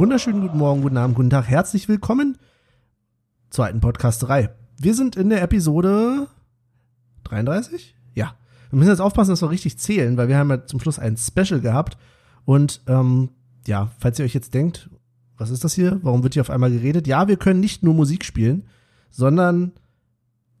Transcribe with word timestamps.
Wunderschönen 0.00 0.40
guten 0.40 0.56
Morgen, 0.56 0.80
guten 0.80 0.96
Abend, 0.96 1.14
guten 1.14 1.28
Tag. 1.28 1.46
Herzlich 1.46 1.86
willkommen 1.86 2.38
zur 3.50 3.66
alten 3.66 3.82
Podcasterei. 3.82 4.48
Wir 4.78 4.94
sind 4.94 5.14
in 5.14 5.28
der 5.28 5.42
Episode 5.42 6.26
33? 7.24 7.94
Ja. 8.14 8.34
Wir 8.70 8.78
müssen 8.78 8.88
jetzt 8.88 9.02
aufpassen, 9.02 9.32
dass 9.32 9.42
wir 9.42 9.50
richtig 9.50 9.76
zählen, 9.76 10.16
weil 10.16 10.28
wir 10.28 10.38
haben 10.38 10.48
ja 10.48 10.64
zum 10.64 10.80
Schluss 10.80 10.98
ein 10.98 11.18
Special 11.18 11.60
gehabt. 11.60 11.98
Und 12.46 12.80
ähm, 12.86 13.28
ja, 13.66 13.90
falls 13.98 14.18
ihr 14.18 14.24
euch 14.24 14.32
jetzt 14.32 14.54
denkt, 14.54 14.88
was 15.36 15.50
ist 15.50 15.64
das 15.64 15.74
hier? 15.74 16.00
Warum 16.02 16.22
wird 16.22 16.32
hier 16.32 16.40
auf 16.40 16.50
einmal 16.50 16.70
geredet? 16.70 17.06
Ja, 17.06 17.28
wir 17.28 17.36
können 17.36 17.60
nicht 17.60 17.82
nur 17.82 17.92
Musik 17.92 18.24
spielen, 18.24 18.68
sondern 19.10 19.72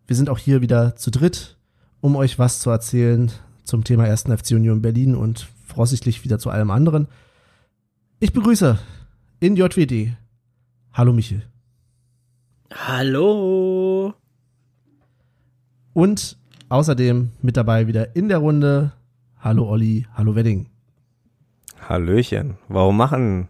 wir 0.06 0.16
sind 0.16 0.28
auch 0.28 0.38
hier 0.38 0.60
wieder 0.60 0.96
zu 0.96 1.10
dritt, 1.10 1.56
um 2.02 2.14
euch 2.14 2.38
was 2.38 2.60
zu 2.60 2.68
erzählen 2.68 3.32
zum 3.64 3.84
Thema 3.84 4.04
1. 4.04 4.24
FC 4.24 4.50
Union 4.50 4.82
Berlin 4.82 5.14
und 5.14 5.48
voraussichtlich 5.64 6.24
wieder 6.24 6.38
zu 6.38 6.50
allem 6.50 6.70
anderen. 6.70 7.08
Ich 8.18 8.34
begrüße 8.34 8.78
in 9.40 9.56
JWD. 9.56 10.16
Hallo 10.92 11.12
Michel. 11.12 11.42
Hallo. 12.72 14.12
Und 15.94 16.38
außerdem 16.68 17.32
mit 17.40 17.56
dabei 17.56 17.86
wieder 17.86 18.14
in 18.14 18.28
der 18.28 18.38
Runde. 18.38 18.92
Hallo 19.38 19.66
Olli, 19.68 20.06
hallo 20.14 20.34
Wedding. 20.34 20.68
Hallöchen. 21.88 22.58
Warum 22.68 22.98
machen 22.98 23.48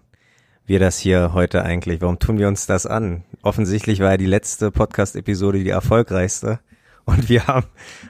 wir 0.65 0.79
das 0.79 0.99
hier 0.99 1.35
heute 1.35 1.65
eigentlich? 1.65 2.01
Warum 2.01 2.21
tun 2.21 2.39
wir 2.39 2.47
uns 2.47 2.67
das 2.67 2.87
an? 2.87 3.25
Offensichtlich 3.43 3.99
war 3.99 4.13
ja 4.13 4.17
die 4.17 4.27
letzte 4.27 4.71
Podcast-Episode 4.71 5.65
die 5.65 5.71
erfolgreichste. 5.71 6.61
Und 7.11 7.29
wir 7.29 7.47
haben 7.47 7.67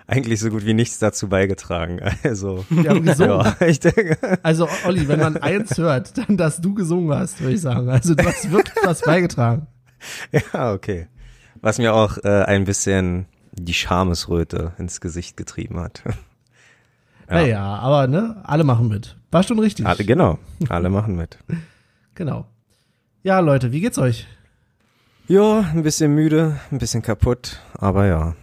eigentlich 0.06 0.40
so 0.40 0.50
gut 0.50 0.64
wie 0.66 0.74
nichts 0.74 0.98
dazu 0.98 1.28
beigetragen. 1.28 2.00
Also, 2.22 2.64
Wir 2.68 2.90
haben 2.90 3.04
gesungen. 3.04 3.54
ja, 3.60 3.66
ich 3.66 3.80
denke, 3.80 4.18
Also 4.42 4.68
Olli, 4.86 5.08
wenn 5.08 5.20
man 5.20 5.36
eins 5.36 5.78
hört, 5.78 6.16
dann 6.18 6.36
dass 6.36 6.60
du 6.60 6.74
gesungen 6.74 7.16
hast, 7.18 7.40
würde 7.40 7.54
ich 7.54 7.60
sagen. 7.60 7.88
Also 7.88 8.14
du 8.14 8.24
hast 8.24 8.50
wirklich 8.50 8.76
was 8.84 9.00
beigetragen. 9.02 9.66
ja, 10.32 10.72
okay. 10.72 11.08
Was 11.60 11.78
mir 11.78 11.94
auch 11.94 12.18
äh, 12.24 12.42
ein 12.44 12.64
bisschen 12.64 13.26
die 13.52 13.74
Schamesröte 13.74 14.72
ins 14.78 15.00
Gesicht 15.00 15.36
getrieben 15.36 15.80
hat. 15.80 16.02
Ja. 17.28 17.36
Naja, 17.36 17.62
aber 17.76 18.08
ne, 18.08 18.40
alle 18.42 18.64
machen 18.64 18.88
mit. 18.88 19.16
War 19.30 19.44
schon 19.44 19.60
richtig. 19.60 19.86
Alle, 19.86 20.04
genau, 20.04 20.40
alle 20.68 20.90
machen 20.90 21.14
mit. 21.14 21.38
Genau. 22.16 22.44
Ja, 23.22 23.38
Leute, 23.38 23.70
wie 23.70 23.80
geht's 23.80 23.98
euch? 23.98 24.26
Ja, 25.28 25.60
ein 25.60 25.84
bisschen 25.84 26.12
müde, 26.12 26.58
ein 26.72 26.78
bisschen 26.78 27.02
kaputt, 27.02 27.60
aber 27.74 28.06
ja. 28.06 28.34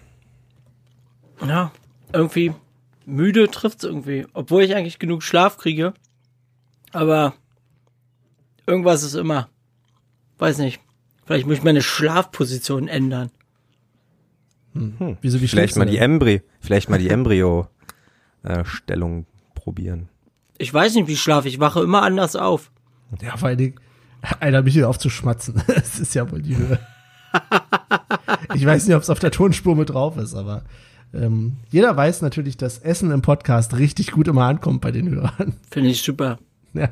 Ja, 1.45 1.71
irgendwie 2.13 2.53
müde 3.05 3.49
trifft's 3.49 3.83
irgendwie. 3.83 4.25
Obwohl 4.33 4.63
ich 4.63 4.75
eigentlich 4.75 4.99
genug 4.99 5.23
Schlaf 5.23 5.57
kriege. 5.57 5.93
Aber 6.91 7.33
irgendwas 8.65 9.03
ist 9.03 9.15
immer. 9.15 9.49
Weiß 10.37 10.59
nicht. 10.59 10.79
Vielleicht 11.25 11.45
muss 11.45 11.57
ich 11.57 11.63
meine 11.63 11.81
Schlafposition 11.81 12.87
ändern. 12.87 13.31
Wieso 15.21 15.41
wie 15.41 15.47
Vielleicht 15.47 15.75
mal 15.75 15.85
die? 15.85 15.97
Embry, 15.97 16.43
vielleicht 16.59 16.89
mal 16.89 16.99
die 16.99 17.09
Embryo-Stellung 17.09 19.25
probieren. 19.55 20.07
Ich 20.59 20.73
weiß 20.73 20.95
nicht, 20.95 21.07
wie 21.07 21.13
ich 21.13 21.21
schlafe. 21.21 21.47
Ich 21.47 21.59
wache 21.59 21.81
immer 21.81 22.03
anders 22.03 22.35
auf. 22.35 22.71
Ja, 23.21 23.37
vor 23.37 23.47
allen 23.49 23.57
Dingen, 23.57 23.79
einer 24.39 24.61
mich 24.61 24.73
hier 24.73 24.89
aufzuschmatzen. 24.89 25.61
Das 25.67 25.99
ist 25.99 26.15
ja 26.15 26.29
wohl 26.31 26.41
die 26.41 26.57
Höhe. 26.57 26.79
Ich 28.53 28.65
weiß 28.65 28.87
nicht, 28.87 28.95
ob 28.95 29.03
es 29.03 29.09
auf 29.09 29.19
der 29.19 29.31
Tonspur 29.31 29.75
mit 29.75 29.89
drauf 29.89 30.15
ist, 30.17 30.33
aber 30.33 30.63
ähm, 31.13 31.57
jeder 31.69 31.95
weiß 31.95 32.21
natürlich, 32.21 32.57
dass 32.57 32.79
Essen 32.79 33.11
im 33.11 33.21
Podcast 33.21 33.77
richtig 33.77 34.11
gut 34.11 34.27
immer 34.27 34.45
ankommt 34.45 34.81
bei 34.81 34.91
den 34.91 35.09
Hörern. 35.09 35.53
Finde 35.71 35.89
ich 35.89 36.01
super. 36.01 36.37
Ja. 36.73 36.89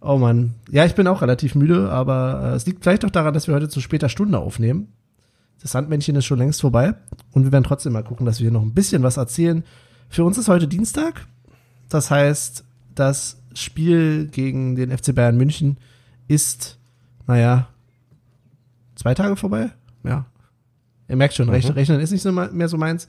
Oh 0.00 0.18
Mann. 0.18 0.54
Ja, 0.70 0.84
ich 0.84 0.94
bin 0.94 1.06
auch 1.06 1.22
relativ 1.22 1.54
müde, 1.54 1.90
aber 1.90 2.50
äh, 2.52 2.56
es 2.56 2.66
liegt 2.66 2.82
vielleicht 2.82 3.04
auch 3.04 3.10
daran, 3.10 3.34
dass 3.34 3.46
wir 3.46 3.54
heute 3.54 3.68
zu 3.68 3.80
später 3.80 4.08
Stunde 4.08 4.38
aufnehmen. 4.38 4.88
Das 5.60 5.72
Sandmännchen 5.72 6.16
ist 6.16 6.24
schon 6.24 6.38
längst 6.38 6.60
vorbei 6.60 6.94
und 7.32 7.44
wir 7.44 7.52
werden 7.52 7.64
trotzdem 7.64 7.92
mal 7.92 8.02
gucken, 8.02 8.26
dass 8.26 8.40
wir 8.40 8.44
hier 8.44 8.52
noch 8.52 8.62
ein 8.62 8.74
bisschen 8.74 9.04
was 9.04 9.16
erzählen. 9.16 9.62
Für 10.08 10.24
uns 10.24 10.36
ist 10.36 10.48
heute 10.48 10.66
Dienstag. 10.66 11.26
Das 11.88 12.10
heißt, 12.10 12.64
das 12.94 13.40
Spiel 13.54 14.26
gegen 14.26 14.74
den 14.74 14.96
FC 14.96 15.14
Bayern 15.14 15.36
München 15.36 15.76
ist, 16.26 16.78
naja, 17.26 17.68
zwei 18.96 19.14
Tage 19.14 19.36
vorbei. 19.36 19.70
Ja. 20.02 20.26
Ihr 21.08 21.16
merkt 21.16 21.34
schon, 21.34 21.48
Rechnen, 21.48 21.74
Rechnen 21.74 22.00
ist 22.00 22.10
nicht 22.10 22.22
so 22.22 22.32
me- 22.32 22.50
mehr 22.52 22.68
so 22.68 22.76
meins. 22.78 23.08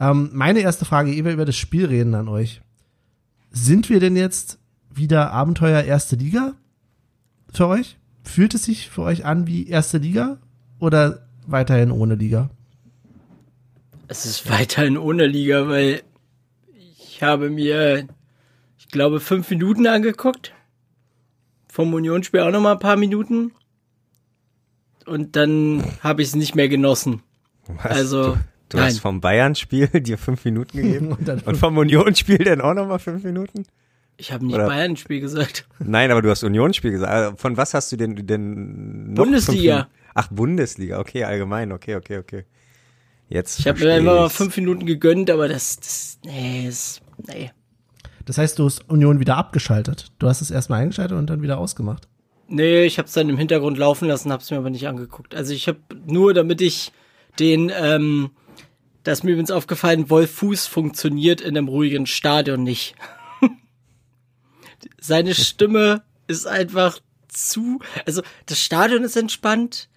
Ähm, 0.00 0.30
meine 0.32 0.60
erste 0.60 0.84
Frage, 0.84 1.12
ehe 1.12 1.24
wir 1.24 1.32
über 1.32 1.44
das 1.44 1.56
Spiel 1.56 1.86
reden 1.86 2.14
an 2.14 2.28
euch. 2.28 2.62
Sind 3.50 3.88
wir 3.90 4.00
denn 4.00 4.16
jetzt 4.16 4.58
wieder 4.92 5.32
Abenteuer 5.32 5.82
erste 5.82 6.16
Liga 6.16 6.54
für 7.52 7.66
euch? 7.68 7.98
Fühlt 8.24 8.54
es 8.54 8.64
sich 8.64 8.88
für 8.90 9.02
euch 9.02 9.24
an 9.24 9.46
wie 9.46 9.68
erste 9.68 9.98
Liga 9.98 10.38
oder 10.78 11.26
weiterhin 11.46 11.90
ohne 11.90 12.14
Liga? 12.14 12.50
Es 14.08 14.26
ist 14.26 14.50
weiterhin 14.50 14.98
ohne 14.98 15.26
Liga, 15.26 15.68
weil 15.68 16.02
ich 16.98 17.22
habe 17.22 17.50
mir, 17.50 18.08
ich 18.78 18.88
glaube, 18.88 19.20
fünf 19.20 19.48
Minuten 19.50 19.86
angeguckt. 19.86 20.52
Vom 21.68 21.94
Unionsspiel 21.94 22.40
auch 22.40 22.50
noch 22.50 22.60
mal 22.60 22.72
ein 22.72 22.78
paar 22.80 22.96
Minuten. 22.96 23.52
Und 25.10 25.34
dann 25.34 25.82
habe 26.04 26.22
ich 26.22 26.28
es 26.28 26.36
nicht 26.36 26.54
mehr 26.54 26.68
genossen. 26.68 27.22
Was? 27.66 27.84
Also, 27.86 28.22
du, 28.22 28.38
du 28.68 28.76
nein. 28.76 28.86
hast 28.86 29.00
vom 29.00 29.20
Bayern-Spiel 29.20 29.88
dir 30.00 30.16
fünf 30.16 30.44
Minuten 30.44 30.76
gegeben 30.82 31.08
Und 31.08 31.26
dann 31.26 31.40
und 31.40 31.56
vom 31.56 31.76
Union-Spiel 31.76 32.38
dann 32.38 32.60
auch 32.60 32.74
nochmal 32.74 33.00
fünf 33.00 33.24
Minuten? 33.24 33.64
Ich 34.18 34.32
habe 34.32 34.46
nicht 34.46 34.56
Bayern-Spiel 34.56 35.18
gesagt. 35.18 35.66
Nein, 35.80 36.12
aber 36.12 36.22
du 36.22 36.30
hast 36.30 36.44
Union-Spiel 36.44 36.92
gesagt. 36.92 37.10
Also 37.10 37.36
Von 37.38 37.56
was 37.56 37.74
hast 37.74 37.90
du 37.90 37.96
denn 37.96 38.14
denn 38.24 39.14
noch 39.14 39.24
Bundesliga. 39.24 39.88
Ach, 40.14 40.28
Bundesliga. 40.28 41.00
Okay, 41.00 41.24
allgemein. 41.24 41.72
Okay, 41.72 41.96
okay, 41.96 42.18
okay. 42.18 42.44
Jetzt 43.28 43.58
Ich 43.58 43.66
habe 43.66 43.80
mir 43.80 43.94
einfach 43.94 44.14
mal 44.14 44.28
fünf 44.28 44.56
Minuten 44.56 44.86
gegönnt, 44.86 45.28
aber 45.30 45.48
das, 45.48 45.80
das 45.80 46.18
nee, 46.24 46.66
das, 46.66 47.00
nee. 47.26 47.50
Das 48.26 48.38
heißt, 48.38 48.60
du 48.60 48.66
hast 48.66 48.88
Union 48.88 49.18
wieder 49.18 49.36
abgeschaltet. 49.36 50.12
Du 50.20 50.28
hast 50.28 50.40
es 50.40 50.52
erstmal 50.52 50.82
eingeschaltet 50.82 51.18
und 51.18 51.28
dann 51.28 51.42
wieder 51.42 51.58
ausgemacht. 51.58 52.06
Nee, 52.52 52.82
ich 52.82 52.98
habe 52.98 53.06
es 53.06 53.12
dann 53.12 53.28
im 53.28 53.38
Hintergrund 53.38 53.78
laufen 53.78 54.08
lassen, 54.08 54.32
habe 54.32 54.42
es 54.42 54.50
mir 54.50 54.56
aber 54.56 54.70
nicht 54.70 54.88
angeguckt. 54.88 55.36
Also 55.36 55.54
ich 55.54 55.68
habe 55.68 55.78
nur, 56.04 56.34
damit 56.34 56.60
ich 56.60 56.90
den, 57.38 57.70
ähm, 57.72 58.32
das 59.04 59.20
ist 59.20 59.24
mir 59.24 59.30
übrigens 59.30 59.52
aufgefallen, 59.52 60.10
Wolf 60.10 60.32
Fuß 60.32 60.66
funktioniert 60.66 61.40
in 61.40 61.56
einem 61.56 61.68
ruhigen 61.68 62.06
Stadion 62.06 62.64
nicht. 62.64 62.96
Seine 65.00 65.36
Stimme 65.36 66.02
ist 66.26 66.48
einfach 66.48 66.98
zu, 67.28 67.78
also 68.04 68.20
das 68.46 68.60
Stadion 68.60 69.04
ist 69.04 69.16
entspannt, 69.16 69.88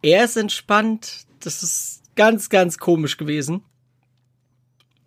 er 0.00 0.24
ist 0.24 0.36
entspannt, 0.36 1.26
das 1.40 1.64
ist 1.64 2.02
ganz, 2.14 2.48
ganz 2.48 2.78
komisch 2.78 3.16
gewesen. 3.16 3.64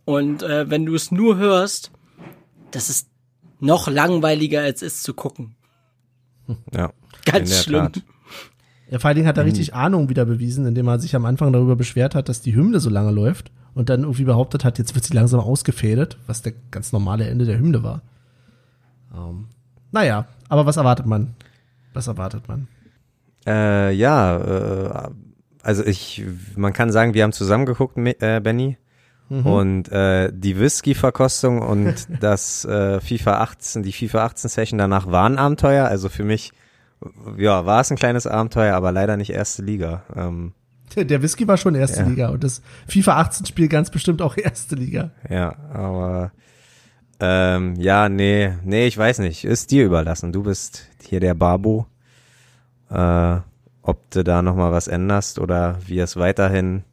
Und 0.03 0.43
äh, 0.43 0.69
wenn 0.69 0.85
du 0.85 0.93
es 0.93 1.09
nur 1.09 1.37
hörst, 1.37 1.91
das 2.71 2.89
ist 2.89 3.07
noch 3.61 3.87
langweiliger 3.87 4.61
als 4.61 4.81
es 4.81 5.03
zu 5.03 5.13
gucken. 5.13 5.55
Ja, 6.73 6.91
Ganz 7.25 7.63
schlimm. 7.63 7.91
Tat. 7.93 8.01
Ja, 8.89 8.99
vor 8.99 9.07
allen 9.07 9.15
Dingen 9.15 9.27
hat 9.27 9.37
er 9.37 9.45
richtig 9.45 9.73
Ahnung 9.73 10.09
wieder 10.09 10.25
bewiesen, 10.25 10.65
indem 10.65 10.87
er 10.89 10.99
sich 10.99 11.15
am 11.15 11.23
Anfang 11.25 11.53
darüber 11.53 11.75
beschwert 11.77 12.13
hat, 12.13 12.27
dass 12.27 12.41
die 12.41 12.53
Hymne 12.55 12.79
so 12.81 12.89
lange 12.89 13.11
läuft 13.11 13.49
und 13.73 13.87
dann 13.89 14.01
irgendwie 14.01 14.25
behauptet 14.25 14.65
hat, 14.65 14.77
jetzt 14.79 14.95
wird 14.95 15.05
sie 15.05 15.13
langsam 15.13 15.39
ausgefädelt, 15.39 16.17
was 16.27 16.41
der 16.41 16.53
ganz 16.71 16.91
normale 16.91 17.25
Ende 17.29 17.45
der 17.45 17.57
Hymne 17.57 17.83
war. 17.83 18.01
Ähm, 19.15 19.45
naja, 19.91 20.25
aber 20.49 20.65
was 20.65 20.75
erwartet 20.77 21.05
man? 21.05 21.35
Was 21.93 22.07
erwartet 22.07 22.47
man? 22.49 22.67
Äh, 23.47 23.93
ja, 23.93 24.37
äh, 25.07 25.09
also 25.63 25.85
ich, 25.85 26.23
man 26.57 26.73
kann 26.73 26.91
sagen, 26.91 27.13
wir 27.13 27.23
haben 27.23 27.31
zusammen 27.33 27.65
geguckt, 27.65 27.95
Mi- 27.97 28.17
äh, 28.19 28.41
Benny. 28.41 28.77
Und 29.31 29.89
äh, 29.93 30.29
die 30.33 30.59
Whisky-Verkostung 30.59 31.61
und 31.61 32.07
das 32.19 32.65
äh, 32.65 32.99
FIFA 32.99 33.39
18, 33.41 33.81
die 33.83 33.93
FIFA 33.93 34.25
18 34.25 34.49
Session 34.49 34.77
danach 34.77 35.07
waren 35.09 35.37
Abenteuer. 35.37 35.85
Also 35.85 36.09
für 36.09 36.25
mich, 36.25 36.51
ja, 37.37 37.65
war 37.65 37.79
es 37.79 37.89
ein 37.91 37.97
kleines 37.97 38.27
Abenteuer, 38.27 38.75
aber 38.75 38.91
leider 38.91 39.15
nicht 39.15 39.29
erste 39.29 39.61
Liga. 39.61 40.03
Ähm, 40.15 40.51
Der- 40.95 41.05
Der 41.05 41.21
Whisky 41.21 41.47
war 41.47 41.55
schon 41.55 41.75
erste 41.75 42.01
Ja. 42.01 42.07
Liga 42.07 42.29
und 42.29 42.43
das 42.43 42.61
FIFA 42.89 43.21
18 43.21 43.45
Spiel 43.45 43.69
ganz 43.69 43.89
bestimmt 43.89 44.21
auch 44.21 44.35
erste 44.43 44.75
Liga. 44.75 45.11
ja, 45.29 45.55
aber 45.73 46.31
ähm, 47.21 47.75
ja, 47.77 48.09
nee, 48.09 48.51
nee, 48.65 48.87
ich 48.87 48.97
weiß 48.97 49.19
nicht. 49.19 49.45
Ist 49.45 49.71
dir 49.71 49.85
überlassen. 49.85 50.33
Du 50.33 50.43
bist 50.43 50.87
hier 51.07 51.19
der 51.21 51.35
Babo. 51.35 51.85
Äh, 52.89 53.37
ob 53.83 54.09
du 54.11 54.23
da 54.23 54.41
nochmal 54.41 54.71
was 54.71 54.87
änderst 54.87 55.39
oder 55.39 55.77
wie 55.87 55.99
es 55.99 56.17
weiterhin 56.17 56.83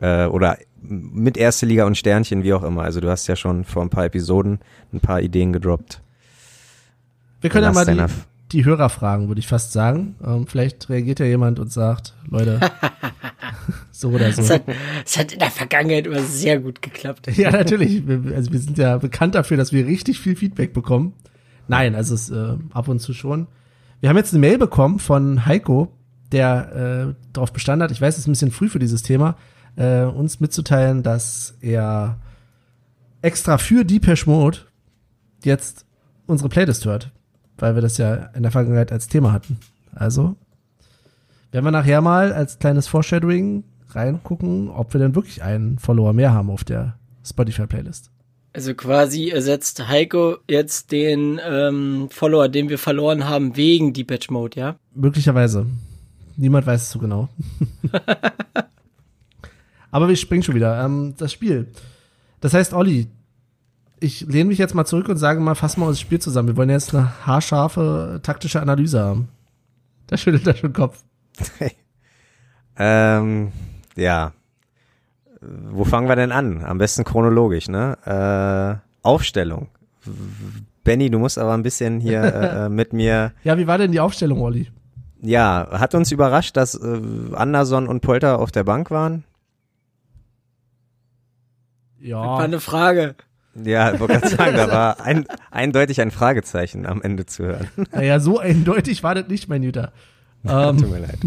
äh, 0.00 0.24
oder 0.26 0.58
mit 0.82 1.36
erste 1.36 1.66
Liga 1.66 1.86
und 1.86 1.96
Sternchen, 1.96 2.42
wie 2.42 2.52
auch 2.52 2.62
immer. 2.62 2.82
Also 2.82 3.00
du 3.00 3.08
hast 3.10 3.26
ja 3.26 3.36
schon 3.36 3.64
vor 3.64 3.82
ein 3.82 3.90
paar 3.90 4.04
Episoden 4.04 4.60
ein 4.92 5.00
paar 5.00 5.20
Ideen 5.20 5.52
gedroppt. 5.52 6.00
Wir 7.40 7.50
können 7.50 7.64
ja 7.64 7.72
mal 7.72 7.86
die, 7.86 8.12
die 8.52 8.64
Hörer 8.64 8.88
fragen, 8.88 9.28
würde 9.28 9.38
ich 9.38 9.46
fast 9.46 9.72
sagen. 9.72 10.16
Ähm, 10.24 10.46
vielleicht 10.46 10.88
reagiert 10.88 11.20
ja 11.20 11.26
jemand 11.26 11.58
und 11.58 11.72
sagt, 11.72 12.14
Leute, 12.28 12.60
so 13.90 14.10
oder 14.10 14.32
so. 14.32 14.42
Es 14.42 14.50
hat, 14.50 14.62
es 15.04 15.18
hat 15.18 15.32
in 15.32 15.38
der 15.38 15.50
Vergangenheit 15.50 16.06
immer 16.06 16.20
sehr 16.20 16.58
gut 16.60 16.82
geklappt. 16.82 17.34
Ja, 17.36 17.50
natürlich. 17.50 18.06
Wir, 18.06 18.36
also 18.36 18.52
wir 18.52 18.58
sind 18.58 18.78
ja 18.78 18.98
bekannt 18.98 19.34
dafür, 19.34 19.56
dass 19.56 19.72
wir 19.72 19.86
richtig 19.86 20.20
viel 20.20 20.36
Feedback 20.36 20.72
bekommen. 20.72 21.14
Nein, 21.68 21.94
also 21.94 22.14
es, 22.14 22.30
äh, 22.30 22.56
ab 22.72 22.88
und 22.88 22.98
zu 22.98 23.14
schon. 23.14 23.46
Wir 24.00 24.08
haben 24.08 24.16
jetzt 24.16 24.32
eine 24.32 24.40
Mail 24.40 24.58
bekommen 24.58 24.98
von 24.98 25.46
Heiko, 25.46 25.92
der 26.32 27.12
äh, 27.12 27.14
darauf 27.32 27.52
bestanden 27.52 27.84
hat, 27.84 27.90
ich 27.90 28.00
weiß, 28.00 28.14
es 28.14 28.20
ist 28.20 28.26
ein 28.28 28.32
bisschen 28.32 28.50
früh 28.50 28.68
für 28.68 28.78
dieses 28.78 29.02
Thema, 29.02 29.36
äh, 29.76 30.02
uns 30.02 30.40
mitzuteilen, 30.40 31.02
dass 31.02 31.54
er 31.60 32.18
extra 33.22 33.58
für 33.58 33.84
Deepesh 33.84 34.26
Mode 34.26 34.58
jetzt 35.44 35.84
unsere 36.26 36.48
Playlist 36.48 36.84
hört, 36.84 37.10
weil 37.58 37.74
wir 37.74 37.82
das 37.82 37.98
ja 37.98 38.14
in 38.34 38.42
der 38.42 38.52
Vergangenheit 38.52 38.92
als 38.92 39.08
Thema 39.08 39.32
hatten. 39.32 39.58
Also 39.94 40.36
werden 41.50 41.64
wir 41.64 41.72
nachher 41.72 42.00
mal 42.00 42.32
als 42.32 42.58
kleines 42.58 42.86
Foreshadowing 42.86 43.64
reingucken, 43.90 44.68
ob 44.68 44.92
wir 44.94 45.00
denn 45.00 45.14
wirklich 45.14 45.42
einen 45.42 45.78
Follower 45.78 46.12
mehr 46.12 46.32
haben 46.32 46.50
auf 46.50 46.64
der 46.64 46.96
Spotify-Playlist. 47.24 48.10
Also 48.52 48.74
quasi 48.74 49.28
ersetzt 49.30 49.86
Heiko 49.86 50.38
jetzt 50.48 50.90
den 50.90 51.40
ähm, 51.44 52.08
Follower, 52.10 52.48
den 52.48 52.68
wir 52.68 52.78
verloren 52.78 53.28
haben, 53.28 53.56
wegen 53.56 53.92
Deepatch 53.92 54.30
Mode, 54.30 54.58
ja? 54.58 54.76
Möglicherweise. 54.94 55.66
Niemand 56.36 56.66
weiß 56.66 56.82
es 56.82 56.90
so 56.90 56.98
genau. 56.98 57.28
Aber 59.90 60.08
wir 60.08 60.16
springen 60.16 60.42
schon 60.42 60.54
wieder. 60.54 60.84
Ähm, 60.84 61.14
das 61.16 61.32
Spiel. 61.32 61.68
Das 62.40 62.54
heißt, 62.54 62.72
Olli, 62.74 63.08
ich 64.00 64.22
lehne 64.22 64.46
mich 64.48 64.58
jetzt 64.58 64.74
mal 64.74 64.86
zurück 64.86 65.08
und 65.08 65.18
sage 65.18 65.40
mal, 65.40 65.54
fass 65.54 65.76
mal 65.76 65.86
uns 65.86 65.96
das 65.98 66.00
Spiel 66.00 66.18
zusammen. 66.18 66.48
Wir 66.48 66.56
wollen 66.56 66.70
jetzt 66.70 66.94
eine 66.94 67.26
haarscharfe 67.26 68.20
taktische 68.22 68.60
Analyse 68.60 69.00
haben. 69.00 69.28
Da 70.06 70.16
schüttelt 70.16 70.46
er 70.46 70.56
schon 70.56 70.70
den 70.70 70.74
Kopf. 70.74 71.02
ähm, 72.78 73.52
ja. 73.96 74.32
Wo 75.40 75.84
fangen 75.84 76.08
wir 76.08 76.16
denn 76.16 76.32
an? 76.32 76.64
Am 76.64 76.78
besten 76.78 77.04
chronologisch, 77.04 77.68
ne? 77.68 77.96
Äh, 78.04 79.06
Aufstellung. 79.06 79.68
Benny, 80.84 81.10
du 81.10 81.18
musst 81.18 81.38
aber 81.38 81.54
ein 81.54 81.62
bisschen 81.62 82.00
hier 82.00 82.22
äh, 82.22 82.68
mit 82.68 82.92
mir. 82.92 83.32
Ja, 83.44 83.56
wie 83.58 83.66
war 83.66 83.78
denn 83.78 83.92
die 83.92 84.00
Aufstellung, 84.00 84.40
Olli? 84.40 84.68
Ja, 85.22 85.68
hat 85.72 85.94
uns 85.94 86.10
überrascht, 86.12 86.56
dass 86.56 86.74
äh, 86.74 87.00
Anderson 87.34 87.86
und 87.86 88.00
Polter 88.00 88.38
auf 88.38 88.50
der 88.50 88.64
Bank 88.64 88.90
waren. 88.90 89.24
Ja. 92.00 92.20
War 92.20 92.40
eine 92.40 92.60
Frage. 92.60 93.14
Ja, 93.54 93.92
ich 93.92 94.00
wollte 94.00 94.20
gerade 94.20 94.28
sagen, 94.28 94.56
da 94.56 94.70
war 94.70 95.00
ein, 95.00 95.26
eindeutig 95.50 96.00
ein 96.00 96.10
Fragezeichen 96.10 96.86
am 96.86 97.02
Ende 97.02 97.26
zu 97.26 97.44
hören. 97.44 97.68
Naja, 97.92 98.20
so 98.20 98.38
eindeutig 98.38 99.02
war 99.02 99.14
das 99.14 99.28
nicht, 99.28 99.48
mein 99.48 99.62
Jüter. 99.62 99.92
Ähm, 100.44 100.76
Tut 100.78 100.90
mir 100.90 101.00
leid. 101.00 101.18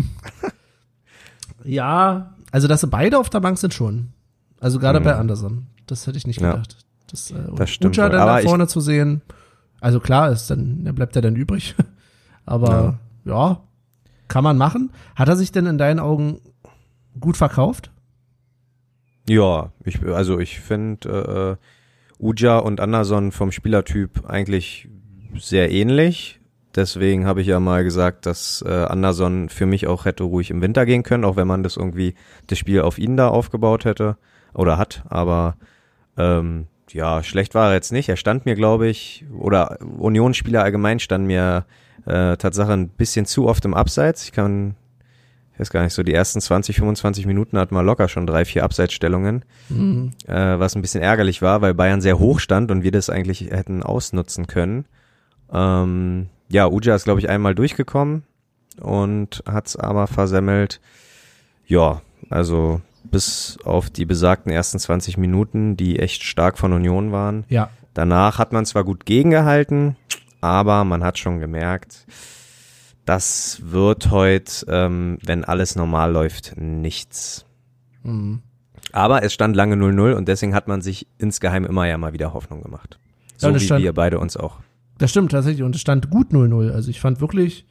Ja, 1.64 2.34
also 2.52 2.68
dass 2.68 2.82
sie 2.82 2.88
beide 2.88 3.18
auf 3.20 3.30
der 3.30 3.40
Bank 3.40 3.58
sind 3.58 3.74
schon. 3.74 4.14
Also 4.60 4.80
gerade 4.80 5.00
mhm. 5.00 5.04
bei 5.04 5.16
Anderson. 5.16 5.68
Das 5.88 6.08
hätte 6.08 6.18
ich 6.18 6.28
nicht 6.28 6.40
gedacht. 6.40 6.74
Ja, 6.74 6.86
das, 7.12 7.32
äh, 7.32 7.36
das 7.56 7.70
stimmt. 7.70 7.98
Ucha 7.98 8.10
dann 8.10 8.26
da 8.26 8.38
vorne 8.40 8.68
zu 8.68 8.80
sehen. 8.80 9.22
Also 9.82 10.00
klar 10.00 10.32
ist 10.32 10.50
dann, 10.50 10.84
bleibt 10.96 11.16
er 11.16 11.22
dann 11.22 11.36
übrig. 11.36 11.76
Aber 12.46 13.00
ja. 13.26 13.34
ja, 13.34 13.62
kann 14.30 14.44
man 14.44 14.58
machen. 14.58 14.92
Hat 15.16 15.28
er 15.28 15.36
sich 15.36 15.52
denn 15.52 15.66
in 15.66 15.78
deinen 15.78 16.00
Augen 16.00 16.40
gut 17.20 17.38
verkauft? 17.38 17.92
Ja, 19.28 19.72
ich, 19.84 20.04
also 20.04 20.40
ich 20.40 20.60
finde 20.60 21.58
äh, 21.60 22.24
Uja 22.24 22.58
und 22.58 22.80
Anderson 22.80 23.32
vom 23.32 23.52
Spielertyp 23.52 24.26
eigentlich 24.28 24.90
sehr 25.38 25.72
ähnlich. 25.72 26.40
Deswegen 26.76 27.26
habe 27.26 27.42
ich 27.42 27.48
ja 27.48 27.60
mal 27.60 27.84
gesagt, 27.84 28.26
dass 28.26 28.64
äh, 28.68 28.70
Anderson 28.70 29.50
für 29.50 29.66
mich 29.66 29.88
auch 29.88 30.06
hätte 30.06 30.24
ruhig 30.24 30.50
im 30.50 30.62
Winter 30.62 30.86
gehen 30.86 31.04
können, 31.04 31.24
auch 31.24 31.36
wenn 31.36 31.48
man 31.48 31.64
das 31.64 31.78
irgendwie 31.78 32.16
das 32.48 32.58
Spiel 32.58 32.82
auf 32.82 32.98
ihn 32.98 33.16
da 33.16 33.28
aufgebaut 33.28 33.86
hätte 33.86 34.18
oder 34.54 34.78
hat. 34.78 35.04
Aber 35.08 35.56
ähm, 36.18 36.68
ja, 36.92 37.24
schlecht 37.24 37.54
war 37.56 37.70
er 37.70 37.76
jetzt 37.76 37.92
nicht. 37.92 38.10
Er 38.10 38.18
stand 38.18 38.46
mir, 38.46 38.56
glaube 38.56 38.88
ich, 38.88 39.26
oder 39.38 39.80
Unionsspieler 39.82 40.64
allgemein 40.64 41.00
stand 41.00 41.28
mir 41.28 41.66
äh, 42.06 42.38
Tatsache 42.38 42.74
ein 42.74 42.90
bisschen 42.90 43.26
zu 43.26 43.48
oft 43.48 43.66
im 43.66 43.74
Abseits. 43.74 44.26
Ich 44.26 44.32
kann, 44.32 44.76
ich 45.54 45.60
weiß 45.60 45.70
gar 45.70 45.84
nicht, 45.84 45.94
so 45.94 46.02
die 46.02 46.14
ersten 46.14 46.42
20, 46.42 46.78
25 46.78 47.26
Minuten 47.28 47.58
hat 47.60 47.72
man 47.72 47.86
locker 47.86 48.08
schon 48.08 48.26
drei, 48.26 48.44
vier 48.44 48.64
Abseitsstellungen, 48.64 49.46
mhm. 49.70 50.14
äh, 50.28 50.60
was 50.60 50.76
ein 50.76 50.82
bisschen 50.82 51.04
ärgerlich 51.04 51.42
war, 51.42 51.62
weil 51.62 51.76
Bayern 51.76 52.02
sehr 52.02 52.18
hoch 52.18 52.40
stand 52.40 52.72
und 52.72 52.84
wir 52.84 52.92
das 52.92 53.10
eigentlich 53.10 53.52
hätten 53.52 53.84
ausnutzen 53.84 54.48
können. 54.48 54.86
Ähm, 55.52 56.30
ja, 56.50 56.68
Uja 56.68 56.96
ist, 56.96 57.04
glaube 57.04 57.20
ich, 57.20 57.30
einmal 57.30 57.54
durchgekommen 57.54 58.24
und 58.82 59.44
hat's 59.46 59.76
aber 59.76 60.08
versemmelt. 60.08 60.82
Ja, 61.68 62.02
also 62.30 62.82
bis 63.04 63.60
auf 63.64 63.92
die 63.92 64.06
besagten 64.06 64.52
ersten 64.52 64.80
20 64.80 65.18
Minuten, 65.18 65.78
die 65.78 66.00
echt 66.00 66.24
stark 66.24 66.58
von 66.58 66.74
Union 66.74 67.12
waren. 67.12 67.46
Ja. 67.50 67.70
Danach 67.94 68.40
hat 68.40 68.54
man 68.54 68.66
zwar 68.66 68.84
gut 68.84 69.06
gegengehalten, 69.06 69.98
aber 70.42 70.84
man 70.84 71.04
hat 71.04 71.20
schon 71.20 71.40
gemerkt, 71.40 72.08
das 73.06 73.62
wird 73.64 74.12
heute, 74.12 74.66
ähm, 74.68 75.18
wenn 75.24 75.44
alles 75.44 75.76
normal 75.76 76.12
läuft, 76.12 76.56
nichts. 76.58 77.46
Mhm. 78.04 78.42
Aber 78.92 79.24
es 79.24 79.34
stand 79.34 79.56
lange 79.56 79.76
0-0 79.76 80.14
und 80.14 80.28
deswegen 80.28 80.54
hat 80.54 80.68
man 80.68 80.82
sich 80.82 81.08
insgeheim 81.18 81.66
immer 81.66 81.88
ja 81.88 81.98
mal 81.98 82.14
wieder 82.14 82.34
Hoffnung 82.34 82.62
gemacht. 82.62 83.00
So 83.38 83.48
ja, 83.50 83.56
wie 83.56 83.60
stand, 83.60 83.84
wir 83.84 83.94
beide 83.94 84.20
uns 84.20 84.38
auch. 84.38 84.60
Das 85.00 85.10
stimmt 85.10 85.32
tatsächlich 85.32 85.64
und 85.64 85.76
es 85.76 85.82
stand 85.82 86.10
gut 86.10 86.32
0-0. 86.32 86.72
Also 86.72 86.90
ich 86.90 87.02
fand 87.02 87.20
wirklich, 87.20 87.66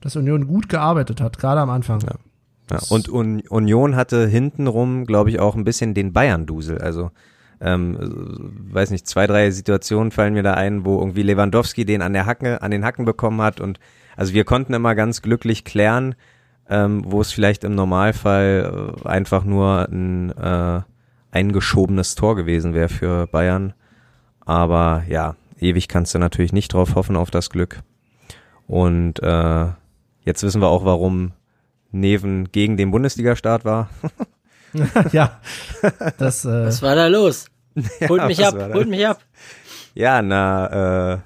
dass 0.00 0.16
Union 0.16 0.46
gut 0.46 0.68
gearbeitet 0.68 1.20
hat, 1.20 1.38
gerade 1.38 1.60
am 1.60 1.70
Anfang. 1.70 2.00
Ja. 2.00 2.16
ja. 2.72 2.78
Und 2.88 3.08
Un 3.08 3.42
Union 3.48 3.96
hatte 3.96 4.26
hintenrum, 4.26 5.06
glaube 5.06 5.30
ich, 5.30 5.38
auch 5.38 5.54
ein 5.54 5.64
bisschen 5.64 5.94
den 5.94 6.12
Bayern-Dusel. 6.12 6.78
Also 6.78 7.10
ähm, 7.60 7.96
weiß 8.72 8.90
nicht, 8.90 9.06
zwei, 9.06 9.26
drei 9.26 9.50
Situationen 9.50 10.10
fallen 10.10 10.34
mir 10.34 10.42
da 10.42 10.54
ein, 10.54 10.84
wo 10.84 10.98
irgendwie 10.98 11.22
Lewandowski 11.22 11.84
den 11.84 12.02
an 12.02 12.12
der 12.12 12.26
Hacke, 12.26 12.60
an 12.60 12.70
den 12.70 12.84
Hacken 12.84 13.04
bekommen 13.04 13.40
hat 13.40 13.60
und 13.60 13.78
also 14.16 14.34
wir 14.34 14.44
konnten 14.44 14.74
immer 14.74 14.94
ganz 14.94 15.22
glücklich 15.22 15.64
klären, 15.64 16.14
ähm, 16.68 17.04
wo 17.06 17.20
es 17.20 17.32
vielleicht 17.32 17.64
im 17.64 17.74
Normalfall 17.74 18.96
äh, 19.04 19.08
einfach 19.08 19.44
nur 19.44 19.88
ein 19.90 20.30
äh, 20.30 20.80
eingeschobenes 21.30 22.14
Tor 22.14 22.36
gewesen 22.36 22.74
wäre 22.74 22.88
für 22.88 23.26
Bayern. 23.26 23.74
Aber 24.40 25.02
ja, 25.08 25.36
ewig 25.58 25.88
kannst 25.88 26.14
du 26.14 26.18
natürlich 26.18 26.52
nicht 26.52 26.72
drauf 26.72 26.94
hoffen 26.94 27.16
auf 27.16 27.30
das 27.30 27.50
Glück. 27.50 27.82
Und 28.66 29.22
äh, 29.22 29.66
jetzt 30.22 30.42
wissen 30.42 30.60
wir 30.60 30.68
auch, 30.68 30.84
warum 30.84 31.32
Neven 31.90 32.50
gegen 32.50 32.76
den 32.76 32.90
Bundesliga-Start 32.90 33.64
war. 33.64 33.88
ja, 35.12 35.40
das. 36.18 36.44
Äh 36.44 36.66
Was 36.66 36.82
war 36.82 36.94
da 36.94 37.06
los? 37.06 37.46
Holt 38.08 38.20
ja, 38.22 38.26
mich 38.26 38.46
ab, 38.46 38.54
holt 38.72 38.88
mich 38.88 39.06
ab. 39.06 39.20
Ja, 39.94 40.22
na, 40.22 41.12
äh, 41.14 41.18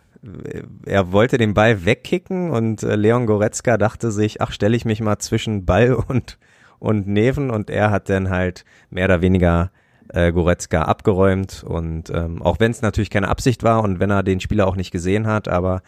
er 0.84 1.12
wollte 1.12 1.38
den 1.38 1.54
Ball 1.54 1.84
wegkicken 1.84 2.50
und 2.50 2.82
äh, 2.82 2.96
Leon 2.96 3.26
Goretzka 3.26 3.76
dachte 3.76 4.10
sich, 4.10 4.40
ach, 4.40 4.52
stelle 4.52 4.76
ich 4.76 4.84
mich 4.84 5.00
mal 5.00 5.18
zwischen 5.18 5.64
Ball 5.64 5.92
und 6.08 6.38
und 6.80 7.08
Neven 7.08 7.50
und 7.50 7.70
er 7.70 7.90
hat 7.90 8.08
dann 8.08 8.30
halt 8.30 8.64
mehr 8.90 9.06
oder 9.06 9.20
weniger 9.20 9.70
äh, 10.08 10.32
Goretzka 10.32 10.82
abgeräumt 10.82 11.64
und 11.66 12.10
ähm, 12.10 12.40
auch 12.40 12.60
wenn 12.60 12.70
es 12.70 12.82
natürlich 12.82 13.10
keine 13.10 13.28
Absicht 13.28 13.62
war 13.62 13.82
und 13.82 14.00
wenn 14.00 14.10
er 14.10 14.22
den 14.22 14.40
Spieler 14.40 14.66
auch 14.66 14.76
nicht 14.76 14.90
gesehen 14.90 15.26
hat, 15.26 15.48
aber 15.48 15.82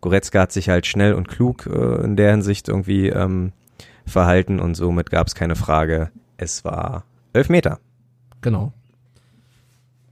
Goretzka 0.00 0.42
hat 0.42 0.52
sich 0.52 0.68
halt 0.68 0.86
schnell 0.86 1.14
und 1.14 1.28
klug 1.28 1.66
äh, 1.66 2.04
in 2.04 2.16
der 2.16 2.32
Hinsicht 2.32 2.68
irgendwie 2.68 3.08
ähm, 3.08 3.52
verhalten 4.06 4.60
und 4.60 4.74
somit 4.74 5.10
gab 5.10 5.26
es 5.26 5.34
keine 5.34 5.56
Frage. 5.56 6.10
Es 6.36 6.64
war 6.64 7.04
elf 7.32 7.48
Meter. 7.48 7.80
Genau. 8.42 8.72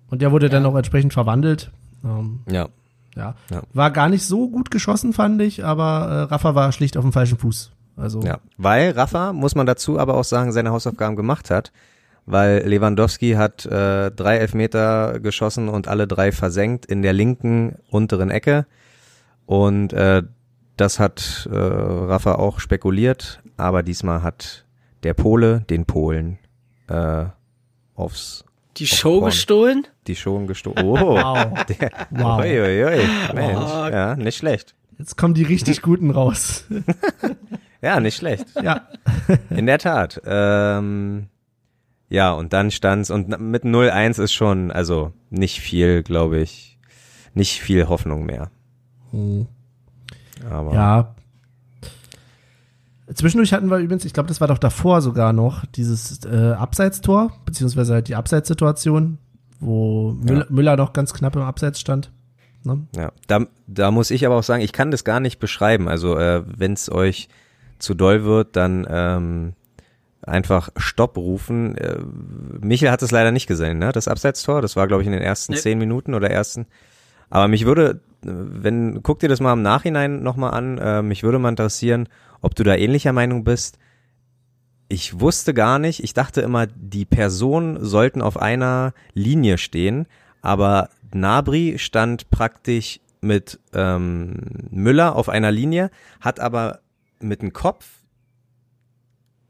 Und 0.08 0.22
der 0.22 0.32
wurde 0.32 0.46
ja. 0.46 0.52
dann 0.52 0.66
auch 0.66 0.76
entsprechend 0.76 1.12
verwandelt. 1.12 1.70
Ähm, 2.04 2.40
ja. 2.50 2.68
Ja. 3.16 3.34
ja. 3.50 3.62
War 3.72 3.90
gar 3.90 4.08
nicht 4.08 4.24
so 4.24 4.48
gut 4.48 4.70
geschossen, 4.70 5.12
fand 5.12 5.40
ich, 5.42 5.64
aber 5.64 6.08
äh, 6.08 6.32
Rafa 6.32 6.54
war 6.54 6.72
schlicht 6.72 6.96
auf 6.96 7.04
dem 7.04 7.12
falschen 7.12 7.38
Fuß. 7.38 7.72
Also. 7.96 8.22
Ja, 8.22 8.38
weil 8.56 8.92
Rafa, 8.92 9.32
muss 9.32 9.54
man 9.54 9.66
dazu 9.66 9.98
aber 9.98 10.14
auch 10.14 10.24
sagen, 10.24 10.52
seine 10.52 10.70
Hausaufgaben 10.70 11.16
gemacht 11.16 11.50
hat 11.50 11.72
weil 12.26 12.62
Lewandowski 12.66 13.32
hat 13.32 13.66
äh, 13.66 14.10
drei 14.10 14.36
Elfmeter 14.38 15.20
geschossen 15.20 15.68
und 15.68 15.88
alle 15.88 16.06
drei 16.06 16.32
versenkt 16.32 16.86
in 16.86 17.02
der 17.02 17.12
linken 17.12 17.76
unteren 17.90 18.30
Ecke. 18.30 18.66
Und 19.46 19.92
äh, 19.92 20.22
das 20.76 20.98
hat 20.98 21.48
äh, 21.50 21.56
Rafa 21.56 22.36
auch 22.36 22.60
spekuliert, 22.60 23.42
aber 23.56 23.82
diesmal 23.82 24.22
hat 24.22 24.64
der 25.02 25.14
Pole 25.14 25.64
den 25.68 25.84
Polen 25.84 26.38
äh, 26.88 27.26
aufs 27.94 28.44
die 28.76 28.86
Show 28.86 29.20
Korn. 29.20 29.30
gestohlen? 29.30 29.86
Die 30.06 30.16
Show 30.16 30.38
gestohlen. 30.46 30.78
Oh, 30.86 30.98
wow. 30.98 31.64
Der, 31.66 31.90
wow. 32.10 32.40
Ui, 32.40 32.60
ui, 32.60 32.84
ui. 32.84 33.34
Mensch, 33.34 33.70
oh. 33.72 33.88
ja, 33.88 34.16
nicht 34.16 34.36
schlecht. 34.36 34.74
Jetzt 34.98 35.16
kommen 35.16 35.34
die 35.34 35.42
richtig 35.42 35.82
guten 35.82 36.10
raus. 36.10 36.64
ja, 37.82 38.00
nicht 38.00 38.16
schlecht. 38.16 38.46
Ja. 38.62 38.88
In 39.50 39.66
der 39.66 39.78
Tat. 39.78 40.20
Ähm, 40.24 41.28
ja, 42.08 42.32
und 42.32 42.52
dann 42.52 42.70
stand's 42.70 43.10
und 43.10 43.40
mit 43.40 43.64
0-1 43.64 44.22
ist 44.22 44.32
schon, 44.32 44.70
also 44.70 45.12
nicht 45.30 45.60
viel, 45.60 46.02
glaube 46.02 46.38
ich, 46.38 46.78
nicht 47.34 47.60
viel 47.60 47.88
Hoffnung 47.88 48.26
mehr. 48.26 48.50
Hm. 49.10 49.46
Aber 50.50 50.74
ja. 50.74 51.14
Zwischendurch 53.14 53.52
hatten 53.52 53.68
wir 53.70 53.78
übrigens, 53.78 54.04
ich 54.04 54.12
glaube, 54.12 54.28
das 54.28 54.40
war 54.40 54.48
doch 54.48 54.58
davor 54.58 55.02
sogar 55.02 55.32
noch, 55.32 55.66
dieses 55.66 56.24
äh, 56.24 56.52
Abseitstor, 56.52 57.32
beziehungsweise 57.44 57.94
halt 57.94 58.08
die 58.08 58.14
Abseitssituation, 58.14 59.18
wo 59.60 60.12
Müller, 60.12 60.40
ja. 60.40 60.46
Müller 60.48 60.76
noch 60.76 60.92
ganz 60.92 61.12
knapp 61.12 61.36
im 61.36 61.42
Abseits 61.42 61.80
stand. 61.80 62.10
Ne? 62.64 62.86
Ja, 62.96 63.12
da, 63.26 63.46
da 63.66 63.90
muss 63.90 64.10
ich 64.10 64.24
aber 64.24 64.36
auch 64.36 64.42
sagen, 64.42 64.62
ich 64.62 64.72
kann 64.72 64.90
das 64.90 65.04
gar 65.04 65.20
nicht 65.20 65.38
beschreiben. 65.38 65.88
Also 65.88 66.16
äh, 66.16 66.42
wenn 66.46 66.74
es 66.74 66.90
euch 66.90 67.28
zu 67.78 67.94
doll 67.94 68.24
wird, 68.24 68.54
dann 68.56 68.86
ähm, 68.88 69.52
einfach 70.22 70.70
Stopp 70.76 71.16
rufen. 71.16 71.76
Äh, 71.76 71.98
Michel 72.60 72.90
hat 72.90 73.02
es 73.02 73.10
leider 73.10 73.32
nicht 73.32 73.48
gesehen, 73.48 73.78
ne? 73.78 73.90
Das 73.92 74.06
Abseitstor, 74.08 74.62
das 74.62 74.76
war 74.76 74.86
glaube 74.86 75.02
ich 75.02 75.06
in 75.06 75.12
den 75.12 75.22
ersten 75.22 75.52
Nee. 75.52 75.58
zehn 75.58 75.78
Minuten 75.78 76.14
oder 76.14 76.30
ersten. 76.30 76.66
Aber 77.30 77.48
mich 77.48 77.66
würde, 77.66 78.00
äh, 78.24 78.28
wenn 78.28 79.02
guck 79.02 79.18
dir 79.18 79.28
das 79.28 79.40
mal 79.40 79.52
im 79.52 79.62
Nachhinein 79.62 80.22
nochmal 80.22 80.54
an. 80.54 80.78
Äh, 80.78 81.02
mich 81.02 81.24
würde 81.24 81.40
mal 81.40 81.48
interessieren, 81.48 82.08
ob 82.42 82.54
du 82.54 82.64
da 82.64 82.74
ähnlicher 82.74 83.12
Meinung 83.12 83.44
bist. 83.44 83.78
Ich 84.88 85.20
wusste 85.20 85.54
gar 85.54 85.78
nicht. 85.78 86.04
Ich 86.04 86.12
dachte 86.12 86.42
immer, 86.42 86.66
die 86.66 87.06
Personen 87.06 87.82
sollten 87.82 88.20
auf 88.20 88.36
einer 88.36 88.92
Linie 89.14 89.56
stehen, 89.56 90.06
aber 90.42 90.90
Nabri 91.14 91.78
stand 91.78 92.30
praktisch 92.30 93.00
mit 93.22 93.58
ähm, 93.72 94.34
Müller 94.70 95.16
auf 95.16 95.28
einer 95.28 95.50
Linie, 95.50 95.90
hat 96.20 96.40
aber 96.40 96.80
mit 97.20 97.40
dem 97.40 97.52
Kopf, 97.52 97.86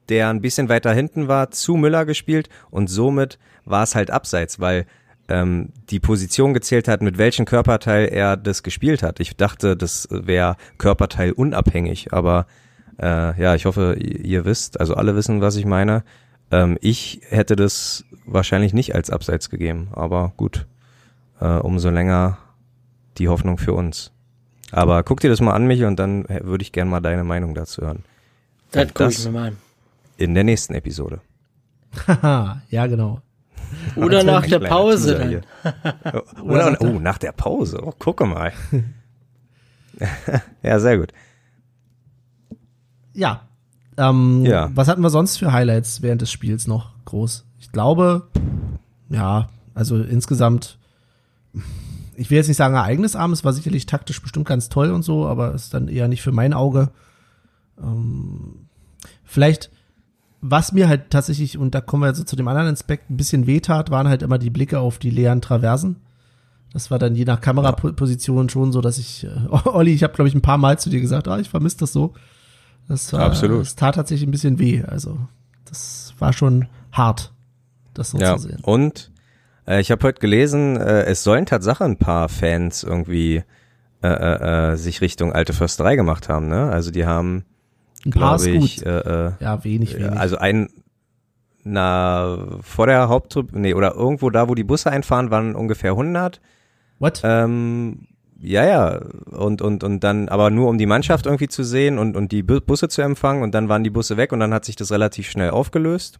der 0.08 0.28
ein 0.28 0.42
bisschen 0.42 0.68
weiter 0.68 0.92
hinten 0.92 1.26
war, 1.26 1.50
zu 1.50 1.76
Müller 1.76 2.04
gespielt 2.04 2.48
und 2.70 2.88
somit 2.88 3.38
war 3.64 3.82
es 3.82 3.94
halt 3.94 4.10
abseits, 4.10 4.60
weil 4.60 4.86
ähm, 5.28 5.70
die 5.88 6.00
Position 6.00 6.52
gezählt 6.52 6.88
hat, 6.88 7.00
mit 7.00 7.16
welchem 7.16 7.46
Körperteil 7.46 8.08
er 8.08 8.36
das 8.36 8.62
gespielt 8.62 9.02
hat. 9.02 9.20
Ich 9.20 9.36
dachte, 9.36 9.76
das 9.76 10.06
wäre 10.10 10.56
Körperteil 10.78 11.32
unabhängig, 11.32 12.12
aber 12.12 12.46
äh, 13.00 13.40
ja, 13.40 13.54
ich 13.54 13.64
hoffe, 13.66 13.94
ihr, 13.98 14.44
wisst, 14.44 14.80
also 14.80 14.94
alle 14.94 15.14
wissen, 15.14 15.40
was 15.40 15.56
ich 15.56 15.64
meine. 15.64 16.04
Ähm, 16.50 16.78
ich 16.80 17.20
hätte 17.28 17.56
das 17.56 18.04
wahrscheinlich 18.26 18.74
nicht 18.74 18.94
als 18.94 19.10
Abseits 19.10 19.50
gegeben, 19.50 19.88
aber 19.92 20.32
gut, 20.36 20.66
äh, 21.40 21.46
umso 21.46 21.90
länger 21.90 22.38
die 23.18 23.28
Hoffnung 23.28 23.58
für 23.58 23.72
uns. 23.72 24.12
Aber 24.70 25.02
guck 25.02 25.20
dir 25.20 25.30
das 25.30 25.40
mal 25.40 25.52
an, 25.52 25.66
mich, 25.66 25.84
und 25.84 25.98
dann 25.98 26.24
äh, 26.26 26.40
würde 26.44 26.62
ich 26.62 26.72
gerne 26.72 26.90
mal 26.90 27.00
deine 27.00 27.24
Meinung 27.24 27.54
dazu 27.54 27.82
hören. 27.82 28.04
Das 28.70 28.88
gucke 28.94 29.10
ich 29.10 29.24
mir 29.24 29.32
mal 29.32 29.48
an. 29.48 29.56
In 30.16 30.34
der 30.34 30.44
nächsten 30.44 30.74
Episode. 30.74 31.20
Haha, 32.06 32.62
ja, 32.70 32.86
genau. 32.86 33.20
Oder 33.96 34.24
nach 34.24 34.46
der 34.46 34.60
Pause 34.60 35.18
dann. 35.18 35.28
hier. 35.28 35.40
Oder, 36.42 36.76
oh, 36.80 36.98
nach 36.98 37.18
der 37.18 37.32
Pause. 37.32 37.80
Oh, 37.82 37.92
gucke 37.98 38.24
mal. 38.26 38.52
ja, 40.62 40.80
sehr 40.80 40.98
gut. 40.98 41.12
Ja. 43.14 43.42
Ähm, 43.96 44.44
Ja. 44.44 44.70
Was 44.74 44.88
hatten 44.88 45.02
wir 45.02 45.10
sonst 45.10 45.36
für 45.38 45.52
Highlights 45.52 46.02
während 46.02 46.22
des 46.22 46.30
Spiels 46.30 46.66
noch 46.66 46.90
groß? 47.04 47.44
Ich 47.58 47.72
glaube, 47.72 48.28
ja, 49.10 49.48
also 49.74 49.98
insgesamt, 50.02 50.78
ich 52.16 52.30
will 52.30 52.38
jetzt 52.38 52.48
nicht 52.48 52.56
sagen 52.56 52.74
ereignisarm, 52.74 53.32
es 53.32 53.44
war 53.44 53.52
sicherlich 53.52 53.86
taktisch 53.86 54.20
bestimmt 54.22 54.46
ganz 54.46 54.68
toll 54.68 54.90
und 54.90 55.02
so, 55.02 55.26
aber 55.26 55.54
ist 55.54 55.74
dann 55.74 55.88
eher 55.88 56.08
nicht 56.08 56.22
für 56.22 56.32
mein 56.32 56.52
Auge. 56.54 56.90
Ähm, 57.82 58.66
vielleicht, 59.24 59.70
was 60.40 60.72
mir 60.72 60.88
halt 60.88 61.10
tatsächlich, 61.10 61.58
und 61.58 61.74
da 61.74 61.80
kommen 61.80 62.02
wir 62.02 62.08
jetzt 62.08 62.18
so 62.18 62.24
zu 62.24 62.36
dem 62.36 62.48
anderen 62.48 62.72
Aspekt, 62.72 63.10
ein 63.10 63.16
bisschen 63.16 63.46
wehtat, 63.46 63.90
waren 63.90 64.08
halt 64.08 64.22
immer 64.22 64.38
die 64.38 64.50
Blicke 64.50 64.80
auf 64.80 64.98
die 64.98 65.10
leeren 65.10 65.40
Traversen. 65.40 65.96
Das 66.72 66.90
war 66.90 66.98
dann 66.98 67.14
je 67.14 67.26
nach 67.26 67.40
Kameraposition 67.40 68.48
schon 68.48 68.72
so, 68.72 68.80
dass 68.80 68.96
ich, 68.98 69.24
äh, 69.24 69.28
Olli, 69.68 69.92
ich 69.92 70.02
habe 70.02 70.14
glaube 70.14 70.28
ich 70.28 70.34
ein 70.34 70.42
paar 70.42 70.58
Mal 70.58 70.78
zu 70.78 70.88
dir 70.90 71.00
gesagt, 71.00 71.28
ah, 71.28 71.38
ich 71.38 71.50
vermisse 71.50 71.78
das 71.78 71.92
so. 71.92 72.14
Das 72.88 73.12
war, 73.12 73.20
Absolut. 73.20 73.62
Das 73.62 73.76
tat 73.76 73.94
tatsächlich 73.94 74.28
ein 74.28 74.32
bisschen 74.32 74.58
weh. 74.58 74.82
Also, 74.86 75.18
das 75.64 76.14
war 76.18 76.32
schon 76.32 76.66
hart, 76.92 77.32
das 77.94 78.10
so 78.10 78.18
Ja, 78.18 78.36
zu 78.36 78.48
sehen. 78.48 78.60
und 78.62 79.10
äh, 79.66 79.80
ich 79.80 79.90
habe 79.90 80.02
heute 80.06 80.20
gelesen, 80.20 80.76
äh, 80.76 81.04
es 81.04 81.22
sollen 81.24 81.46
Tatsache 81.46 81.84
ein 81.84 81.96
paar 81.96 82.28
Fans 82.28 82.82
irgendwie 82.82 83.44
äh, 84.02 84.08
äh, 84.08 84.72
äh, 84.72 84.76
sich 84.76 85.00
Richtung 85.00 85.32
alte 85.32 85.52
Försterei 85.52 85.96
gemacht 85.96 86.28
haben. 86.28 86.48
Ne? 86.48 86.70
Also 86.70 86.90
die 86.90 87.06
haben, 87.06 87.44
glaube 88.04 88.48
ich, 88.50 88.84
äh, 88.84 88.88
äh, 88.88 89.32
ja, 89.40 89.62
wenig, 89.64 89.96
wenig. 89.96 90.18
also 90.18 90.36
ein 90.38 90.68
na 91.64 92.58
vor 92.62 92.88
der 92.88 93.08
Haupttrip, 93.08 93.52
nee, 93.52 93.74
oder 93.74 93.94
irgendwo 93.94 94.30
da, 94.30 94.48
wo 94.48 94.54
die 94.56 94.64
Busse 94.64 94.90
einfahren, 94.90 95.30
waren 95.30 95.54
ungefähr 95.54 95.92
100. 95.92 96.40
What? 96.98 97.20
Ähm, 97.22 98.08
ja, 98.42 98.66
ja, 98.66 99.00
und, 99.30 99.62
und, 99.62 99.84
und 99.84 100.00
dann, 100.04 100.28
aber 100.28 100.50
nur 100.50 100.68
um 100.68 100.76
die 100.78 100.86
Mannschaft 100.86 101.26
irgendwie 101.26 101.48
zu 101.48 101.62
sehen 101.64 101.98
und, 101.98 102.16
und 102.16 102.32
die 102.32 102.42
Bu- 102.42 102.60
Busse 102.60 102.88
zu 102.88 103.00
empfangen 103.02 103.42
und 103.42 103.54
dann 103.54 103.68
waren 103.68 103.84
die 103.84 103.90
Busse 103.90 104.16
weg 104.16 104.32
und 104.32 104.40
dann 104.40 104.52
hat 104.52 104.64
sich 104.64 104.76
das 104.76 104.90
relativ 104.90 105.30
schnell 105.30 105.50
aufgelöst. 105.50 106.18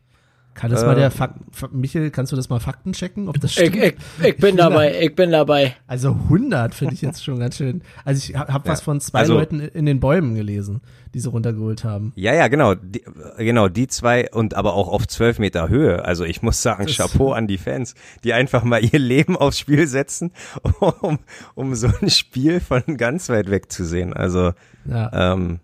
Kann 0.55 0.71
das 0.71 0.83
äh, 0.83 0.87
mal 0.87 0.95
der 0.95 1.11
Fak 1.11 1.35
Fa- 1.51 1.69
Michael, 1.73 2.11
kannst 2.11 2.31
du 2.33 2.37
das 2.37 2.49
mal 2.51 2.61
Fakten 2.61 2.93
checken, 2.93 3.29
ob 3.29 3.41
das 3.41 3.53
stimmt? 3.53 3.75
Ich, 3.77 3.83
ich, 4.21 4.25
ich 4.25 4.37
bin 4.37 4.57
dabei, 4.57 5.01
ich 5.01 5.15
bin 5.15 5.31
dabei. 5.31 5.77
Also 5.87 6.11
100 6.11 6.75
finde 6.75 6.95
ich 6.95 7.01
jetzt 7.03 7.25
schon 7.25 7.39
ganz 7.39 7.57
schön. 7.57 7.83
Also 8.05 8.19
ich 8.31 8.37
habe 8.37 8.53
hab 8.53 8.69
was 8.69 8.81
Ja. 8.81 8.85
von 8.85 9.01
zwei 9.01 9.21
Also- 9.21 9.35
Leuten 9.35 9.61
in 9.61 9.87
den 9.87 9.99
Bäumen 10.01 10.35
gelesen, 10.35 10.83
die 11.15 11.21
sie 11.21 11.29
runtergeholt 11.31 11.85
haben. 11.85 12.13
Ja, 12.17 12.35
ja, 12.35 12.49
genau, 12.49 12.75
die, 12.75 13.03
genau, 13.39 13.69
die 13.69 13.87
zwei 13.89 14.31
und 14.31 14.55
aber 14.55 14.75
auch 14.75 14.89
auf 14.89 15.07
zwölf 15.09 15.39
Meter 15.39 15.69
Höhe. 15.69 16.05
Also 16.05 16.25
ich 16.25 16.43
muss 16.43 16.61
sagen, 16.63 16.85
Das- 16.87 16.97
Chapeau 16.97 17.33
an 17.35 17.47
die 17.47 17.59
Fans, 17.59 17.95
die 18.25 18.33
einfach 18.35 18.63
mal 18.65 18.85
ihr 18.85 18.99
Leben 18.99 19.37
aufs 19.37 19.59
Spiel 19.59 19.87
setzen, 19.87 20.33
um, 21.01 21.19
um 21.55 21.75
so 21.75 21.89
ein 22.01 22.11
Spiel 22.11 22.61
von 22.61 22.83
ganz 22.99 23.29
weit 23.31 23.51
weg 23.51 23.73
zu 23.73 23.85
sehen. 23.85 24.13
Also, 24.13 24.53
Ja. 24.85 25.33
ähm, 25.33 25.61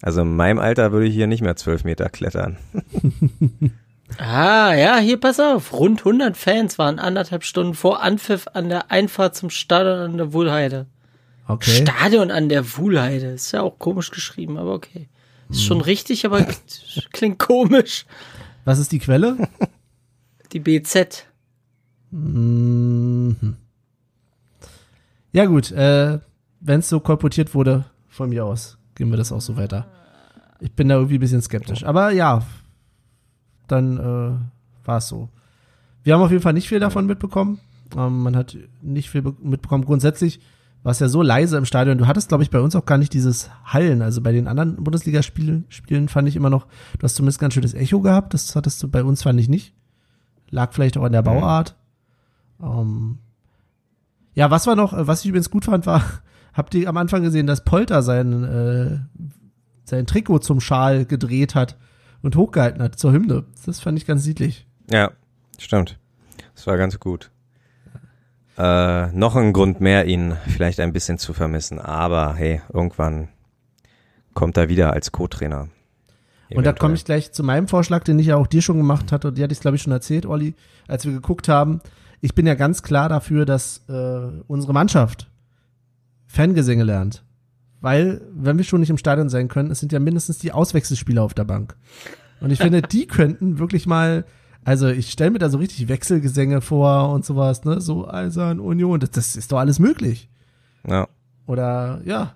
also 0.00 0.20
in 0.22 0.36
meinem 0.36 0.60
Alter 0.60 0.92
würde 0.92 1.06
ich 1.06 1.14
hier 1.14 1.26
nicht 1.26 1.42
mehr 1.42 1.56
zwölf 1.56 1.82
Meter 1.82 2.08
klettern. 2.08 2.56
Ah, 4.16 4.74
ja, 4.74 4.98
hier 4.98 5.20
pass 5.20 5.38
auf. 5.38 5.72
Rund 5.72 6.00
100 6.00 6.36
Fans 6.36 6.78
waren 6.78 6.98
anderthalb 6.98 7.44
Stunden 7.44 7.74
vor 7.74 8.02
Anpfiff 8.02 8.46
an 8.54 8.68
der 8.68 8.90
Einfahrt 8.90 9.36
zum 9.36 9.50
Stadion 9.50 9.98
an 9.98 10.16
der 10.16 10.32
Wuhlheide. 10.32 10.86
Okay. 11.46 11.82
Stadion 11.82 12.30
an 12.30 12.48
der 12.48 12.76
Wuhlheide. 12.76 13.26
Ist 13.26 13.52
ja 13.52 13.62
auch 13.62 13.78
komisch 13.78 14.10
geschrieben, 14.10 14.56
aber 14.58 14.72
okay. 14.72 15.08
Ist 15.50 15.64
schon 15.64 15.80
richtig, 15.80 16.26
aber 16.26 16.46
klingt 17.12 17.38
komisch. 17.38 18.06
Was 18.64 18.78
ist 18.78 18.92
die 18.92 18.98
Quelle? 18.98 19.48
Die 20.52 20.60
BZ. 20.60 21.26
Mhm. 22.10 23.56
Ja 25.32 25.44
gut, 25.46 25.70
äh, 25.72 26.18
wenn 26.60 26.80
es 26.80 26.88
so 26.88 27.00
kolportiert 27.00 27.54
wurde, 27.54 27.84
von 28.08 28.30
mir 28.30 28.44
aus, 28.44 28.78
gehen 28.94 29.10
wir 29.10 29.16
das 29.16 29.32
auch 29.32 29.40
so 29.40 29.56
weiter. 29.56 29.86
Ich 30.60 30.72
bin 30.72 30.88
da 30.88 30.96
irgendwie 30.96 31.16
ein 31.16 31.20
bisschen 31.20 31.42
skeptisch. 31.42 31.84
Aber 31.84 32.10
ja, 32.10 32.42
dann 33.68 33.98
äh, 33.98 34.86
war 34.86 34.98
es 34.98 35.08
so. 35.08 35.28
Wir 36.02 36.14
haben 36.14 36.22
auf 36.22 36.30
jeden 36.30 36.42
Fall 36.42 36.52
nicht 36.54 36.68
viel 36.68 36.80
davon 36.80 37.06
mitbekommen. 37.06 37.58
Ähm, 37.96 38.22
man 38.22 38.36
hat 38.36 38.56
nicht 38.82 39.10
viel 39.10 39.22
be- 39.22 39.36
mitbekommen. 39.42 39.84
Grundsätzlich 39.84 40.40
war 40.82 40.92
es 40.92 41.00
ja 41.00 41.08
so 41.08 41.22
leise 41.22 41.56
im 41.56 41.64
Stadion. 41.64 41.98
Du 41.98 42.06
hattest, 42.06 42.28
glaube 42.28 42.42
ich, 42.44 42.50
bei 42.50 42.60
uns 42.60 42.76
auch 42.76 42.86
gar 42.86 42.98
nicht 42.98 43.12
dieses 43.12 43.50
Hallen. 43.64 44.00
Also 44.02 44.20
bei 44.22 44.32
den 44.32 44.46
anderen 44.48 44.76
Bundesligaspielen 44.82 45.64
Spielen 45.68 46.08
fand 46.08 46.28
ich 46.28 46.36
immer 46.36 46.50
noch, 46.50 46.66
du 46.98 47.02
hast 47.02 47.16
zumindest 47.16 47.40
ganz 47.40 47.54
schönes 47.54 47.74
Echo 47.74 48.00
gehabt. 48.00 48.32
Das 48.34 48.54
hattest 48.56 48.82
du 48.82 48.88
bei 48.88 49.02
uns, 49.04 49.22
fand 49.22 49.40
ich 49.40 49.48
nicht. 49.48 49.74
Lag 50.50 50.72
vielleicht 50.72 50.96
auch 50.96 51.04
an 51.04 51.12
der 51.12 51.22
Bauart. 51.22 51.76
Ähm, 52.62 53.18
ja, 54.34 54.50
was 54.50 54.66
war 54.66 54.76
noch, 54.76 54.92
was 54.96 55.20
ich 55.22 55.28
übrigens 55.28 55.50
gut 55.50 55.64
fand, 55.64 55.84
war, 55.86 56.02
habt 56.54 56.74
ihr 56.74 56.88
am 56.88 56.96
Anfang 56.96 57.22
gesehen, 57.22 57.46
dass 57.46 57.64
Polter 57.64 58.02
sein, 58.02 58.44
äh, 58.44 58.98
sein 59.84 60.06
Trikot 60.06 60.38
zum 60.38 60.60
Schal 60.60 61.04
gedreht 61.04 61.54
hat 61.54 61.76
und 62.22 62.36
hochgehalten 62.36 62.82
hat 62.82 62.98
zur 62.98 63.12
Hymne. 63.12 63.44
Das 63.64 63.80
fand 63.80 63.98
ich 63.98 64.06
ganz 64.06 64.26
niedlich. 64.26 64.66
Ja, 64.90 65.12
stimmt. 65.58 65.98
Das 66.54 66.66
war 66.66 66.76
ganz 66.76 66.98
gut. 66.98 67.30
Äh, 68.56 69.12
noch 69.12 69.36
ein 69.36 69.52
Grund 69.52 69.80
mehr, 69.80 70.06
ihn 70.06 70.36
vielleicht 70.48 70.80
ein 70.80 70.92
bisschen 70.92 71.18
zu 71.18 71.32
vermissen. 71.32 71.78
Aber 71.78 72.34
hey, 72.34 72.60
irgendwann 72.72 73.28
kommt 74.34 74.56
er 74.56 74.68
wieder 74.68 74.92
als 74.92 75.12
Co-Trainer. 75.12 75.68
Und 76.54 76.64
da 76.64 76.72
komme 76.72 76.94
ich 76.94 77.04
gleich 77.04 77.32
zu 77.32 77.44
meinem 77.44 77.68
Vorschlag, 77.68 78.04
den 78.04 78.18
ich 78.18 78.28
ja 78.28 78.36
auch 78.36 78.46
dir 78.46 78.62
schon 78.62 78.78
gemacht 78.78 79.12
hatte. 79.12 79.32
Die 79.32 79.42
hatte 79.42 79.52
ich, 79.52 79.60
glaube 79.60 79.76
ich, 79.76 79.82
schon 79.82 79.92
erzählt, 79.92 80.26
Olli, 80.26 80.54
als 80.86 81.04
wir 81.04 81.12
geguckt 81.12 81.48
haben. 81.48 81.80
Ich 82.20 82.34
bin 82.34 82.46
ja 82.46 82.54
ganz 82.54 82.82
klar 82.82 83.08
dafür, 83.08 83.44
dass 83.44 83.82
äh, 83.88 84.42
unsere 84.46 84.72
Mannschaft 84.72 85.30
Fangesänge 86.26 86.84
lernt. 86.84 87.24
Weil, 87.80 88.20
wenn 88.34 88.58
wir 88.58 88.64
schon 88.64 88.80
nicht 88.80 88.90
im 88.90 88.98
Stadion 88.98 89.28
sein 89.28 89.48
können, 89.48 89.70
es 89.70 89.80
sind 89.80 89.92
ja 89.92 90.00
mindestens 90.00 90.38
die 90.38 90.52
Auswechselspieler 90.52 91.22
auf 91.22 91.34
der 91.34 91.44
Bank. 91.44 91.76
Und 92.40 92.50
ich 92.50 92.58
finde, 92.58 92.82
die 92.82 93.06
könnten 93.06 93.58
wirklich 93.58 93.86
mal, 93.86 94.24
also 94.64 94.88
ich 94.88 95.10
stelle 95.10 95.30
mir 95.30 95.38
da 95.38 95.48
so 95.48 95.58
richtig 95.58 95.88
Wechselgesänge 95.88 96.60
vor 96.60 97.10
und 97.10 97.24
sowas, 97.24 97.64
ne? 97.64 97.80
So 97.80 98.08
Eisern, 98.08 98.60
Union, 98.60 99.00
das, 99.00 99.10
das 99.10 99.36
ist 99.36 99.52
doch 99.52 99.58
alles 99.58 99.78
möglich. 99.78 100.28
Ja. 100.86 101.08
Oder 101.46 102.00
ja, 102.04 102.34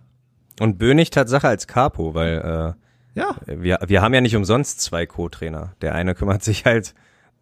Und 0.61 0.78
Bönig 0.78 1.11
Tatsache 1.11 1.49
als 1.49 1.66
Capo, 1.66 2.14
weil 2.14 2.75
ja, 3.14 3.37
äh, 3.46 3.61
wir, 3.61 3.78
wir 3.87 4.02
haben 4.02 4.14
ja 4.14 4.20
nicht 4.20 4.37
umsonst 4.37 4.80
zwei 4.80 5.06
Co-Trainer. 5.06 5.75
Der 5.80 5.94
eine 5.94 6.14
kümmert 6.14 6.42
sich 6.42 6.64
halt 6.64 6.94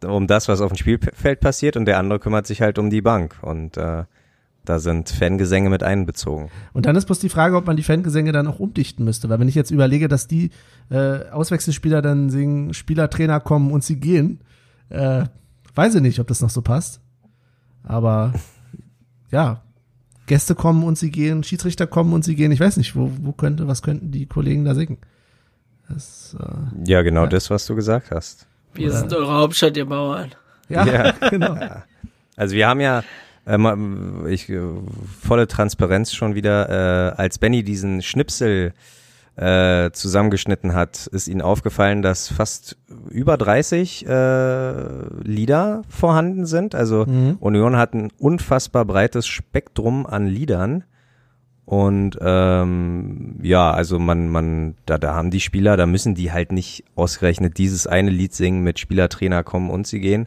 um 0.04 0.26
das, 0.26 0.48
was 0.48 0.60
auf 0.60 0.72
dem 0.72 0.78
Spielfeld 0.78 1.40
passiert 1.40 1.76
und 1.76 1.84
der 1.84 1.98
andere 1.98 2.18
kümmert 2.18 2.46
sich 2.46 2.62
halt 2.62 2.78
um 2.78 2.90
die 2.90 3.02
Bank. 3.02 3.36
Und 3.42 3.76
äh, 3.76 4.04
da 4.64 4.78
sind 4.78 5.08
Fangesänge 5.08 5.70
mit 5.70 5.82
einbezogen. 5.82 6.50
Und 6.72 6.86
dann 6.86 6.96
ist 6.96 7.06
bloß 7.06 7.18
die 7.18 7.28
Frage, 7.28 7.56
ob 7.56 7.66
man 7.66 7.76
die 7.76 7.82
Fangesänge 7.82 8.32
dann 8.32 8.46
auch 8.46 8.60
umdichten 8.60 9.04
müsste. 9.04 9.28
Weil 9.28 9.40
wenn 9.40 9.48
ich 9.48 9.54
jetzt 9.54 9.70
überlege, 9.70 10.08
dass 10.08 10.26
die 10.26 10.50
äh, 10.90 11.28
Auswechselspieler 11.30 12.02
dann 12.02 12.30
singen, 12.30 12.74
Spielertrainer 12.74 13.40
kommen 13.40 13.70
und 13.72 13.82
sie 13.82 13.98
gehen, 13.98 14.40
äh, 14.90 15.24
weiß 15.74 15.94
ich 15.96 16.02
nicht, 16.02 16.20
ob 16.20 16.26
das 16.26 16.42
noch 16.42 16.50
so 16.50 16.62
passt. 16.62 17.00
Aber 17.82 18.34
ja, 19.30 19.62
Gäste 20.26 20.54
kommen 20.54 20.84
und 20.84 20.98
sie 20.98 21.10
gehen, 21.10 21.42
Schiedsrichter 21.42 21.86
kommen 21.86 22.12
und 22.12 22.24
sie 22.24 22.34
gehen. 22.34 22.52
Ich 22.52 22.60
weiß 22.60 22.76
nicht, 22.76 22.94
wo, 22.94 23.10
wo 23.22 23.32
könnte, 23.32 23.66
was 23.66 23.82
könnten 23.82 24.10
die 24.12 24.26
Kollegen 24.26 24.64
da 24.64 24.74
singen? 24.74 24.98
Das, 25.88 26.36
äh, 26.38 26.88
Ja, 26.90 27.02
genau 27.02 27.26
das, 27.26 27.50
was 27.50 27.66
du 27.66 27.74
gesagt 27.74 28.10
hast. 28.10 28.46
Wir 28.74 28.92
sind 28.92 29.12
eure 29.12 29.32
Hauptstadt, 29.32 29.76
ihr 29.76 29.86
Bauern. 29.86 30.30
ja, 30.68 30.86
Ja. 30.86 31.12
genau. 31.30 31.56
Also 32.36 32.54
wir 32.54 32.68
haben 32.68 32.80
ja 32.80 33.02
ähm, 33.46 34.26
ich, 34.28 34.48
äh, 34.48 34.60
volle 35.20 35.46
Transparenz 35.46 36.12
schon 36.12 36.34
wieder, 36.34 36.68
äh, 36.68 37.20
als 37.20 37.38
Benny 37.38 37.62
diesen 37.62 38.02
Schnipsel 38.02 38.72
äh, 39.36 39.90
zusammengeschnitten 39.92 40.74
hat, 40.74 41.06
ist 41.06 41.28
ihnen 41.28 41.40
aufgefallen, 41.40 42.02
dass 42.02 42.28
fast 42.28 42.76
über 43.08 43.36
30 43.36 44.06
äh, 44.06 44.72
Lieder 45.22 45.82
vorhanden 45.88 46.46
sind. 46.46 46.74
Also 46.74 47.06
Mhm. 47.06 47.36
Union 47.40 47.76
hat 47.76 47.94
ein 47.94 48.10
unfassbar 48.18 48.84
breites 48.84 49.26
Spektrum 49.26 50.06
an 50.06 50.26
Liedern. 50.26 50.84
Und 51.64 52.18
ähm, 52.20 53.38
ja, 53.42 53.70
also 53.70 53.98
man, 53.98 54.28
man, 54.28 54.74
da, 54.86 54.98
da 54.98 55.14
haben 55.14 55.30
die 55.30 55.40
Spieler, 55.40 55.76
da 55.76 55.86
müssen 55.86 56.16
die 56.16 56.32
halt 56.32 56.50
nicht 56.50 56.84
ausgerechnet 56.96 57.58
dieses 57.58 57.86
eine 57.86 58.10
Lied 58.10 58.34
singen 58.34 58.62
mit 58.62 58.80
Spielertrainer 58.80 59.44
kommen 59.44 59.70
und 59.70 59.86
sie 59.86 60.00
gehen. 60.00 60.26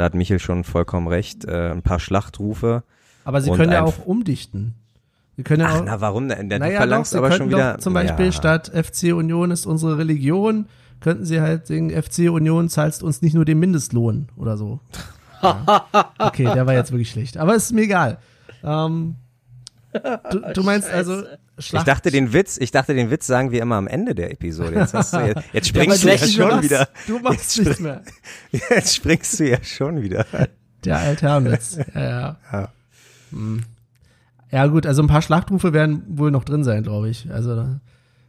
Da 0.00 0.06
hat 0.06 0.14
Michel 0.14 0.38
schon 0.38 0.64
vollkommen 0.64 1.08
recht. 1.08 1.44
Äh, 1.44 1.72
ein 1.72 1.82
paar 1.82 2.00
Schlachtrufe. 2.00 2.84
Aber 3.22 3.42
sie 3.42 3.50
können 3.50 3.70
ja 3.70 3.82
auch 3.82 4.06
umdichten. 4.06 4.74
Sie 5.36 5.42
können 5.42 5.60
ja 5.60 5.68
Ach, 5.68 5.80
auch, 5.80 5.84
na 5.84 6.00
warum 6.00 6.26
denn? 6.26 6.48
Du 6.48 6.58
naja, 6.58 6.70
doch, 6.70 6.76
verlangst 6.78 7.10
sie 7.10 7.18
aber 7.18 7.32
schon 7.32 7.50
wieder. 7.50 7.74
doch 7.74 7.80
zum 7.80 7.92
Beispiel 7.92 8.24
ja. 8.24 8.32
statt 8.32 8.72
FC 8.74 9.12
Union 9.12 9.50
ist 9.50 9.66
unsere 9.66 9.98
Religion, 9.98 10.68
könnten 11.00 11.26
sie 11.26 11.42
halt 11.42 11.66
singen, 11.66 11.90
FC 11.90 12.30
Union 12.30 12.70
zahlst 12.70 13.02
uns 13.02 13.20
nicht 13.20 13.34
nur 13.34 13.44
den 13.44 13.58
Mindestlohn 13.58 14.30
oder 14.36 14.56
so. 14.56 14.80
Ja. 15.42 15.86
Okay, 16.18 16.44
der 16.44 16.66
war 16.66 16.74
jetzt 16.74 16.92
wirklich 16.92 17.10
schlecht. 17.10 17.38
Aber 17.38 17.54
ist 17.54 17.72
mir 17.72 17.82
egal. 17.82 18.18
Ähm, 18.62 19.16
du, 19.92 20.52
du 20.54 20.62
meinst 20.62 20.90
also 20.90 21.24
Ich 21.60 21.66
Schlacht. 21.66 21.86
dachte, 21.88 22.10
den 22.10 22.32
Witz, 22.32 22.56
ich 22.58 22.70
dachte, 22.72 22.94
den 22.94 23.10
Witz 23.10 23.26
sagen 23.26 23.50
wir 23.52 23.60
immer 23.62 23.76
am 23.76 23.86
Ende 23.86 24.14
der 24.14 24.32
Episode. 24.32 24.74
Jetzt, 24.74 24.94
hast 24.94 25.12
du, 25.12 25.18
jetzt, 25.20 25.42
jetzt 25.52 25.68
Ja, 25.68 25.82
springst 25.82 26.02
du 26.02 26.06
du 26.08 26.12
ja 26.14 26.20
nicht 26.20 26.34
schon 26.36 26.48
machst. 26.48 26.62
wieder. 26.64 26.88
Du 27.06 27.18
machst 27.20 27.56
Jetzt 27.56 27.66
nichts 27.66 27.80
mehr. 27.80 28.02
Jetzt 28.70 28.96
springst 28.96 29.38
du 29.40 29.48
ja 29.48 29.58
schon 29.62 30.02
wieder. 30.02 30.26
Der 30.84 30.98
Altherrenwitz. 30.98 31.78
Ja, 31.94 32.00
ja. 32.00 32.36
Ja. 32.52 32.68
Hm. 33.32 33.62
Ja, 34.50 34.66
gut, 34.66 34.84
also 34.86 35.02
ein 35.02 35.06
paar 35.08 35.22
Schlachtrufe 35.22 35.72
werden 35.72 36.02
wohl 36.08 36.30
noch 36.32 36.42
drin 36.44 36.64
sein, 36.64 36.82
glaube 36.82 37.08
ich. 37.08 37.30
Also 37.30 37.54
da 37.54 37.80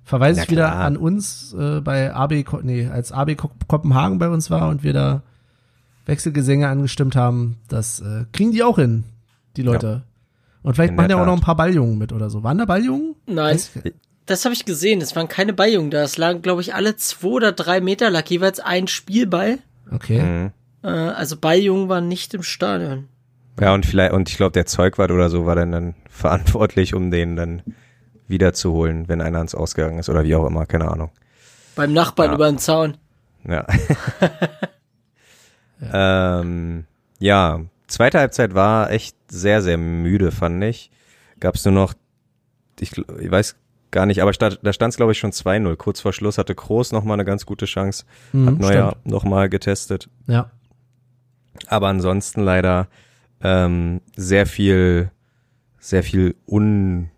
verweise 0.04 0.42
ich 0.44 0.50
wieder 0.52 0.76
an 0.76 0.98
uns 0.98 1.54
äh, 1.58 1.82
bei 1.82 2.14
AB, 2.14 2.46
nee, 2.64 2.88
als 2.88 3.12
AB 3.12 3.36
Ko- 3.38 3.52
Kopenhagen 3.68 4.20
bei 4.20 4.30
uns 4.30 4.50
war 4.52 4.68
und 4.70 4.84
wir 4.84 4.94
da 4.94 5.24
Wechselgesänge 6.06 6.68
angestimmt 6.68 7.16
haben, 7.16 7.58
das 7.70 8.02
äh, 8.02 8.26
kriegen 8.34 8.52
die 8.52 8.64
auch 8.64 8.78
hin, 8.78 9.04
die 9.58 9.62
Leute. 9.64 10.04
Und 10.63 10.75
vielleicht 10.75 10.91
In 10.91 10.96
machen 10.96 11.10
ja 11.10 11.22
auch 11.22 11.25
noch 11.25 11.34
ein 11.36 11.41
paar 11.41 11.56
Balljungen 11.56 11.98
mit 11.98 12.13
oder 12.13 12.30
so. 12.30 12.44
Waren 12.44 12.58
da 12.60 12.65
Balljungen? 12.65 13.15
Nein, 13.25 13.56
Weiß 13.56 13.72
das 14.27 14.46
habe 14.46 14.53
ich 14.53 14.65
gesehen. 14.65 15.01
Es 15.01 15.15
waren 15.15 15.27
keine 15.27 15.53
Balljungen 15.53 15.91
da. 15.91 16.03
Es 16.03 16.18
lagen, 16.18 16.41
glaube 16.41 16.62
ich, 16.62 16.74
alle 16.75 16.96
zwei 16.96 17.27
oder 17.30 17.51
drei 17.51 17.82
Meter 17.82 18.10
lag 18.10 18.25
jeweils 18.27 18.60
ein 18.60 18.88
Spielball. 18.88 19.58
Okay. 19.91 20.22
Mhm. 20.22 20.51
Äh, 20.84 20.88
also 20.88 21.36
Balljungen 21.38 21.89
waren 21.89 22.08
nicht 22.08 22.34
im 22.34 22.43
Stadion. 22.43 23.08
Ja, 23.60 23.74
und 23.74 23.86
vielleicht, 23.86 24.13
und 24.13 24.30
ich 24.30 24.38
glaube, 24.38 24.54
der 24.54 24.65
Zeugwart 24.65 25.12
oder 25.12 25.30
so 25.30 25.45
war 25.45 25.56
dann, 25.56 25.71
dann 25.71 25.95
verantwortlich, 26.10 26.93
um 26.93 27.12
den 27.12 27.36
dann 27.36 27.62
wiederzuholen, 28.28 29.08
wenn 29.10 29.21
einer 29.21 29.39
ans 29.39 29.56
Ausgegangen 29.56 30.00
ist 30.00 30.10
oder 30.10 30.24
wie 30.24 30.36
auch 30.36 30.47
immer, 30.47 30.65
keine 30.65 30.89
Ahnung. 30.89 31.12
Beim 31.76 31.91
Nachbarn 31.91 32.30
Ja. 32.30 32.36
über 32.36 32.47
den 32.47 32.58
Zaun. 32.60 32.97
Ja. 33.47 33.65
ähm, 35.93 36.86
ja, 37.19 37.62
zweite 37.91 38.19
Halbzeit 38.19 38.54
war 38.54 38.91
echt 38.91 39.15
sehr, 39.30 39.62
sehr 39.62 39.77
müde, 39.77 40.32
fand 40.32 40.63
ich. 40.63 40.91
Gab's 41.39 41.65
nur 41.65 41.73
noch, 41.73 41.93
ich, 42.80 42.97
ich 42.97 43.32
weiß 43.32 43.56
gar 43.91 44.06
nicht, 44.06 44.21
aber 44.21 44.32
da 44.32 44.73
stand 44.73 44.93
es, 44.93 44.97
glaube 44.97 45.12
ich, 45.12 45.19
schon 45.19 45.32
2-0. 45.32 45.75
Kurz 45.75 45.99
vor 45.99 46.13
Schluss 46.13 46.38
hatte 46.38 46.56
Kroos 46.56 46.91
noch 46.91 47.04
mal 47.04 47.13
eine 47.15 47.25
ganz 47.25 47.45
gute 47.45 47.65
Chance. 47.65 48.06
Mhm, 48.32 48.47
Hat 48.47 48.60
Neuer 48.60 48.89
stimmt. 48.91 49.06
noch 49.06 49.23
mal 49.23 49.49
getestet. 49.49 50.10
Ja. 50.27 50.49
Aber 51.67 51.88
ansonsten 51.89 52.41
leider 52.41 52.88
ähm, 53.41 54.01
sehr 54.15 54.45
viel, 54.45 55.12
sehr 55.80 56.04
viel 56.04 56.36
Unglück. 56.45 57.12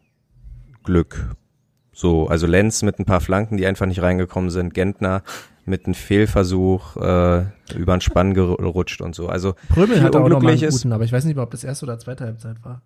So, 1.93 2.27
also 2.27 2.47
Lenz 2.47 2.81
mit 2.81 2.97
ein 2.99 3.05
paar 3.05 3.21
Flanken, 3.21 3.57
die 3.57 3.67
einfach 3.67 3.86
nicht 3.86 4.01
reingekommen 4.01 4.49
sind. 4.49 4.73
Gentner 4.73 5.21
mit 5.65 5.86
einem 5.86 5.93
Fehlversuch 5.93 6.97
äh, 6.97 7.45
über 7.76 7.95
den 7.95 8.02
Spann 8.02 8.34
gerutscht 8.34 9.02
und 9.02 9.15
so. 9.15 9.28
Also 9.28 9.56
Prömel 9.69 9.95
viel 9.95 10.04
hatte 10.04 10.19
auch 10.19 10.28
noch 10.28 10.41
mal 10.41 10.52
einen 10.52 10.69
guten, 10.69 10.91
aber 10.91 11.04
ich 11.04 11.12
weiß 11.12 11.26
nicht, 11.26 11.38
ob 11.38 11.52
das 11.52 11.63
erste 11.63 11.86
oder 11.86 11.97
zweite 11.99 12.26
Halbzeit 12.26 12.58
war. 12.63 12.82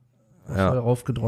Ja. 0.55 0.69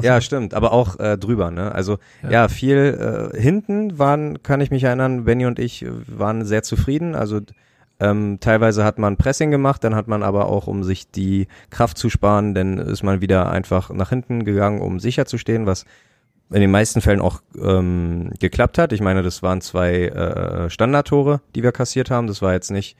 Ja, 0.04 0.22
stimmt, 0.22 0.54
aber 0.54 0.72
auch 0.72 0.98
äh, 1.00 1.18
drüber, 1.18 1.52
ne? 1.52 1.74
Also 1.74 1.98
Ja. 2.24 2.30
ja, 2.32 2.48
viel 2.48 3.32
äh, 3.34 3.40
hinten 3.40 4.00
waren, 4.00 4.42
kann 4.44 4.62
ich 4.62 4.72
mich 4.72 4.84
erinnern, 4.84 5.26
Benny 5.26 5.46
und 5.46 5.60
ich 5.60 5.86
waren 6.08 6.46
sehr 6.46 6.64
zufrieden. 6.64 7.16
Also 7.16 7.42
ähm, 8.00 8.38
teilweise 8.40 8.86
hat 8.86 8.98
man 8.98 9.18
Pressing 9.18 9.52
gemacht, 9.52 9.84
dann 9.84 9.94
hat 9.94 10.08
man 10.08 10.24
aber 10.24 10.46
auch, 10.48 10.68
um 10.68 10.84
sich 10.86 11.12
die 11.12 11.48
Kraft 11.70 11.98
zu 11.98 12.10
sparen, 12.10 12.54
dann 12.54 12.78
ist 12.78 13.04
man 13.04 13.20
wieder 13.20 13.52
einfach 13.52 13.90
nach 13.90 14.10
hinten 14.10 14.46
gegangen, 14.46 14.80
um 14.80 15.02
sicher 15.02 15.26
zu 15.26 15.38
stehen, 15.38 15.66
was 15.66 15.84
in 16.52 16.62
den 16.62 16.72
meisten 16.72 17.02
Fällen 17.02 17.22
auch 17.22 17.42
ähm, 17.62 18.32
geklappt 18.40 18.78
hat. 18.78 18.92
Ich 18.94 19.02
meine, 19.02 19.22
das 19.22 19.44
waren 19.44 19.62
zwei 19.62 20.06
äh, 20.06 20.70
Standardtore, 20.70 21.42
die 21.56 21.64
wir 21.64 21.72
kassiert 21.72 22.10
haben. 22.10 22.28
Das 22.28 22.42
war 22.42 22.54
jetzt 22.54 22.72
nicht 22.72 22.98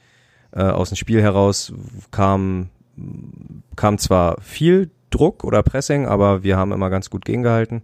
äh, 0.52 0.62
aus 0.62 0.90
dem 0.90 0.96
Spiel 0.96 1.20
heraus, 1.20 1.72
kam, 2.10 2.70
kam 3.76 3.98
zwar 3.98 4.40
viel 4.40 4.90
Druck 5.10 5.42
oder 5.44 5.62
Pressing, 5.62 6.06
aber 6.06 6.42
wir 6.42 6.56
haben 6.56 6.72
immer 6.72 6.90
ganz 6.90 7.10
gut 7.10 7.24
gegengehalten. 7.24 7.82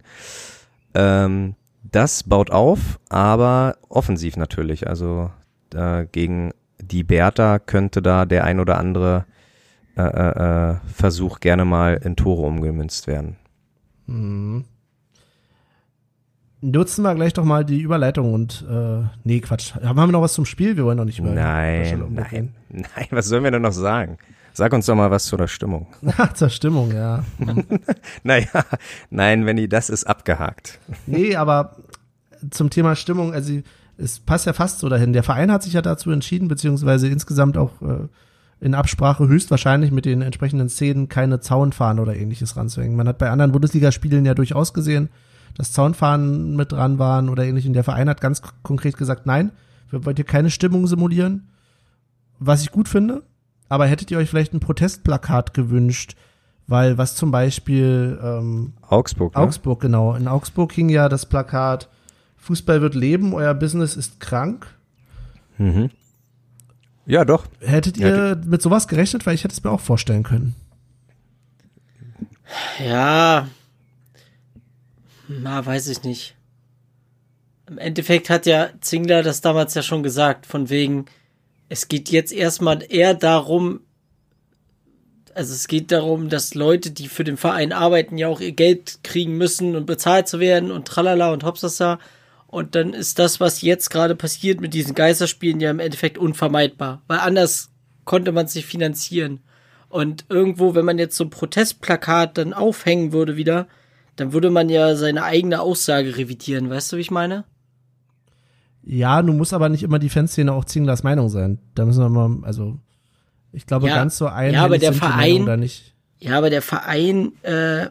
Ähm, 0.93 1.55
das 1.83 2.23
baut 2.23 2.51
auf, 2.51 2.99
aber 3.09 3.77
offensiv 3.89 4.37
natürlich. 4.37 4.87
Also 4.87 5.31
äh, 5.73 6.05
gegen 6.11 6.53
die 6.79 7.03
Bertha 7.03 7.59
könnte 7.59 8.01
da 8.01 8.25
der 8.25 8.43
ein 8.43 8.59
oder 8.59 8.77
andere 8.77 9.25
äh, 9.97 10.01
äh, 10.01 10.71
äh, 10.71 10.75
Versuch 10.93 11.39
gerne 11.39 11.65
mal 11.65 11.99
in 12.03 12.15
Tore 12.15 12.43
umgemünzt 12.43 13.07
werden. 13.07 13.35
Mhm. 14.05 14.65
Nutzen 16.61 17.03
wir 17.03 17.13
gleich 17.13 17.33
doch 17.33 17.43
mal 17.43 17.63
die 17.63 17.79
Überleitung 17.79 18.33
und 18.33 18.65
äh, 18.69 19.03
nee, 19.23 19.39
Quatsch. 19.41 19.75
Haben 19.75 19.95
wir 19.95 20.07
noch 20.07 20.21
was 20.21 20.33
zum 20.33 20.45
Spiel? 20.45 20.75
Wir 20.75 20.85
wollen 20.85 20.97
noch 20.97 21.05
nicht 21.05 21.19
über 21.19 21.29
Nein, 21.29 22.03
nein, 22.09 22.53
nein, 22.69 23.07
was 23.11 23.27
sollen 23.27 23.43
wir 23.43 23.51
denn 23.51 23.61
noch 23.61 23.73
sagen? 23.73 24.17
Sag 24.53 24.73
uns 24.73 24.87
doch 24.87 24.95
mal 24.95 25.11
was 25.11 25.25
zu 25.25 25.37
der 25.37 25.47
Stimmung. 25.47 25.85
Ach, 26.17 26.33
zur 26.33 26.49
Stimmung, 26.49 26.91
ja. 26.91 27.23
Naja, 28.23 28.47
nein, 29.11 29.45
Wendy, 29.45 29.69
das 29.69 29.91
ist 29.91 30.05
abgehakt. 30.05 30.79
nee, 31.05 31.35
aber 31.35 31.75
zum 32.49 32.71
Thema 32.71 32.95
Stimmung, 32.95 33.33
also 33.33 33.53
es 33.97 34.19
passt 34.19 34.47
ja 34.47 34.53
fast 34.53 34.79
so 34.79 34.89
dahin. 34.89 35.13
Der 35.13 35.21
Verein 35.21 35.51
hat 35.51 35.61
sich 35.61 35.73
ja 35.73 35.83
dazu 35.83 36.09
entschieden, 36.09 36.47
beziehungsweise 36.47 37.07
insgesamt 37.07 37.55
auch 37.55 37.79
äh, 37.83 38.07
in 38.59 38.73
Absprache 38.73 39.27
höchstwahrscheinlich 39.27 39.91
mit 39.91 40.05
den 40.05 40.23
entsprechenden 40.23 40.69
Szenen 40.69 41.07
keine 41.07 41.39
Zaunfahnen 41.39 42.01
oder 42.01 42.15
ähnliches 42.15 42.57
ranzuhängen. 42.57 42.97
Man 42.97 43.07
hat 43.07 43.19
bei 43.19 43.29
anderen 43.29 43.51
Bundesligaspielen 43.51 44.25
ja 44.25 44.33
durchaus 44.33 44.73
gesehen, 44.73 45.09
dass 45.55 45.71
Zaunfahnen 45.71 46.55
mit 46.55 46.71
dran 46.71 46.99
waren 46.99 47.29
oder 47.29 47.45
ähnlich. 47.45 47.67
Und 47.67 47.73
der 47.73 47.83
Verein 47.83 48.09
hat 48.09 48.21
ganz 48.21 48.41
konkret 48.63 48.97
gesagt, 48.97 49.25
nein, 49.25 49.51
wir 49.89 50.05
wollen 50.05 50.15
hier 50.15 50.25
keine 50.25 50.49
Stimmung 50.49 50.87
simulieren. 50.87 51.49
Was 52.39 52.61
ich 52.61 52.71
gut 52.71 52.87
finde. 52.87 53.23
Aber 53.69 53.85
hättet 53.85 54.11
ihr 54.11 54.17
euch 54.17 54.29
vielleicht 54.29 54.53
ein 54.53 54.59
Protestplakat 54.59 55.53
gewünscht? 55.53 56.15
Weil 56.67 56.97
was 56.97 57.15
zum 57.15 57.31
Beispiel 57.31 58.19
ähm, 58.21 58.73
Augsburg, 58.81 59.35
ne? 59.35 59.41
Augsburg, 59.41 59.81
genau. 59.81 60.15
In 60.15 60.27
Augsburg 60.27 60.71
hing 60.73 60.89
ja 60.89 61.09
das 61.09 61.25
Plakat 61.25 61.89
Fußball 62.37 62.81
wird 62.81 62.95
leben, 62.95 63.33
euer 63.33 63.53
Business 63.53 63.95
ist 63.95 64.19
krank. 64.19 64.67
Mhm. 65.57 65.89
Ja, 67.05 67.25
doch. 67.25 67.45
Hättet 67.59 67.97
ihr 67.97 68.41
mit 68.45 68.61
sowas 68.61 68.87
gerechnet? 68.87 69.25
Weil 69.25 69.35
ich 69.35 69.43
hätte 69.43 69.53
es 69.53 69.63
mir 69.63 69.71
auch 69.71 69.79
vorstellen 69.79 70.23
können. 70.23 70.55
Ja. 72.85 73.47
Na, 75.27 75.65
weiß 75.65 75.87
ich 75.87 76.03
nicht. 76.03 76.35
Im 77.67 77.77
Endeffekt 77.77 78.29
hat 78.29 78.45
ja 78.45 78.69
Zingler 78.79 79.23
das 79.23 79.41
damals 79.41 79.73
ja 79.73 79.81
schon 79.81 80.03
gesagt, 80.03 80.45
von 80.45 80.69
wegen, 80.69 81.05
es 81.69 81.89
geht 81.89 82.09
jetzt 82.09 82.31
erstmal 82.31 82.83
eher 82.87 83.13
darum, 83.13 83.81
also 85.33 85.53
es 85.53 85.67
geht 85.67 85.91
darum, 85.91 86.29
dass 86.29 86.55
Leute, 86.55 86.91
die 86.91 87.09
für 87.09 87.23
den 87.23 87.37
Verein 87.37 87.73
arbeiten, 87.73 88.17
ja 88.17 88.27
auch 88.27 88.39
ihr 88.39 88.53
Geld 88.53 88.99
kriegen 89.03 89.37
müssen 89.37 89.75
und 89.75 89.85
bezahlt 89.85 90.27
zu 90.27 90.39
werden 90.39 90.71
und 90.71 90.87
tralala 90.87 91.31
und 91.31 91.43
hopsasa. 91.43 91.99
Und 92.47 92.75
dann 92.75 92.93
ist 92.93 93.19
das, 93.19 93.41
was 93.41 93.61
jetzt 93.61 93.89
gerade 93.89 94.15
passiert 94.15 94.61
mit 94.61 94.73
diesen 94.73 94.95
Geisterspielen, 94.95 95.59
ja 95.59 95.69
im 95.69 95.79
Endeffekt 95.79 96.17
unvermeidbar. 96.17 97.03
Weil 97.07 97.19
anders 97.19 97.69
konnte 98.05 98.31
man 98.31 98.47
sich 98.47 98.65
finanzieren. 98.65 99.41
Und 99.89 100.25
irgendwo, 100.29 100.73
wenn 100.73 100.85
man 100.85 100.97
jetzt 100.97 101.17
so 101.17 101.25
ein 101.25 101.29
Protestplakat 101.29 102.37
dann 102.37 102.53
aufhängen 102.53 103.11
würde 103.11 103.35
wieder, 103.35 103.67
dann 104.17 104.33
würde 104.33 104.49
man 104.49 104.67
ja 104.69 104.95
seine 104.95 105.23
eigene 105.23 105.61
Aussage 105.61 106.17
revidieren. 106.17 106.69
Weißt 106.69 106.91
du, 106.91 106.97
wie 106.97 107.01
ich 107.01 107.11
meine? 107.11 107.45
Ja, 108.83 109.21
nun 109.21 109.37
muss 109.37 109.53
aber 109.53 109.69
nicht 109.69 109.83
immer 109.83 109.99
die 109.99 110.09
Fanszene 110.09 110.51
auch 110.53 110.65
Zinglers 110.65 111.03
Meinung 111.03 111.29
sein. 111.29 111.59
Da 111.75 111.85
müssen 111.85 112.01
wir 112.01 112.09
mal, 112.09 112.45
also 112.45 112.79
ich 113.51 113.65
glaube 113.65 113.87
Ja, 113.87 113.95
ganz 113.95 114.17
so 114.17 114.27
ein 114.27 114.53
ja, 114.53 114.63
aber 114.63 114.77
der 114.77 114.93
Verein- 114.93 115.45
da 115.45 115.57
nicht. 115.57 115.93
Ja, 116.19 116.37
aber 116.37 116.49
der 116.49 116.61
Verein 116.61 117.31
äh, 117.43 117.87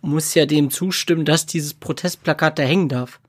muss 0.00 0.34
ja 0.34 0.46
dem 0.46 0.70
zustimmen, 0.70 1.24
dass 1.24 1.46
dieses 1.46 1.74
Protestplakat 1.74 2.58
da 2.58 2.62
hängen 2.62 2.88
darf. 2.88 3.20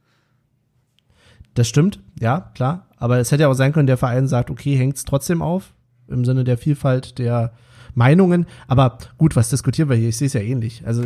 Das 1.54 1.68
stimmt, 1.68 2.00
ja, 2.20 2.52
klar. 2.54 2.88
Aber 2.98 3.18
es 3.18 3.32
hätte 3.32 3.44
ja 3.44 3.50
auch 3.50 3.54
sein 3.56 3.74
können, 3.74 3.88
der 3.88 3.98
Verein 3.98 4.28
sagt, 4.28 4.50
okay, 4.50 4.76
hängt 4.78 4.96
es 4.96 5.06
trotzdem 5.06 5.42
auf, 5.42 5.74
im 6.08 6.24
Sinne 6.24 6.44
der 6.44 6.58
Vielfalt 6.58 7.18
der 7.18 7.52
Meinungen. 7.94 8.46
Aber 8.68 9.00
gut, 9.18 9.36
was 9.36 9.50
diskutieren 9.50 9.90
wir 9.90 9.96
hier? 9.98 10.10
Ich 10.10 10.18
sehe 10.18 10.28
es 10.28 10.34
ja 10.34 10.42
ähnlich. 10.42 10.84
Also 10.86 11.04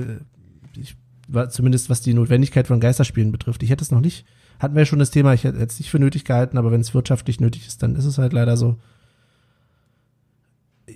zumindest 1.50 1.90
was 1.90 2.02
die 2.02 2.14
Notwendigkeit 2.14 2.68
von 2.68 2.80
Geisterspielen 2.80 3.32
betrifft. 3.32 3.64
Ich 3.64 3.70
hätte 3.70 3.84
es 3.84 3.92
noch 3.92 4.02
nicht, 4.02 4.26
hatten 4.60 4.76
wir 4.76 4.82
ja 4.82 4.86
schon 4.86 5.00
das 5.00 5.12
Thema, 5.12 5.34
ich 5.34 5.44
hätte 5.44 5.58
es 5.58 5.80
nicht 5.80 5.90
für 5.90 6.00
nötig 6.00 6.26
gehalten, 6.26 6.58
aber 6.58 6.72
wenn 6.72 6.82
es 6.82 6.94
wirtschaftlich 6.94 7.40
nötig 7.40 7.68
ist, 7.68 7.82
dann 7.84 7.96
ist 7.96 8.06
es 8.06 8.18
halt 8.18 8.34
leider 8.34 8.58
so. 8.58 8.78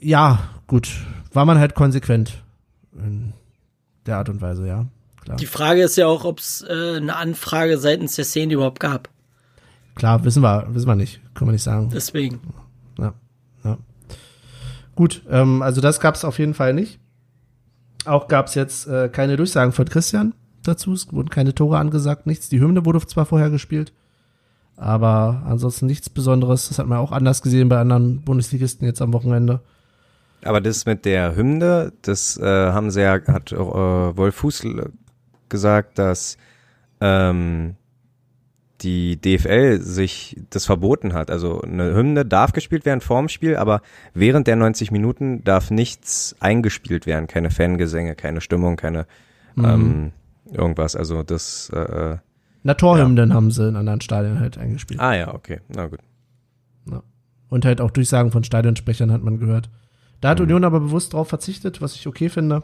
Ja, 0.01 0.49
gut, 0.67 0.89
war 1.33 1.45
man 1.45 1.57
halt 1.57 1.73
konsequent 1.73 2.43
in 2.93 3.33
der 4.05 4.17
Art 4.17 4.29
und 4.29 4.41
Weise, 4.41 4.67
ja. 4.67 4.85
Klar. 5.21 5.37
Die 5.37 5.47
Frage 5.47 5.81
ist 5.81 5.97
ja 5.97 6.05
auch, 6.05 6.23
ob 6.23 6.39
es 6.39 6.63
äh, 6.67 6.97
eine 6.97 7.15
Anfrage 7.15 7.77
seitens 7.79 8.15
der 8.15 8.25
Szene 8.25 8.53
überhaupt 8.53 8.79
gab. 8.79 9.09
Klar, 9.95 10.23
wissen 10.23 10.43
wir, 10.43 10.67
wissen 10.69 10.87
wir 10.87 10.95
nicht, 10.95 11.21
können 11.33 11.49
wir 11.49 11.53
nicht 11.53 11.63
sagen. 11.63 11.89
Deswegen. 11.91 12.41
Ja, 12.99 13.13
ja. 13.63 13.77
Gut, 14.93 15.23
ähm, 15.29 15.61
also 15.61 15.81
das 15.81 15.99
gab 15.99 16.15
es 16.15 16.23
auf 16.23 16.37
jeden 16.37 16.53
Fall 16.53 16.73
nicht. 16.73 16.99
Auch 18.05 18.27
gab 18.27 18.47
es 18.47 18.55
jetzt 18.55 18.87
äh, 18.87 19.09
keine 19.09 19.35
Durchsagen 19.35 19.71
von 19.71 19.85
Christian 19.85 20.33
dazu. 20.63 20.93
Es 20.93 21.11
wurden 21.11 21.29
keine 21.29 21.53
Tore 21.53 21.77
angesagt, 21.77 22.27
nichts. 22.27 22.49
Die 22.49 22.59
Hymne 22.59 22.85
wurde 22.85 23.05
zwar 23.05 23.25
vorher 23.25 23.49
gespielt, 23.49 23.93
aber 24.77 25.43
ansonsten 25.45 25.85
nichts 25.85 26.09
Besonderes. 26.09 26.69
Das 26.69 26.79
hat 26.79 26.87
man 26.87 26.99
auch 26.99 27.11
anders 27.11 27.41
gesehen 27.41 27.69
bei 27.69 27.79
anderen 27.79 28.21
Bundesligisten 28.21 28.87
jetzt 28.87 29.01
am 29.01 29.13
Wochenende. 29.13 29.61
Aber 30.43 30.61
das 30.61 30.85
mit 30.85 31.05
der 31.05 31.35
Hymne, 31.35 31.93
das 32.03 32.37
äh, 32.37 32.45
haben 32.45 32.91
sie 32.91 33.01
ja, 33.01 33.19
hat 33.27 33.51
äh, 33.51 33.57
Wolf 33.57 34.35
Fuß 34.35 34.63
gesagt, 35.49 35.97
dass 35.97 36.37
ähm, 37.01 37.75
die 38.81 39.19
DFL 39.19 39.79
sich 39.81 40.37
das 40.49 40.65
verboten 40.65 41.13
hat. 41.13 41.31
Also 41.31 41.61
eine 41.61 41.95
Hymne 41.95 42.25
darf 42.25 42.51
gespielt 42.51 42.85
werden 42.85 43.01
vorm 43.01 43.29
Spiel, 43.29 43.55
aber 43.55 43.81
während 44.13 44.47
der 44.47 44.57
90 44.57 44.91
Minuten 44.91 45.43
darf 45.43 45.71
nichts 45.71 46.35
eingespielt 46.39 47.05
werden. 47.05 47.27
Keine 47.27 47.51
Fangesänge, 47.51 48.15
keine 48.15 48.41
Stimmung, 48.41 48.75
keine 48.75 49.07
mhm. 49.55 49.65
ähm, 49.65 50.11
irgendwas. 50.51 50.95
Also 50.95 51.23
das 51.23 51.71
äh, 51.73 51.79
äh 51.79 52.17
Na, 52.63 52.73
Torhymnen 52.73 53.29
ja. 53.29 53.35
haben 53.35 53.51
sie 53.51 53.67
in 53.67 53.75
anderen 53.75 54.01
Stadien 54.01 54.39
halt 54.39 54.57
eingespielt. 54.57 54.99
Ah 54.99 55.15
ja, 55.15 55.33
okay. 55.33 55.61
Na 55.69 55.87
gut. 55.87 55.99
Ja. 56.91 57.01
Und 57.49 57.65
halt 57.65 57.79
auch 57.79 57.91
Durchsagen 57.91 58.31
von 58.31 58.43
Stadionsprechern 58.43 59.11
hat 59.11 59.23
man 59.23 59.39
gehört. 59.39 59.69
Da 60.19 60.29
hat 60.29 60.39
mhm. 60.39 60.45
Union 60.45 60.63
aber 60.65 60.81
bewusst 60.81 61.13
drauf 61.13 61.29
verzichtet, 61.29 61.81
was 61.81 61.95
ich 61.95 62.07
okay 62.07 62.27
finde. 62.29 62.63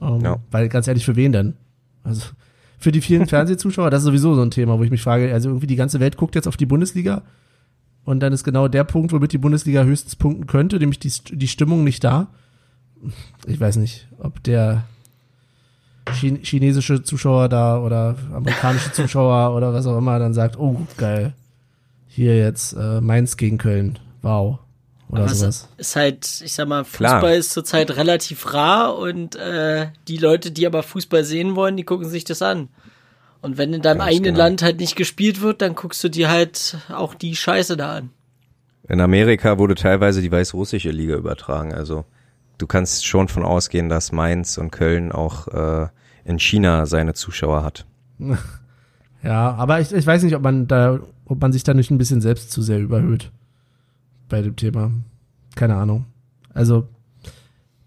Ähm, 0.00 0.20
ja. 0.20 0.38
Weil 0.50 0.68
ganz 0.70 0.88
ehrlich, 0.88 1.04
für 1.04 1.16
wen 1.16 1.32
denn? 1.32 1.54
Also 2.04 2.28
für 2.82 2.92
die 2.92 3.00
vielen 3.00 3.26
Fernsehzuschauer, 3.26 3.90
das 3.90 4.02
ist 4.02 4.06
sowieso 4.06 4.34
so 4.34 4.42
ein 4.42 4.50
Thema, 4.50 4.78
wo 4.78 4.82
ich 4.82 4.90
mich 4.90 5.02
frage, 5.02 5.32
also 5.32 5.50
irgendwie 5.50 5.66
die 5.66 5.76
ganze 5.76 6.00
Welt 6.00 6.16
guckt 6.16 6.34
jetzt 6.34 6.48
auf 6.48 6.56
die 6.56 6.66
Bundesliga 6.66 7.22
und 8.04 8.20
dann 8.20 8.32
ist 8.32 8.44
genau 8.44 8.68
der 8.68 8.84
Punkt, 8.84 9.12
womit 9.12 9.32
die 9.32 9.38
Bundesliga 9.38 9.84
höchstens 9.84 10.16
punkten 10.16 10.46
könnte, 10.46 10.78
nämlich 10.78 10.98
die, 10.98 11.12
die 11.30 11.48
Stimmung 11.48 11.84
nicht 11.84 12.02
da. 12.02 12.28
Ich 13.46 13.60
weiß 13.60 13.76
nicht, 13.76 14.08
ob 14.18 14.42
der 14.42 14.84
chinesische 16.12 17.04
Zuschauer 17.04 17.48
da 17.48 17.78
oder 17.78 18.16
amerikanische 18.32 18.92
Zuschauer 18.92 19.56
oder 19.56 19.72
was 19.72 19.86
auch 19.86 19.98
immer 19.98 20.18
dann 20.18 20.34
sagt, 20.34 20.58
oh 20.58 20.80
geil, 20.96 21.34
hier 22.08 22.36
jetzt 22.36 22.72
äh, 22.72 23.00
Mainz 23.00 23.36
gegen 23.36 23.58
Köln, 23.58 23.98
wow 24.22 24.58
oder 25.12 25.24
Aber 25.24 25.34
sowas. 25.34 25.68
Ist 25.76 25.94
halt, 25.94 26.40
ich 26.42 26.54
sag 26.54 26.66
mal, 26.68 26.84
Fußball 26.84 27.20
Klar. 27.20 27.34
ist 27.34 27.50
zurzeit 27.50 27.90
relativ 27.96 28.54
rar 28.54 28.96
und 28.96 29.36
äh, 29.36 29.88
die 30.08 30.16
Leute, 30.16 30.50
die 30.50 30.66
aber 30.66 30.82
Fußball 30.82 31.22
sehen 31.22 31.54
wollen, 31.54 31.76
die 31.76 31.84
gucken 31.84 32.08
sich 32.08 32.24
das 32.24 32.40
an. 32.40 32.68
Und 33.42 33.58
wenn 33.58 33.74
in 33.74 33.82
deinem 33.82 33.98
Ganz 33.98 34.10
eigenen 34.10 34.34
genau. 34.34 34.38
Land 34.38 34.62
halt 34.62 34.80
nicht 34.80 34.96
gespielt 34.96 35.42
wird, 35.42 35.60
dann 35.60 35.74
guckst 35.74 36.02
du 36.02 36.08
dir 36.08 36.30
halt 36.30 36.78
auch 36.90 37.14
die 37.14 37.36
Scheiße 37.36 37.76
da 37.76 37.96
an. 37.96 38.10
In 38.88 39.02
Amerika 39.02 39.58
wurde 39.58 39.74
teilweise 39.74 40.22
die 40.22 40.32
weißrussische 40.32 40.90
Liga 40.90 41.16
übertragen. 41.16 41.74
Also 41.74 42.06
du 42.56 42.66
kannst 42.66 43.06
schon 43.06 43.28
von 43.28 43.44
ausgehen, 43.44 43.90
dass 43.90 44.12
Mainz 44.12 44.56
und 44.56 44.70
Köln 44.70 45.12
auch 45.12 45.46
äh, 45.48 45.88
in 46.24 46.38
China 46.38 46.86
seine 46.86 47.12
Zuschauer 47.14 47.62
hat. 47.62 47.84
Ja, 49.24 49.54
aber 49.54 49.78
ich, 49.78 49.92
ich 49.92 50.04
weiß 50.04 50.24
nicht, 50.24 50.34
ob 50.34 50.42
man 50.42 50.66
da, 50.66 50.98
ob 51.26 51.40
man 51.40 51.52
sich 51.52 51.62
da 51.62 51.74
nicht 51.74 51.92
ein 51.92 51.98
bisschen 51.98 52.20
selbst 52.20 52.50
zu 52.50 52.60
sehr 52.60 52.80
überhöht 52.80 53.30
bei 54.32 54.42
dem 54.42 54.56
Thema. 54.56 54.90
Keine 55.54 55.76
Ahnung. 55.76 56.06
Also, 56.54 56.88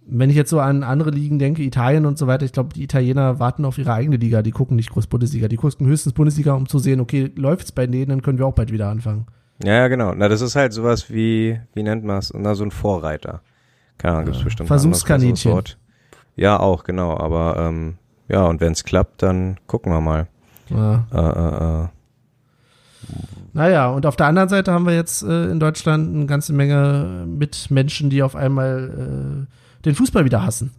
wenn 0.05 0.29
ich 0.29 0.35
jetzt 0.35 0.51
so 0.51 0.59
an 0.59 0.83
andere 0.83 1.09
Ligen 1.09 1.39
denke, 1.39 1.63
Italien 1.63 2.05
und 2.05 2.19
so 2.19 2.27
weiter, 2.27 2.45
ich 2.45 2.53
glaube, 2.53 2.73
die 2.73 2.83
Italiener 2.83 3.39
warten 3.39 3.65
auf 3.65 3.79
ihre 3.79 3.93
eigene 3.93 4.17
Liga, 4.17 4.43
die 4.43 4.51
gucken 4.51 4.75
nicht 4.77 4.91
groß 4.91 5.07
Bundesliga, 5.07 5.47
die 5.47 5.57
gucken 5.57 5.87
höchstens 5.87 6.13
Bundesliga, 6.13 6.53
um 6.53 6.69
zu 6.69 6.77
sehen, 6.77 6.99
okay, 7.01 7.31
läuft's 7.35 7.71
bei 7.71 7.87
denen, 7.87 8.09
dann 8.09 8.21
können 8.21 8.37
wir 8.37 8.45
auch 8.45 8.53
bald 8.53 8.71
wieder 8.71 8.89
anfangen. 8.89 9.25
Ja, 9.63 9.87
genau. 9.87 10.13
Na, 10.13 10.29
das 10.29 10.41
ist 10.41 10.55
halt 10.55 10.71
sowas 10.73 11.09
wie, 11.09 11.59
wie 11.73 11.83
nennt 11.83 12.03
man 12.03 12.19
es? 12.19 12.31
Na, 12.35 12.53
so 12.53 12.63
ein 12.63 12.71
Vorreiter. 12.71 13.41
Keine 13.97 14.13
Ahnung, 14.13 14.25
gibt's 14.25 14.39
ja. 14.39 14.45
bestimmt 14.45 14.67
Versuchskaninchen. 14.67 15.61
Ja, 16.35 16.59
auch, 16.59 16.83
genau. 16.83 17.17
Aber 17.17 17.55
ähm, 17.57 17.95
ja, 18.27 18.45
und 18.45 18.61
wenn 18.61 18.73
es 18.73 18.83
klappt, 18.83 19.23
dann 19.23 19.57
gucken 19.65 19.91
wir 19.91 20.01
mal. 20.01 20.27
Ja. 20.69 21.07
Äh, 21.11 21.17
äh, 21.17 21.83
äh. 21.83 21.87
Naja, 23.55 23.87
und 23.87 24.05
auf 24.05 24.17
der 24.17 24.25
anderen 24.25 24.49
Seite 24.49 24.73
haben 24.73 24.85
wir 24.85 24.93
jetzt 24.93 25.23
äh, 25.23 25.45
in 25.45 25.61
Deutschland 25.61 26.13
eine 26.13 26.25
ganze 26.25 26.51
Menge 26.51 27.23
mit 27.25 27.71
Menschen, 27.71 28.09
die 28.09 28.21
auf 28.21 28.35
einmal 28.35 29.47
äh, 29.47 29.83
den 29.85 29.95
Fußball 29.95 30.25
wieder 30.25 30.45
hassen. 30.45 30.71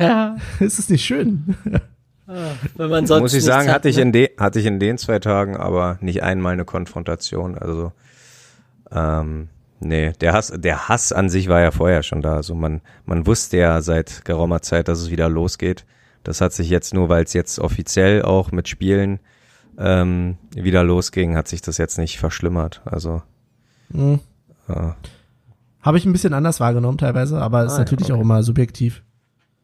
Ja. 0.00 0.36
ist 0.60 0.80
es 0.80 0.88
nicht 0.88 1.04
schön? 1.04 1.54
Ah, 2.26 2.50
wenn 2.74 2.90
man 2.90 3.06
sonst 3.06 3.20
Muss 3.20 3.34
ich 3.34 3.44
sagen, 3.44 3.68
hat, 3.68 3.76
hatte, 3.76 3.88
ich 3.88 3.94
ne? 3.94 4.02
in 4.02 4.12
de, 4.12 4.30
hatte 4.36 4.58
ich 4.58 4.66
in 4.66 4.80
den 4.80 4.98
zwei 4.98 5.20
Tagen 5.20 5.56
aber 5.56 5.98
nicht 6.00 6.24
einmal 6.24 6.52
eine 6.52 6.64
Konfrontation. 6.64 7.56
Also, 7.56 7.92
ähm, 8.90 9.46
nee, 9.78 10.14
der 10.20 10.32
Hass, 10.32 10.52
der 10.52 10.88
Hass 10.88 11.12
an 11.12 11.28
sich 11.28 11.48
war 11.48 11.60
ja 11.60 11.70
vorher 11.70 12.02
schon 12.02 12.22
da. 12.22 12.34
Also 12.34 12.56
man, 12.56 12.80
man 13.04 13.24
wusste 13.24 13.58
ja 13.58 13.80
seit 13.82 14.24
geraumer 14.24 14.62
Zeit, 14.62 14.88
dass 14.88 14.98
es 14.98 15.10
wieder 15.12 15.28
losgeht. 15.28 15.84
Das 16.24 16.40
hat 16.40 16.52
sich 16.52 16.70
jetzt 16.70 16.92
nur, 16.92 17.08
weil 17.08 17.22
es 17.22 17.34
jetzt 17.34 17.60
offiziell 17.60 18.22
auch 18.22 18.50
mit 18.50 18.66
Spielen 18.66 19.20
ähm, 19.78 20.36
wieder 20.52 20.84
losging, 20.84 21.36
hat 21.36 21.48
sich 21.48 21.62
das 21.62 21.78
jetzt 21.78 21.98
nicht 21.98 22.18
verschlimmert. 22.18 22.82
Also 22.84 23.22
mhm. 23.88 24.20
äh. 24.68 24.92
habe 25.82 25.98
ich 25.98 26.04
ein 26.04 26.12
bisschen 26.12 26.34
anders 26.34 26.60
wahrgenommen 26.60 26.98
teilweise, 26.98 27.40
aber 27.40 27.64
es 27.64 27.72
ah, 27.72 27.74
ist 27.74 27.78
natürlich 27.78 28.08
ja, 28.08 28.14
okay. 28.14 28.20
auch 28.20 28.24
immer 28.24 28.42
subjektiv. 28.42 29.02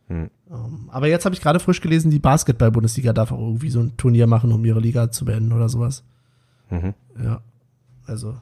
Hm. 0.08 0.30
Um, 0.48 0.56
ähm, 0.56 0.90
aber 0.90 1.08
jetzt 1.08 1.24
habe 1.24 1.34
ich 1.34 1.40
gerade 1.40 1.60
frisch 1.60 1.80
gelesen, 1.80 2.10
die 2.10 2.18
Basketball-Bundesliga 2.18 3.12
darf 3.12 3.32
auch 3.32 3.40
irgendwie 3.40 3.70
so 3.70 3.80
ein 3.80 3.96
Turnier 3.96 4.26
machen, 4.26 4.52
um 4.52 4.64
ihre 4.64 4.80
Liga 4.80 5.10
zu 5.10 5.24
beenden 5.24 5.52
oder 5.52 5.68
sowas. 5.68 6.04
Mhm. 6.70 6.94
Ja, 7.22 7.40
also. 8.06 8.36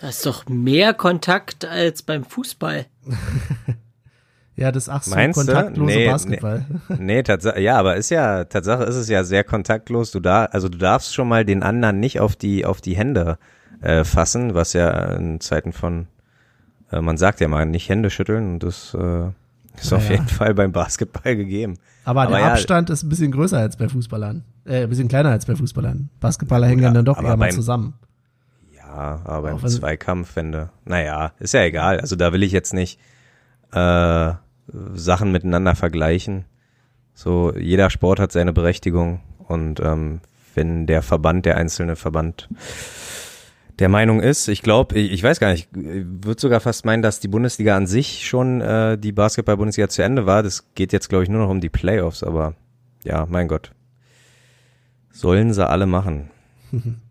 Da 0.00 0.08
ist 0.08 0.24
doch 0.24 0.48
mehr 0.48 0.94
Kontakt 0.94 1.64
als 1.64 2.02
beim 2.02 2.24
Fußball. 2.24 2.86
Ja, 4.56 4.72
das 4.72 4.88
ach 4.88 5.02
so 5.02 5.14
Meinst 5.14 5.38
kontaktlose 5.38 5.94
nee, 5.94 6.06
Basketball. 6.06 6.66
Nee, 6.88 6.96
nee 6.98 7.22
Tatsache, 7.22 7.60
ja, 7.60 7.78
aber 7.78 7.96
ist 7.96 8.10
ja, 8.10 8.44
Tatsache 8.44 8.84
ist 8.84 8.96
es 8.96 9.08
ja 9.08 9.24
sehr 9.24 9.44
kontaktlos. 9.44 10.10
Du 10.10 10.20
da, 10.20 10.44
also 10.46 10.68
du 10.68 10.76
darfst 10.76 11.14
schon 11.14 11.28
mal 11.28 11.44
den 11.44 11.62
anderen 11.62 12.00
nicht 12.00 12.20
auf 12.20 12.36
die, 12.36 12.66
auf 12.66 12.80
die 12.80 12.96
Hände 12.96 13.38
äh, 13.80 14.04
fassen, 14.04 14.54
was 14.54 14.72
ja 14.72 14.90
in 15.16 15.40
Zeiten 15.40 15.72
von, 15.72 16.08
äh, 16.90 17.00
man 17.00 17.16
sagt 17.16 17.40
ja 17.40 17.48
mal, 17.48 17.64
nicht 17.64 17.88
Hände 17.88 18.10
schütteln 18.10 18.54
und 18.54 18.62
das 18.62 18.94
äh, 18.94 19.28
ist 19.80 19.90
ja, 19.90 19.96
auf 19.96 20.10
jeden 20.10 20.28
Fall 20.28 20.54
beim 20.54 20.72
Basketball 20.72 21.36
gegeben. 21.36 21.78
Aber, 22.04 22.22
aber 22.22 22.32
der 22.32 22.40
ja, 22.40 22.52
Abstand 22.52 22.90
ist 22.90 23.02
ein 23.02 23.08
bisschen 23.08 23.32
größer 23.32 23.58
als 23.58 23.76
bei 23.76 23.88
Fußballern. 23.88 24.44
Äh, 24.64 24.82
ein 24.82 24.88
bisschen 24.88 25.08
kleiner 25.08 25.30
als 25.30 25.46
bei 25.46 25.56
Fußballern. 25.56 26.10
Basketballer 26.20 26.66
hängen 26.66 26.82
ja, 26.82 26.90
dann 26.90 27.04
doch 27.04 27.22
eher 27.22 27.36
mal 27.36 27.52
zusammen. 27.52 27.94
Ja, 28.76 29.20
aber 29.24 29.54
beim 29.54 29.66
Zweikampf, 29.66 30.34
wenn 30.36 30.52
du, 30.52 30.70
naja, 30.84 31.32
ist 31.38 31.54
ja 31.54 31.62
egal. 31.62 32.00
Also 32.00 32.16
da 32.16 32.32
will 32.32 32.42
ich 32.42 32.52
jetzt 32.52 32.74
nicht, 32.74 32.98
äh, 33.72 34.32
Sachen 34.94 35.32
miteinander 35.32 35.74
vergleichen. 35.74 36.44
So, 37.14 37.52
jeder 37.56 37.90
Sport 37.90 38.20
hat 38.20 38.32
seine 38.32 38.52
Berechtigung 38.52 39.20
und 39.46 39.80
ähm, 39.80 40.20
wenn 40.54 40.86
der 40.86 41.02
Verband, 41.02 41.46
der 41.46 41.56
einzelne 41.56 41.96
Verband 41.96 42.48
der 43.78 43.88
Meinung 43.88 44.20
ist, 44.20 44.48
ich 44.48 44.62
glaube, 44.62 44.98
ich, 44.98 45.12
ich, 45.12 45.22
weiß 45.22 45.40
gar 45.40 45.52
nicht, 45.52 45.68
ich 45.74 46.04
würde 46.06 46.40
sogar 46.40 46.60
fast 46.60 46.84
meinen, 46.84 47.02
dass 47.02 47.20
die 47.20 47.28
Bundesliga 47.28 47.76
an 47.76 47.86
sich 47.86 48.28
schon 48.28 48.60
äh, 48.60 48.98
die 48.98 49.12
Basketball-Bundesliga 49.12 49.88
zu 49.88 50.02
Ende 50.02 50.26
war. 50.26 50.42
Das 50.42 50.74
geht 50.74 50.92
jetzt, 50.92 51.08
glaube 51.08 51.24
ich, 51.24 51.30
nur 51.30 51.42
noch 51.42 51.50
um 51.50 51.60
die 51.60 51.70
Playoffs, 51.70 52.22
aber 52.22 52.54
ja, 53.04 53.26
mein 53.28 53.48
Gott. 53.48 53.72
Sollen 55.10 55.52
sie 55.52 55.66
alle 55.66 55.86
machen. 55.86 56.30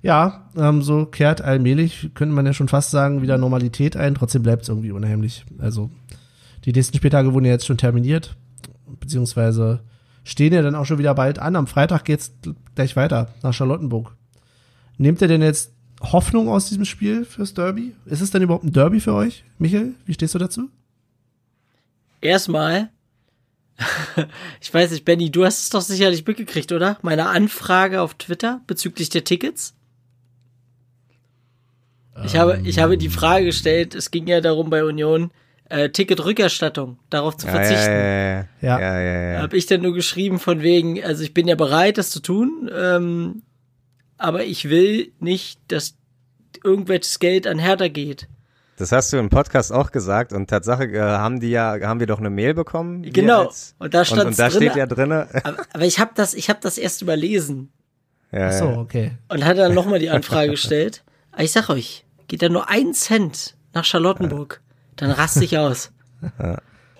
Ja, 0.00 0.48
ähm, 0.56 0.82
so 0.82 1.06
kehrt 1.06 1.40
allmählich, 1.40 2.10
könnte 2.14 2.34
man 2.34 2.46
ja 2.46 2.52
schon 2.52 2.68
fast 2.68 2.90
sagen, 2.90 3.22
wieder 3.22 3.36
Normalität 3.36 3.96
ein. 3.96 4.14
Trotzdem 4.14 4.42
bleibt 4.42 4.62
es 4.62 4.68
irgendwie 4.68 4.92
unheimlich. 4.92 5.44
Also 5.58 5.90
die 6.64 6.72
nächsten 6.72 6.96
Spieltage 6.96 7.34
wurden 7.34 7.46
ja 7.46 7.52
jetzt 7.52 7.66
schon 7.66 7.78
terminiert, 7.78 8.36
beziehungsweise 9.00 9.80
stehen 10.22 10.52
ja 10.52 10.62
dann 10.62 10.74
auch 10.74 10.84
schon 10.84 10.98
wieder 10.98 11.14
bald 11.14 11.38
an. 11.38 11.56
Am 11.56 11.66
Freitag 11.66 12.04
geht's 12.04 12.32
gleich 12.74 12.94
weiter 12.94 13.34
nach 13.42 13.52
Charlottenburg. 13.52 14.14
Nehmt 14.98 15.20
ihr 15.20 15.28
denn 15.28 15.42
jetzt 15.42 15.72
Hoffnung 16.00 16.48
aus 16.48 16.68
diesem 16.68 16.84
Spiel 16.84 17.24
fürs 17.24 17.54
Derby? 17.54 17.94
Ist 18.06 18.20
es 18.20 18.30
denn 18.30 18.42
überhaupt 18.42 18.64
ein 18.64 18.72
Derby 18.72 19.00
für 19.00 19.14
euch, 19.14 19.44
Michael? 19.58 19.94
Wie 20.06 20.14
stehst 20.14 20.34
du 20.34 20.38
dazu? 20.38 20.68
Erstmal 22.20 22.90
Ich 24.60 24.72
weiß 24.72 24.90
nicht, 24.90 25.04
Benny, 25.04 25.30
du 25.30 25.44
hast 25.44 25.62
es 25.62 25.70
doch 25.70 25.80
sicherlich 25.80 26.26
mitgekriegt, 26.26 26.72
oder? 26.72 26.98
Meine 27.02 27.28
Anfrage 27.28 28.02
auf 28.02 28.14
Twitter 28.14 28.60
bezüglich 28.66 29.08
der 29.08 29.24
Tickets. 29.24 29.74
Ich 32.24 32.36
habe, 32.36 32.60
ich 32.64 32.78
habe 32.78 32.98
die 32.98 33.08
Frage 33.08 33.46
gestellt, 33.46 33.94
es 33.94 34.10
ging 34.10 34.26
ja 34.26 34.40
darum 34.40 34.70
bei 34.70 34.84
Union, 34.84 35.30
äh, 35.68 35.90
Ticketrückerstattung, 35.90 36.98
darauf 37.10 37.36
zu 37.36 37.46
Ja, 37.46 37.52
verzichten. 37.52 37.90
Ja, 37.92 37.98
ja, 38.00 38.38
ja. 38.38 38.46
Ja. 38.60 38.80
ja, 38.80 39.00
ja, 39.00 39.32
ja. 39.34 39.42
Habe 39.42 39.56
ich 39.56 39.66
dann 39.66 39.82
nur 39.82 39.94
geschrieben 39.94 40.38
von 40.38 40.62
wegen, 40.62 41.02
also 41.04 41.22
ich 41.22 41.34
bin 41.34 41.46
ja 41.48 41.54
bereit, 41.54 41.98
das 41.98 42.10
zu 42.10 42.20
tun, 42.20 42.70
ähm, 42.74 43.42
aber 44.16 44.44
ich 44.44 44.68
will 44.68 45.12
nicht, 45.20 45.60
dass 45.68 45.94
irgendwelches 46.64 47.18
Geld 47.18 47.46
an 47.46 47.58
Hertha 47.58 47.88
geht. 47.88 48.28
Das 48.78 48.92
hast 48.92 49.12
du 49.12 49.16
im 49.16 49.28
Podcast 49.28 49.72
auch 49.72 49.90
gesagt 49.90 50.32
und 50.32 50.48
Tatsache 50.48 50.84
äh, 50.84 51.00
haben 51.00 51.40
die 51.40 51.50
ja, 51.50 51.76
haben 51.82 51.98
wir 52.00 52.06
doch 52.06 52.18
eine 52.20 52.30
Mail 52.30 52.54
bekommen. 52.54 53.02
Genau. 53.02 53.46
als- 53.46 53.74
Und 53.78 53.92
da 53.92 54.02
und, 54.02 54.12
und 54.12 54.38
da 54.38 54.48
drinne. 54.48 54.50
steht 54.70 54.76
ja 54.76 54.86
drinne. 54.86 55.28
Aber, 55.44 55.56
aber 55.72 55.84
ich 55.84 55.98
habe 55.98 56.12
das, 56.14 56.32
ich 56.34 56.48
habe 56.48 56.60
das 56.62 56.78
erst 56.78 57.02
überlesen 57.02 57.70
ja, 58.30 58.48
Ach 58.48 58.52
so, 58.52 58.66
okay. 58.68 59.12
und 59.28 59.44
hatte 59.44 59.60
dann 59.60 59.74
nochmal 59.74 59.98
die 59.98 60.10
Anfrage 60.10 60.50
gestellt. 60.52 61.02
Aber 61.32 61.42
ich 61.42 61.50
sag 61.52 61.68
euch, 61.70 62.04
geht 62.28 62.42
da 62.42 62.48
nur 62.48 62.68
ein 62.68 62.94
Cent 62.94 63.56
nach 63.74 63.84
Charlottenburg, 63.84 64.60
dann 64.96 65.10
raste 65.10 65.44
ich 65.44 65.58
aus. 65.58 65.92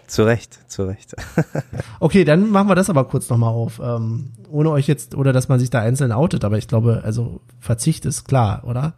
Zu 0.06 0.22
Recht, 0.24 0.58
zu 0.70 0.84
Recht. 0.84 1.14
Okay, 2.00 2.24
dann 2.24 2.48
machen 2.48 2.66
wir 2.68 2.74
das 2.74 2.88
aber 2.88 3.04
kurz 3.04 3.28
nochmal 3.28 3.50
auf. 3.52 3.78
Ähm, 3.78 4.30
ohne 4.48 4.70
euch 4.70 4.86
jetzt, 4.88 5.14
oder 5.14 5.34
dass 5.34 5.48
man 5.48 5.60
sich 5.60 5.68
da 5.68 5.80
einzeln 5.82 6.12
outet, 6.12 6.44
aber 6.46 6.56
ich 6.56 6.66
glaube, 6.66 7.02
also 7.04 7.42
Verzicht 7.60 8.06
ist 8.06 8.24
klar, 8.24 8.62
oder? 8.64 8.94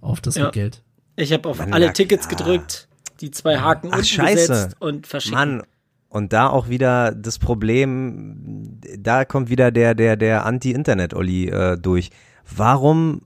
Auf 0.00 0.22
das 0.22 0.36
Ja. 0.36 0.48
Geld. 0.48 0.82
Ich 1.16 1.34
habe 1.34 1.46
auf 1.50 1.58
Mann, 1.58 1.74
alle 1.74 1.92
Tickets 1.92 2.28
klar. 2.28 2.38
gedrückt, 2.38 2.88
die 3.20 3.30
zwei 3.30 3.58
Haken 3.58 3.88
Ach, 3.90 3.96
unten 3.96 4.06
scheiße. 4.06 4.48
gesetzt 4.48 4.76
und 4.78 5.06
verschickt. 5.06 5.34
Mann, 5.34 5.62
und 6.08 6.32
da 6.32 6.48
auch 6.48 6.70
wieder 6.70 7.12
das 7.12 7.38
Problem, 7.38 8.80
da 8.98 9.26
kommt 9.26 9.50
wieder 9.50 9.70
der, 9.70 9.94
der, 9.94 10.16
der 10.16 10.46
Anti-Internet-Olli 10.46 11.48
äh, 11.50 11.76
durch. 11.76 12.10
Warum, 12.56 13.20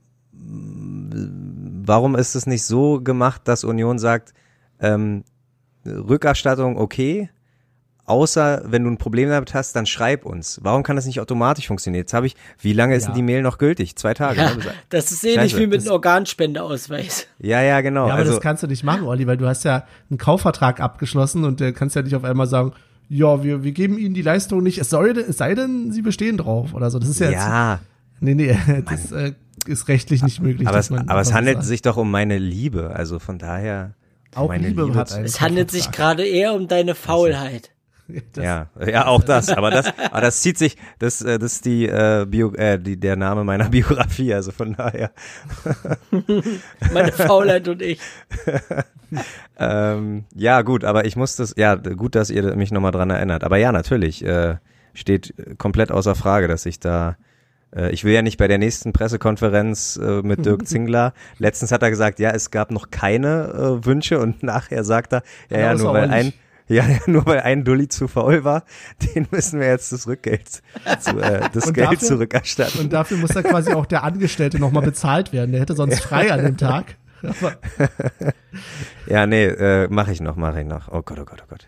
warum 1.87 2.15
ist 2.15 2.35
es 2.35 2.47
nicht 2.47 2.65
so 2.65 3.01
gemacht, 3.01 3.43
dass 3.45 3.65
Union 3.65 3.99
sagt, 3.99 4.33
ähm, 4.81 5.25
Rückerstattung 5.85 6.77
okay, 6.79 7.29
außer 8.05 8.63
wenn 8.67 8.85
du 8.85 8.91
ein 8.91 8.99
Problem 8.99 9.29
damit 9.29 9.55
hast, 9.55 9.75
dann 9.75 9.87
schreib 9.87 10.25
uns. 10.27 10.61
Warum 10.63 10.83
kann 10.83 10.97
das 10.97 11.07
nicht 11.07 11.21
automatisch 11.21 11.67
funktionieren? 11.67 12.03
Jetzt 12.03 12.15
habe 12.15 12.27
ich, 12.27 12.37
wie 12.61 12.73
lange 12.73 12.95
ist 12.97 13.05
Ja. 13.05 13.09
denn 13.09 13.17
die 13.17 13.23
Mail 13.23 13.43
noch 13.43 13.59
gültig? 13.59 13.97
Zwei 13.97 14.15
Tage. 14.15 14.41
Ja, 14.41 14.55
ne? 14.55 14.63
das 14.91 15.13
ist 15.13 15.25
ähnlich 15.25 15.57
wie 15.57 15.67
mit 15.67 15.81
einem 15.83 15.93
Organspendeausweis. 15.93 17.27
ja, 17.39 17.63
ja, 17.63 17.81
genau. 17.81 18.07
Ja, 18.07 18.15
aber 18.15 18.21
also, 18.23 18.33
das 18.33 18.41
kannst 18.41 18.63
du 18.63 18.67
nicht 18.67 18.85
machen, 18.85 19.05
Olli, 19.05 19.27
weil 19.27 19.37
du 19.37 19.47
hast 19.47 19.65
ja 19.65 19.85
einen 20.11 20.19
Kaufvertrag 20.19 20.81
abgeschlossen 20.81 21.45
und 21.45 21.61
du 21.61 21.73
kannst 21.73 21.97
ja 21.97 22.03
nicht 22.03 22.15
auf 22.15 22.25
einmal 22.25 22.47
sagen, 22.47 22.73
ja, 23.09 23.43
wir, 23.43 23.63
wir 23.63 23.73
geben 23.73 23.99
ihnen 23.99 24.15
die 24.15 24.23
Leistung 24.23 24.63
nicht, 24.63 24.79
es, 24.79 24.89
soll, 24.91 25.11
es 25.11 25.37
sei 25.37 25.55
denn, 25.55 25.93
sie 25.93 26.03
bestehen 26.03 26.39
drauf 26.39 26.75
oder 26.75 26.91
so. 26.91 26.99
Das 26.99 27.09
ist 27.09 27.21
ja, 27.21 27.31
jetzt, 27.31 27.45
ja, 27.45 27.81
nee, 28.21 28.35
nee, 28.35 28.57
das 28.89 29.13
äh, 29.13 29.33
ist 29.67 29.89
rechtlich 29.89 30.23
nicht 30.23 30.41
möglich. 30.41 30.67
aber 30.69 30.77
dass 30.79 30.87
es, 30.87 30.91
man 30.91 31.09
aber 31.09 31.21
es 31.21 31.33
handelt 31.33 31.59
sagt. 31.59 31.67
sich 31.67 31.83
doch 31.83 31.97
um 31.97 32.11
meine 32.11 32.39
Liebe. 32.39 32.93
Also 32.95 33.19
von 33.19 33.39
daher. 33.39 33.95
Auch 34.35 34.49
meine 34.49 34.69
Liebe 34.69 34.95
hat 34.95 35.09
zu- 35.11 35.17
einen 35.17 35.25
Es 35.27 35.41
handelt 35.41 35.71
sich 35.71 35.91
gerade 35.91 36.27
eher 36.27 36.55
um 36.55 36.67
deine 36.69 36.95
Faulheit. 36.95 37.71
Das- 38.35 38.45
Ja, 38.45 38.67
ja, 38.87 39.07
auch 39.07 39.23
das. 39.23 39.49
Aber 39.51 39.71
das, 39.71 39.87
aber 40.11 40.21
das 40.21 40.43
zieht 40.43 40.59
sich, 40.59 40.77
das, 40.99 41.23
äh, 41.23 41.39
das 41.39 41.55
ist 41.55 41.65
die, 41.65 41.87
äh, 41.87 42.27
Bio, 42.29 42.53
äh, 42.55 42.79
die, 42.79 42.99
der 42.99 43.17
Name 43.17 43.45
meiner 43.45 43.69
Biografie. 43.71 44.35
Also 44.35 44.51
von 44.53 44.75
daher. 44.75 45.11
Meine 46.93 47.13
Faulheit 47.13 47.69
und 47.69 47.81
ich. 47.83 48.01
Ähm, 49.59 50.25
ja, 50.35 50.63
gut, 50.63 50.85
aber 50.85 51.05
ich 51.05 51.17
muss 51.17 51.37
das, 51.37 51.55
ja, 51.57 51.75
gut, 51.75 52.15
dass 52.15 52.31
ihr 52.31 52.57
mich 52.57 52.73
nochmal 52.73 52.93
dran 52.93 53.11
erinnert. 53.11 53.45
Aber 53.45 53.57
ja, 53.59 53.71
natürlich, 53.73 54.25
äh, 54.25 54.57
steht 54.95 55.35
komplett 55.59 55.91
außer 55.93 56.15
Frage, 56.15 56.49
dass 56.49 56.67
ich 56.67 56.81
da, 56.81 57.11
äh, 57.11 57.15
ich 57.91 58.05
will 58.05 58.13
ja 58.13 58.23
nicht 58.23 58.37
bei 58.37 58.49
der 58.49 58.59
nächsten 58.59 58.93
Pressekonferenz 58.93 59.99
äh, 60.03 60.23
mit 60.23 60.45
Dirk 60.45 60.67
Zingler, 60.69 61.15
letztens 61.39 61.73
hat 61.73 61.83
er 61.83 61.91
gesagt, 61.91 62.19
ja, 62.19 62.31
es 62.31 62.51
gab 62.51 62.71
noch 62.71 62.91
keine 62.91 63.81
äh, 63.83 63.87
Wünsche 63.87 64.19
und 64.19 64.43
nachher 64.43 64.85
sagt 64.85 65.13
er, 65.13 65.23
ja, 65.51 65.59
ja, 65.59 65.73
Genau, 65.73 65.85
nur 65.85 65.95
weil 65.95 66.11
ein, 66.11 66.33
ja, 66.69 66.85
nur 67.07 67.27
weil 67.27 67.41
ein 67.41 67.65
Dulli 67.65 67.89
zu 67.89 68.09
faul 68.09 68.45
war, 68.45 68.65
den 69.15 69.27
müssen 69.31 69.59
wir 69.61 69.69
jetzt 69.69 69.93
das 69.93 70.07
Rückgeld, 70.07 70.63
zu, 71.01 71.19
äh, 71.19 71.41
das 71.53 71.67
Und 71.67 71.75
Geld 71.75 71.89
dafür- 71.93 71.99
zurückerstatten. 72.09 72.81
Und 72.81 72.93
dafür 72.93 73.17
muss 73.19 73.31
da 73.31 73.43
quasi 73.43 73.73
auch 73.73 73.87
der 73.87 74.05
Angestellte 74.05 74.59
nochmal 74.59 74.83
bezahlt 74.83 75.33
werden. 75.33 75.53
Der 75.53 75.61
hätte 75.61 75.75
sonst 75.75 76.01
frei 76.01 76.33
an 76.33 76.43
dem 76.45 76.57
Tag. 76.57 76.97
Ja, 79.07 79.27
nee, 79.27 79.45
äh, 79.45 79.89
mache 79.89 80.13
ich 80.13 80.21
noch, 80.21 80.37
mache 80.37 80.61
ich 80.61 80.67
noch. 80.67 80.89
Oh 80.91 81.03
Gott, 81.03 81.19
oh 81.21 81.25
Gott, 81.25 81.43
oh 81.45 81.49
Gott. 81.49 81.67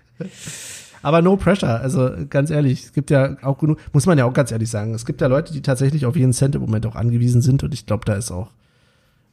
Aber 1.05 1.23
no 1.23 1.37
pressure. 1.37 1.81
Also 1.81 2.11
ganz 2.29 2.51
ehrlich, 2.51 2.85
es 2.87 2.93
gibt 2.93 3.11
ja 3.11 3.37
auch 3.43 3.59
genug, 3.59 3.79
muss 3.93 4.07
man 4.07 4.19
ja 4.19 4.25
auch 4.25 4.33
ganz 4.33 4.51
ehrlich 4.51 4.71
sagen, 4.71 4.95
es 4.95 5.07
gibt 5.07 5.21
ja 5.21 5.27
Leute, 5.29 5.53
die 5.53 5.63
tatsächlich 5.63 6.07
auf 6.07 6.17
jeden 6.17 6.33
Cent 6.33 6.55
im 6.55 6.61
Moment 6.63 6.87
auch 6.87 6.97
angewiesen 6.97 7.43
sind. 7.43 7.63
Und 7.63 7.73
ich 7.75 7.87
glaube, 7.87 8.05
da 8.05 8.15
ist 8.15 8.31
auch 8.31 8.51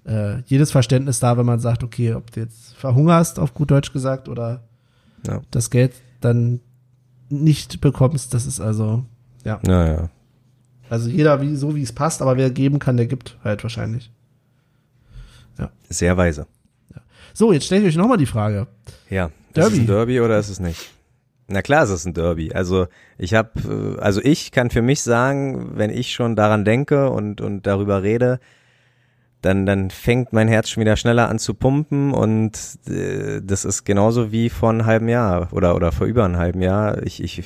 äh, 0.05 0.39
jedes 0.45 0.71
Verständnis 0.71 1.19
da, 1.19 1.38
wenn 1.38 1.45
man 1.45 1.60
sagt, 1.60 1.84
okay, 1.84 2.13
ob 2.13 2.31
du 2.31 2.41
jetzt 2.41 2.75
verhungerst, 2.75 3.39
auf 3.39 3.53
gut 3.53 3.71
Deutsch 3.71 3.91
gesagt, 3.93 4.29
oder 4.29 4.62
Ja. 5.25 5.41
das 5.51 5.69
Geld 5.69 5.93
dann 6.19 6.60
nicht 7.29 7.81
bekommst. 7.81 8.34
Das 8.34 8.45
ist 8.45 8.60
also, 8.60 9.05
ja. 9.45 9.60
Naja. 9.63 10.10
Also 10.89 11.10
jeder 11.10 11.41
wie, 11.41 11.55
so 11.55 11.75
wie 11.75 11.81
es 11.84 11.93
passt, 11.93 12.21
aber 12.21 12.36
wer 12.38 12.49
geben 12.51 12.77
kann, 12.79 12.97
der 12.97 13.07
gibt 13.07 13.38
halt 13.43 13.63
wahrscheinlich. 13.63 14.12
Sehr 15.89 16.15
weise. 16.17 16.47
So, 17.34 17.53
jetzt 17.53 17.65
stelle 17.65 17.81
ich 17.81 17.88
euch 17.89 17.95
nochmal 17.95 18.17
die 18.17 18.25
Frage. 18.25 18.67
Ja. 19.10 19.25
Ist 19.27 19.57
Derby. 19.57 19.73
es 19.75 19.79
ein 19.81 19.88
Derby 19.88 20.19
oder 20.21 20.39
ist 20.39 20.49
es 20.49 20.60
nicht? 20.60 20.89
Na 21.52 21.62
klar, 21.62 21.84
ist 21.84 21.90
es 21.90 22.06
ein 22.06 22.14
Derby. 22.14 22.54
Also 22.54 22.88
ich 23.18 23.34
habe, 23.34 23.98
also 24.00 24.22
ich 24.24 24.52
kann 24.52 24.70
für 24.70 24.82
mich 24.82 25.02
sagen, 25.02 25.72
wenn 25.76 25.90
ich 25.90 26.14
schon 26.14 26.36
daran 26.36 26.66
denke 26.66 27.10
und 27.10 27.42
und 27.42 27.68
darüber 27.68 28.04
rede, 28.04 28.40
dann 29.42 29.66
dann 29.66 29.90
fängt 29.90 30.34
mein 30.34 30.48
Herz 30.48 30.70
schon 30.70 30.82
wieder 30.82 30.96
schneller 30.96 31.30
an 31.30 31.40
zu 31.40 31.54
pumpen 31.54 32.14
und 32.14 32.58
äh, 32.88 33.42
das 33.44 33.66
ist 33.66 33.84
genauso 33.84 34.32
wie 34.32 34.50
vor 34.50 34.70
einem 34.70 34.86
halben 34.86 35.10
Jahr 35.10 35.52
oder 35.52 35.76
oder 35.76 35.92
vor 35.92 36.08
über 36.08 36.26
einem 36.26 36.38
halben 36.38 36.62
Jahr. 36.62 37.04
Ich 37.04 37.22
ich 37.24 37.44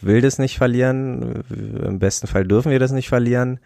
will 0.00 0.20
das 0.20 0.38
nicht 0.38 0.56
verlieren. 0.58 1.44
Im 1.50 1.98
besten 1.98 2.26
Fall 2.26 2.46
dürfen 2.46 2.70
wir 2.70 2.78
das 2.78 2.92
nicht 2.92 3.08
verlieren. 3.08 3.60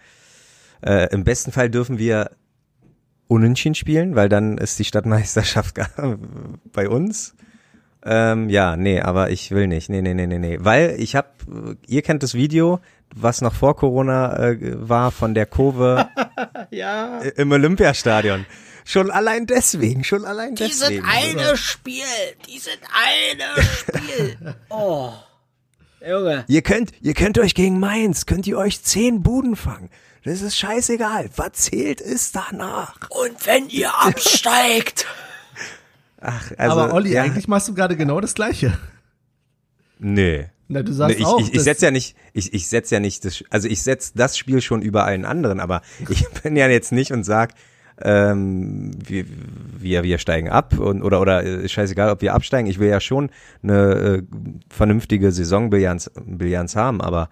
Äh, 0.83 1.13
Im 1.13 1.25
besten 1.25 1.53
Fall 1.53 1.71
dürfen 1.71 1.99
wir 1.99 2.31
unentschieden 3.29 3.75
spielen, 3.75 4.17
weil 4.17 4.29
dann 4.29 4.59
ist 4.59 4.79
die 4.79 4.85
Stadtmeisterschaft 4.85 5.79
bei 6.73 6.89
uns. 6.89 7.35
Ähm, 8.05 8.49
ja, 8.49 8.77
nee, 8.77 9.01
aber 9.01 9.31
ich 9.31 9.51
will 9.51 9.67
nicht. 9.67 9.89
Nee, 9.91 10.01
nee, 10.03 10.15
nee, 10.15 10.27
nee, 10.27 10.39
nee. 10.39 10.59
Weil 10.61 10.97
ich 10.99 11.17
hab, 11.17 11.35
ihr 11.87 12.03
kennt 12.03 12.23
das 12.23 12.35
Video, 12.35 12.81
was 13.15 13.41
noch 13.43 13.55
vor 13.55 13.77
Corona 13.77 14.37
äh, 14.39 14.59
war 14.89 15.11
von 15.11 15.35
der 15.35 15.47
Kurve 15.47 16.09
Ja. 16.71 17.19
im 17.37 17.53
Olympiastadion. 17.53 18.47
Schon 18.85 19.11
allein 19.11 19.47
deswegen, 19.47 20.03
schon 20.05 20.25
allein 20.25 20.55
Dieses 20.55 20.81
deswegen. 20.81 21.05
eine 21.05 21.57
Spiel, 21.57 22.03
dieses 22.49 22.79
eine 22.95 23.63
Spiel. 23.63 24.55
Oh. 24.71 25.13
Junge. 26.07 26.45
Ihr 26.49 26.63
könnt, 26.63 26.93
ihr 27.03 27.13
könnt 27.13 27.39
euch 27.39 27.55
gegen 27.55 27.79
Mainz, 27.79 28.25
könnt 28.25 28.47
ihr 28.47 28.57
euch 28.57 28.83
zehn 28.83 29.23
Buden 29.23 29.55
fangen. 29.55 29.91
Das 30.25 30.41
ist 30.41 30.57
scheißegal. 30.57 31.29
Was 31.37 31.53
zählt 31.53 32.01
ist 32.01 32.35
danach. 32.37 32.95
Und 33.11 33.47
wenn 33.47 33.69
ihr 33.69 33.95
absteigt. 33.95 35.07
Ach, 36.21 36.53
also, 36.57 36.79
aber 36.79 36.95
Olli, 36.95 37.13
ja, 37.13 37.23
eigentlich 37.23 37.49
machst 37.49 37.69
du 37.69 37.75
gerade 37.75 37.97
genau 37.97 38.21
das 38.21 38.35
Gleiche. 38.35 38.77
Nee. 39.99 40.47
Na, 40.69 40.83
du 40.83 40.93
Nee, 40.93 40.97
sagst 40.97 41.19
ich, 41.19 41.27
auch. 41.27 41.41
ich, 41.41 41.55
ich 41.55 41.63
setze 41.63 41.87
ja 41.87 41.91
nicht, 41.91 42.17
ich, 42.33 42.55
ich 42.55 42.69
setze 42.69 42.95
ja 42.95 43.01
nicht 43.01 43.25
das, 43.25 43.43
also 43.51 43.69
ich 43.69 43.83
setze 43.83 44.13
das 44.15 44.39
Spiel 44.39 44.61
schon 44.61 44.83
über 44.83 45.05
allen 45.05 45.25
anderen, 45.25 45.61
aber 45.61 45.83
ich 46.09 46.29
bin 46.43 46.57
ja 46.57 46.69
jetzt 46.69 46.93
nicht 46.93 47.13
und 47.13 47.25
sag, 47.25 47.55
ähm, 48.03 48.93
wir, 49.05 49.25
wir, 49.79 50.03
wir 50.05 50.19
steigen 50.19 50.49
ab 50.49 50.79
und 50.79 51.03
oder 51.03 51.21
oder 51.21 51.43
äh, 51.43 51.65
ist 51.65 51.73
scheißegal, 51.73 52.11
ob 52.11 52.23
wir 52.23 52.35
absteigen. 52.35 52.69
Ich 52.69 52.79
will 52.79 52.89
ja 52.89 53.01
schon 53.01 53.31
eine 53.63 53.93
äh, 53.95 54.23
vernünftige 54.71 55.33
Saisonbilanz 55.33 56.11
Bilanz 56.25 56.77
haben, 56.77 57.01
aber 57.01 57.29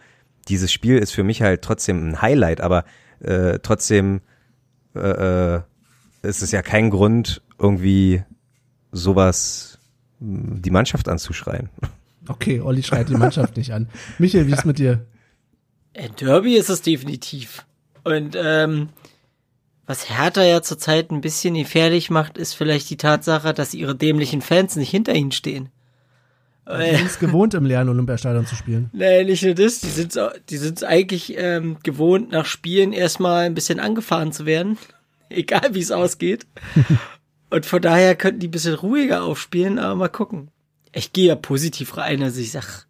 dieses 0.49 0.73
Spiel 0.73 0.99
ist 0.99 1.13
für 1.13 1.25
mich 1.25 1.43
halt 1.43 1.63
trotzdem 1.63 2.09
ein 2.09 2.23
Highlight, 2.23 2.61
aber 2.61 2.85
äh, 3.21 3.59
trotzdem 3.63 4.21
äh, 4.95 5.55
äh, 5.57 5.61
ist 6.23 6.43
es 6.43 6.51
ja 6.51 6.63
kein 6.63 6.91
Grund, 6.91 7.43
irgendwie 7.59 8.23
sowas 8.93 9.79
mh, 10.21 10.61
die 10.61 10.71
Mannschaft 10.71 11.09
anzuschreien. 11.09 11.69
Okay, 12.29 12.61
Olli 12.61 12.83
schreit 12.83 13.09
die 13.09 13.15
Mannschaft 13.15 13.57
nicht 13.57 13.73
an. 13.73 13.89
Michael, 14.19 14.47
wie 14.47 14.53
ist 14.53 14.67
mit 14.67 14.79
dir? 14.79 15.07
Ein 15.97 16.15
Derby 16.17 16.57
ist 16.57 16.69
es 16.69 16.83
definitiv. 16.83 17.65
Und 18.05 18.37
ähm, 18.41 18.91
was 19.87 20.11
Hertha 20.11 20.45
ja 20.45 20.63
zurzeit 20.63 21.11
ein 21.11 21.23
bisschen 21.23 21.55
gefährlich 21.55 22.11
macht, 22.11 22.37
ist 22.37 22.53
vielleicht 22.53 22.91
die 22.91 22.99
Tatsache, 22.99 23.55
dass 23.55 23.73
ihre 23.73 23.97
dämlichen 23.97 24.43
Fans 24.43 24.77
nicht 24.77 24.91
hinter 24.91 25.15
ihnen 25.15 25.33
stehen. 25.33 25.71
Du 26.67 27.03
bist 27.03 27.19
gewohnt, 27.19 27.55
im 27.55 27.65
leeren 27.65 27.89
Olympiastadion 27.89 28.45
zu 28.45 28.55
spielen. 28.55 28.91
Nee, 28.93 29.25
nicht 29.25 29.43
nur 29.43 29.55
das, 29.55 29.81
die 29.81 29.89
sind 29.89 30.19
die 30.51 30.59
sind 30.59 30.85
eigentlich 30.85 31.35
ähm, 31.39 31.79
gewohnt, 31.83 32.31
nach 32.31 32.45
Spielen 32.45 32.93
erstmal 32.93 33.47
ein 33.47 33.55
bisschen 33.55 33.81
angefahren 33.81 34.33
zu 34.33 34.45
werden. 34.45 34.77
Egal 35.31 35.75
wie 35.75 35.81
es 35.81 35.91
ausgeht. 35.91 36.47
Und 37.51 37.67
von 37.67 37.81
daher 37.81 38.15
könnten 38.15 38.41
die 38.41 38.49
ein 38.49 38.53
bisschen 38.53 38.75
ruhiger 38.75 39.23
aufspielen, 39.23 39.79
aber 39.79 39.95
mal 39.95 40.09
gucken. 40.09 40.51
Ich 40.93 41.13
gehe 41.13 41.29
ja 41.29 41.35
positiv 41.35 41.97
rein, 41.97 42.23
also 42.23 42.41
ich 42.41 42.53
sag, 42.53 42.87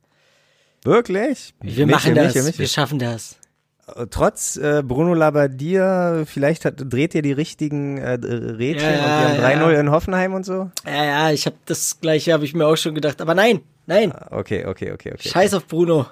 Wirklich? 0.84 1.54
Wir 1.60 1.86
machen 1.86 2.14
das. 2.14 2.58
Wir 2.58 2.68
schaffen 2.68 2.98
das. 2.98 3.36
Trotz 4.10 4.56
äh, 4.56 4.82
Bruno 4.84 5.14
Labbadia, 5.14 6.24
vielleicht 6.26 6.66
hat, 6.66 6.74
dreht 6.78 7.14
ihr 7.14 7.22
die 7.22 7.32
richtigen 7.32 7.96
äh, 7.96 8.12
Rädchen 8.12 8.82
Ja, 8.90 9.28
und 9.28 9.38
wir 9.38 9.48
haben 9.48 9.62
3-0 9.62 9.72
ja. 9.72 9.80
in 9.80 9.90
Hoffenheim 9.90 10.34
und 10.34 10.44
so? 10.44 10.70
Ja, 10.84 11.04
ja, 11.04 11.30
ich 11.30 11.46
habe 11.46 11.56
das 11.64 11.98
gleiche, 12.00 12.34
habe 12.34 12.44
ich 12.44 12.52
mir 12.52 12.66
auch 12.66 12.76
schon 12.76 12.94
gedacht. 12.94 13.22
Aber 13.22 13.34
nein, 13.34 13.62
nein, 13.86 14.12
Okay, 14.30 14.66
okay, 14.66 14.92
okay, 14.92 15.12
okay. 15.14 15.28
scheiß 15.28 15.54
auf 15.54 15.66
Bruno. 15.66 16.06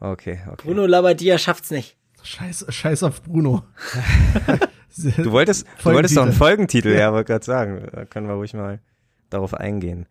Okay, 0.00 0.40
okay. 0.46 0.62
Bruno 0.64 0.86
Labbadia 0.86 1.36
schafft's 1.36 1.70
nicht. 1.70 1.96
Scheiß, 2.22 2.64
scheiß 2.70 3.02
auf 3.02 3.22
Bruno. 3.22 3.62
Du 4.96 5.32
wolltest, 5.32 5.66
du 5.82 5.92
wolltest 5.92 6.16
doch 6.16 6.22
einen 6.22 6.32
Folgentitel, 6.32 6.94
ja, 6.94 7.12
wollte 7.12 7.32
gerade 7.32 7.44
sagen. 7.44 7.86
Da 7.92 8.04
können 8.04 8.26
wir 8.28 8.34
ruhig 8.34 8.54
mal 8.54 8.80
darauf 9.30 9.54
eingehen. 9.54 10.06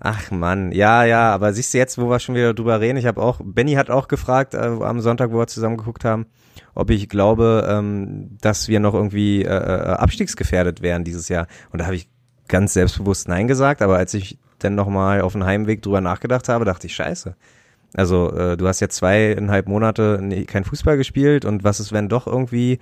Ach 0.00 0.30
Mann, 0.30 0.72
ja, 0.72 1.04
ja, 1.04 1.32
aber 1.34 1.52
siehst 1.52 1.74
du 1.74 1.78
jetzt, 1.78 1.98
wo 1.98 2.08
wir 2.08 2.20
schon 2.20 2.34
wieder 2.34 2.54
drüber 2.54 2.80
reden, 2.80 2.98
ich 2.98 3.06
habe 3.06 3.20
auch, 3.20 3.40
Benny 3.42 3.74
hat 3.74 3.90
auch 3.90 4.06
gefragt 4.06 4.54
äh, 4.54 4.58
am 4.58 5.00
Sonntag, 5.00 5.32
wo 5.32 5.38
wir 5.38 5.46
zusammen 5.48 5.76
geguckt 5.76 6.04
haben, 6.04 6.26
ob 6.74 6.90
ich 6.90 7.08
glaube, 7.08 7.66
ähm, 7.68 8.36
dass 8.40 8.68
wir 8.68 8.80
noch 8.80 8.94
irgendwie 8.94 9.42
äh, 9.42 9.48
äh, 9.48 9.92
abstiegsgefährdet 9.94 10.82
wären 10.82 11.04
dieses 11.04 11.28
Jahr. 11.28 11.46
Und 11.72 11.80
da 11.80 11.86
habe 11.86 11.96
ich 11.96 12.08
ganz 12.48 12.74
selbstbewusst 12.74 13.28
Nein 13.28 13.48
gesagt, 13.48 13.82
aber 13.82 13.96
als 13.96 14.14
ich 14.14 14.38
dann 14.58 14.74
nochmal 14.74 15.20
auf 15.20 15.32
dem 15.32 15.44
Heimweg 15.44 15.82
drüber 15.82 16.00
nachgedacht 16.00 16.48
habe, 16.48 16.64
dachte 16.64 16.86
ich, 16.86 16.94
scheiße. 16.94 17.34
Also 17.94 18.32
äh, 18.32 18.56
du 18.56 18.68
hast 18.68 18.80
jetzt 18.80 18.96
zweieinhalb 18.96 19.68
Monate 19.68 20.44
kein 20.46 20.64
Fußball 20.64 20.96
gespielt 20.96 21.44
und 21.44 21.64
was 21.64 21.80
ist, 21.80 21.92
wenn 21.92 22.08
doch 22.08 22.26
irgendwie, 22.26 22.78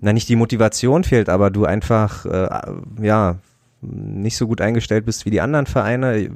na 0.00 0.12
nicht 0.12 0.28
die 0.28 0.36
Motivation 0.36 1.04
fehlt, 1.04 1.28
aber 1.28 1.50
du 1.50 1.64
einfach, 1.64 2.24
äh, 2.26 2.48
ja, 3.00 3.38
nicht 3.82 4.36
so 4.36 4.46
gut 4.46 4.60
eingestellt 4.60 5.06
bist 5.06 5.24
wie 5.26 5.30
die 5.30 5.40
anderen 5.40 5.66
Vereine. 5.66 6.30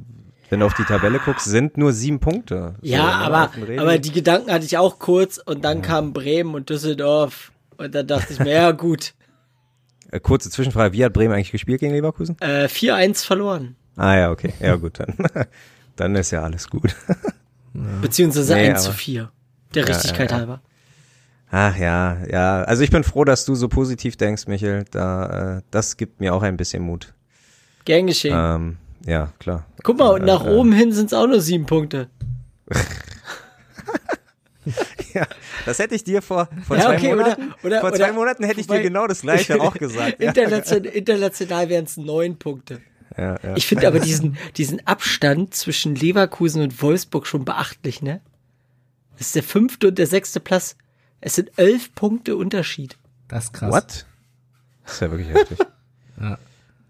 Wenn 0.49 0.59
du 0.59 0.65
auf 0.67 0.75
die 0.75 0.83
Tabelle 0.83 1.19
guckst, 1.19 1.45
sind 1.45 1.75
nur 1.77 1.91
sieben 1.91 2.19
Punkte. 2.19 2.75
So, 2.81 2.87
Ja, 2.87 3.03
ne, 3.05 3.13
aber, 3.15 3.51
aber 3.77 3.97
die 3.97 4.11
Gedanken 4.11 4.51
hatte 4.51 4.65
ich 4.65 4.77
auch 4.77 4.99
kurz 4.99 5.39
und 5.39 5.65
dann 5.65 5.81
kamen 5.81 6.13
Bremen 6.13 6.53
und 6.53 6.69
Düsseldorf. 6.69 7.51
Und 7.77 7.93
dann 7.95 8.05
dachte 8.07 8.31
ich 8.33 8.39
mir, 8.39 8.51
ja 8.53 8.71
gut, 8.71 9.13
Äh, 10.11 10.19
kurze 10.19 10.49
Zwischenfrage, 10.51 10.93
wie 10.93 11.03
hat 11.03 11.13
Bremen 11.13 11.33
eigentlich 11.33 11.51
gespielt 11.51 11.79
gegen 11.79 11.93
Leverkusen? 11.93 12.37
äh, 12.41 12.67
4-1 12.67 13.25
verloren. 13.25 13.75
Ah 13.95 14.15
ja, 14.15 14.31
okay. 14.31 14.53
Ja 14.59 14.75
gut, 14.75 14.99
dann, 14.99 15.15
dann 15.95 16.15
ist 16.15 16.29
ja 16.31 16.43
alles 16.43 16.69
gut. 16.69 16.95
Beziehungsweise 18.01 18.53
Nee, 18.53 18.69
1 18.69 18.83
zu 18.83 18.89
aber- 18.89 18.97
4. 18.97 19.31
Der 19.73 19.87
Richtigkeit 19.87 20.31
ja. 20.31 20.37
halber. 20.37 20.61
Ach 21.57 21.77
ja, 21.77 22.17
ja. 22.29 22.63
Also 22.63 22.83
ich 22.83 22.89
bin 22.91 23.05
froh, 23.05 23.23
dass 23.23 23.45
du 23.45 23.55
so 23.55 23.69
positiv 23.69 24.17
denkst, 24.17 24.45
Michel. 24.47 24.83
Da, 24.91 25.59
äh, 25.59 25.61
das 25.71 25.95
gibt 25.95 26.19
mir 26.19 26.33
auch 26.33 26.43
ein 26.43 26.57
bisschen 26.57 26.83
Mut. 26.83 27.13
Gern 27.85 28.07
geschehen. 28.07 28.35
Ähm, 28.37 28.77
ja, 29.05 29.31
klar. 29.39 29.65
Guck 29.81 29.97
mal, 29.97 30.09
und 30.09 30.23
äh, 30.23 30.25
nach 30.25 30.45
äh, 30.45 30.49
oben 30.49 30.73
hin 30.73 30.91
sind 30.91 31.05
es 31.05 31.13
auch 31.13 31.27
nur 31.27 31.39
sieben 31.39 31.65
Punkte. 31.65 32.09
Ja, 35.13 35.27
das 35.67 35.77
hätte 35.79 35.93
ich 35.95 36.03
dir 36.03 36.21
vor, 36.23 36.49
vor 36.67 36.75
Ja, 36.75 36.85
zwei 36.85 36.95
okay, 36.97 37.13
oder- 37.13 37.23
Monaten. 37.23 37.53
oder- 37.63 37.79
vor 37.81 37.89
oder- 37.89 37.97
zwei 37.99 38.11
Monaten 38.11 38.43
hätte 38.43 38.59
ich 38.59 38.67
dir 38.67 38.81
genau 38.81 39.05
das 39.07 39.21
gleiche 39.21 39.61
auch 39.61 39.75
gesagt. 39.75 40.19
Ja, 40.19 40.29
International, 40.29 40.85
international 40.87 41.69
wären 41.69 41.85
es 41.85 41.97
neun 41.97 42.37
Punkte. 42.37 42.81
ja, 43.15 43.35
ja. 43.43 43.55
Ich 43.55 43.67
finde 43.67 43.87
aber 43.87 43.99
diesen, 43.99 44.37
diesen 44.57 44.85
Abstand 44.87 45.53
zwischen 45.53 45.95
Leverkusen 45.95 46.63
und 46.63 46.81
Wolfsburg 46.81 47.27
schon 47.27 47.45
beachtlich, 47.45 48.01
ne? 48.01 48.19
Das 49.17 49.27
ist 49.27 49.35
der 49.35 49.43
fünfte 49.43 49.89
und 49.89 49.97
der 49.99 50.07
sechste 50.07 50.39
Platz. 50.41 50.75
Es 51.25 51.33
sind 51.33 51.57
elf 51.57 51.95
Punkte 51.95 52.35
Unterschied. 52.35 52.99
Das 53.27 53.45
ist 53.45 53.53
krass. 53.53 53.73
What? 53.73 54.05
Das 54.83 54.93
ist 54.93 54.99
ja 55.01 55.11
wirklich 55.11 55.29
heftig. 55.29 55.57
Ja. 56.17 56.37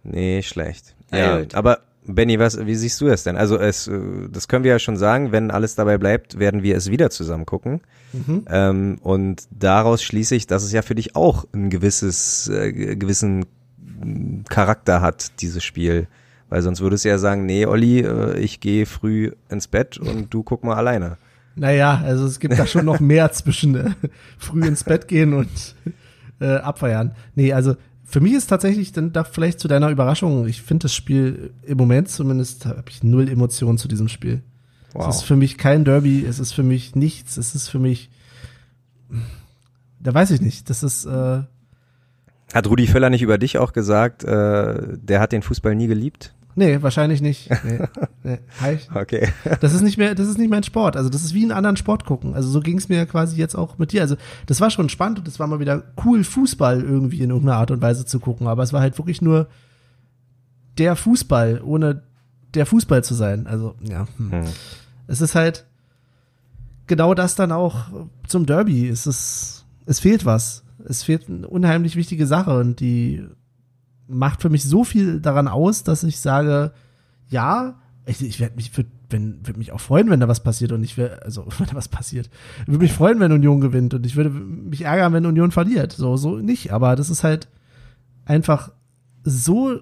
Nee, 0.04 0.44
schlecht. 0.44 0.94
Ja, 1.12 1.42
aber 1.54 1.80
Benny, 2.06 2.38
was, 2.38 2.64
wie 2.64 2.76
siehst 2.76 3.02
du 3.02 3.08
es 3.08 3.24
denn? 3.24 3.38
Also 3.38 3.58
es, 3.58 3.88
äh, 3.88 4.00
das 4.30 4.48
können 4.48 4.64
wir 4.64 4.70
ja 4.70 4.78
schon 4.78 4.98
sagen, 4.98 5.32
wenn 5.32 5.50
alles 5.50 5.74
dabei 5.74 5.98
bleibt, 5.98 6.38
werden 6.38 6.62
wir 6.62 6.78
es 6.78 6.92
wieder 6.92 7.10
zusammen 7.10 7.48
gucken. 7.48 7.82
Mhm. 8.14 8.46
Ähm, 8.48 8.98
und 9.02 9.48
daraus 9.50 10.04
schließe 10.04 10.36
ich, 10.36 10.46
dass 10.46 10.62
es 10.62 10.72
ja 10.72 10.84
für 10.84 10.94
dich 10.94 11.16
auch 11.16 11.46
ein 11.54 11.72
gewisses, 11.72 12.48
äh, 12.50 12.72
gewissen 12.72 13.48
Charakter 14.48 15.02
hat, 15.02 15.42
dieses 15.42 15.64
Spiel. 15.64 16.06
Weil 16.50 16.62
sonst 16.62 16.82
würdest 16.82 17.04
du 17.04 17.10
ja 17.10 17.18
sagen, 17.18 17.48
nee, 17.48 17.66
Olli, 17.66 18.02
äh, 18.02 18.38
ich 18.38 18.60
gehe 18.60 18.86
früh 18.86 19.32
ins 19.50 19.68
Bett 19.68 19.98
und 19.98 20.32
du 20.32 20.44
guck 20.44 20.64
mal 20.64 20.76
alleine. 20.76 21.18
Naja, 21.56 22.02
also 22.04 22.26
es 22.26 22.40
gibt 22.40 22.60
da 22.60 22.68
schon 22.68 22.86
noch 22.86 23.00
mehr 23.00 23.32
zwischen 23.34 23.76
äh, 23.76 23.92
früh 24.38 24.66
ins 24.66 24.84
Bett 24.84 25.08
gehen 25.08 25.34
und 25.34 25.76
äh, 26.40 26.56
abfeiern. 26.58 27.16
Nee, 27.36 27.54
also 27.54 27.76
für 28.04 28.20
mich 28.20 28.34
ist 28.34 28.48
tatsächlich 28.48 28.92
dann 28.92 29.14
da 29.14 29.24
vielleicht 29.24 29.60
zu 29.60 29.68
deiner 29.68 29.90
Überraschung, 29.90 30.48
ich 30.48 30.62
finde 30.62 30.84
das 30.84 30.94
Spiel 30.94 31.54
im 31.64 31.78
Moment 31.78 32.10
zumindest, 32.10 32.66
habe 32.66 32.90
ich 32.90 33.04
null 33.04 33.30
Emotionen 33.30 33.78
zu 33.78 33.88
diesem 33.88 34.10
Spiel. 34.10 34.44
Wow. 34.94 35.10
Es 35.10 35.18
ist 35.18 35.24
für 35.24 35.36
mich 35.36 35.58
kein 35.58 35.84
Derby, 35.86 36.26
es 36.26 36.40
ist 36.40 36.54
für 36.54 36.64
mich 36.64 36.96
nichts, 36.96 37.38
es 37.38 37.56
ist 37.56 37.68
für 37.68 37.80
mich, 37.80 38.10
da 40.00 40.14
weiß 40.14 40.32
ich 40.32 40.42
nicht, 40.42 40.70
das 40.70 40.84
ist, 40.84 41.06
äh, 41.06 41.42
Hat 42.54 42.68
Rudi 42.68 42.88
Völler 42.88 43.10
nicht 43.10 43.22
über 43.22 43.38
dich 43.38 43.58
auch 43.58 43.74
gesagt, 43.74 44.24
äh, 44.24 44.98
der 44.98 45.20
hat 45.20 45.32
den 45.32 45.42
Fußball 45.42 45.76
nie 45.76 45.88
geliebt? 45.88 46.35
Nee, 46.56 46.82
wahrscheinlich 46.82 47.22
nicht. 47.22 47.50
Nee, 47.64 47.80
nee, 48.24 48.40
Okay. 48.94 49.30
Das 49.62 49.74
ist 49.74 49.82
nicht 49.82 49.98
mehr, 49.98 50.16
das 50.16 50.28
ist 50.28 50.38
nicht 50.38 50.50
mein 50.50 50.64
Sport. 50.64 50.98
Also 50.98 51.10
das 51.10 51.24
ist 51.24 51.34
wie 51.34 51.44
einen 51.44 51.52
anderen 51.52 51.78
Sport 51.78 52.06
gucken. 52.06 52.34
Also 52.34 52.50
so 52.50 52.60
ging 52.60 52.78
es 52.78 52.90
mir 52.90 53.06
quasi 53.06 53.38
jetzt 53.38 53.56
auch 53.56 53.78
mit 53.78 53.92
dir. 53.92 54.02
Also 54.02 54.16
das 54.46 54.62
war 54.62 54.70
schon 54.70 54.90
spannend 54.90 55.20
und 55.20 55.28
das 55.28 55.40
war 55.40 55.48
mal 55.48 55.60
wieder 55.60 55.84
cool, 56.04 56.24
Fußball 56.24 56.82
irgendwie 56.82 57.22
in 57.22 57.30
irgendeiner 57.30 57.60
Art 57.60 57.72
und 57.72 57.82
Weise 57.82 58.06
zu 58.06 58.20
gucken. 58.20 58.48
Aber 58.48 58.64
es 58.64 58.74
war 58.74 58.82
halt 58.82 58.98
wirklich 58.98 59.22
nur 59.22 59.48
der 60.78 60.96
Fußball, 60.96 61.62
ohne 61.64 62.04
der 62.54 62.66
Fußball 62.66 63.04
zu 63.04 63.14
sein. 63.14 63.48
Also 63.48 63.76
ja, 63.82 64.08
hm. 64.18 64.32
Hm. 64.32 64.44
es 65.08 65.22
ist 65.22 65.36
halt 65.36 65.66
genau 66.88 67.14
das 67.14 67.36
dann 67.36 67.52
auch 67.52 67.88
zum 68.28 68.46
Derby. 68.46 68.88
Es 68.88 69.08
ist, 69.08 69.66
es 69.86 70.00
fehlt 70.00 70.26
was. 70.26 70.64
Es 70.88 71.04
fehlt 71.04 71.30
eine 71.30 71.48
unheimlich 71.48 71.96
wichtige 71.96 72.28
Sache 72.28 72.58
und 72.60 72.80
die 72.80 73.26
macht 74.08 74.42
für 74.42 74.50
mich 74.50 74.64
so 74.64 74.84
viel 74.84 75.20
daran 75.20 75.48
aus, 75.48 75.84
dass 75.84 76.04
ich 76.04 76.20
sage, 76.20 76.72
ja, 77.30 77.80
ich, 78.06 78.22
ich 78.24 78.40
werde 78.40 78.56
mich, 78.56 78.76
würd, 78.76 78.88
wenn, 79.10 79.46
würd 79.46 79.58
mich 79.58 79.72
auch 79.72 79.80
freuen, 79.80 80.10
wenn 80.10 80.20
da 80.20 80.28
was 80.28 80.44
passiert 80.44 80.72
und 80.72 80.84
ich 80.84 80.98
wär, 80.98 81.24
also 81.24 81.46
wenn 81.58 81.68
da 81.68 81.76
was 81.76 81.90
passiert. 81.90 82.30
Würde 82.66 82.84
mich 82.84 82.94
freuen, 82.94 83.20
wenn 83.20 83.32
Union 83.32 83.62
gewinnt 83.62 83.94
und 83.94 84.06
ich 84.06 84.16
würde 84.16 84.30
mich 84.30 84.82
ärgern, 84.84 85.14
wenn 85.14 85.26
Union 85.26 85.52
verliert. 85.52 85.92
So, 85.92 86.18
so 86.18 86.38
nicht, 86.38 86.72
aber 86.72 86.96
das 86.96 87.10
ist 87.10 87.24
halt 87.24 87.48
einfach 88.26 88.72
so 89.24 89.80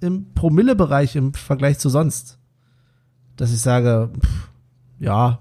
im 0.00 0.32
Promillebereich 0.34 1.16
im 1.16 1.34
Vergleich 1.34 1.78
zu 1.78 1.88
sonst, 1.88 2.38
dass 3.36 3.52
ich 3.52 3.60
sage, 3.60 4.10
pff, 4.18 4.48
ja, 4.98 5.40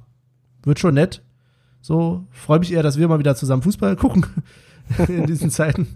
wird 0.63 0.79
schon 0.79 0.95
nett. 0.95 1.23
So, 1.81 2.27
freue 2.31 2.59
mich 2.59 2.73
eher, 2.73 2.83
dass 2.83 2.97
wir 2.97 3.07
mal 3.07 3.19
wieder 3.19 3.35
zusammen 3.35 3.61
Fußball 3.61 3.95
gucken 3.95 4.25
in 5.07 5.25
diesen 5.25 5.51
Zeiten. 5.51 5.87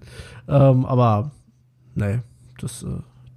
Ähm, 0.48 0.86
aber 0.86 1.32
nee, 1.96 2.20
das 2.60 2.84
äh, 2.84 2.88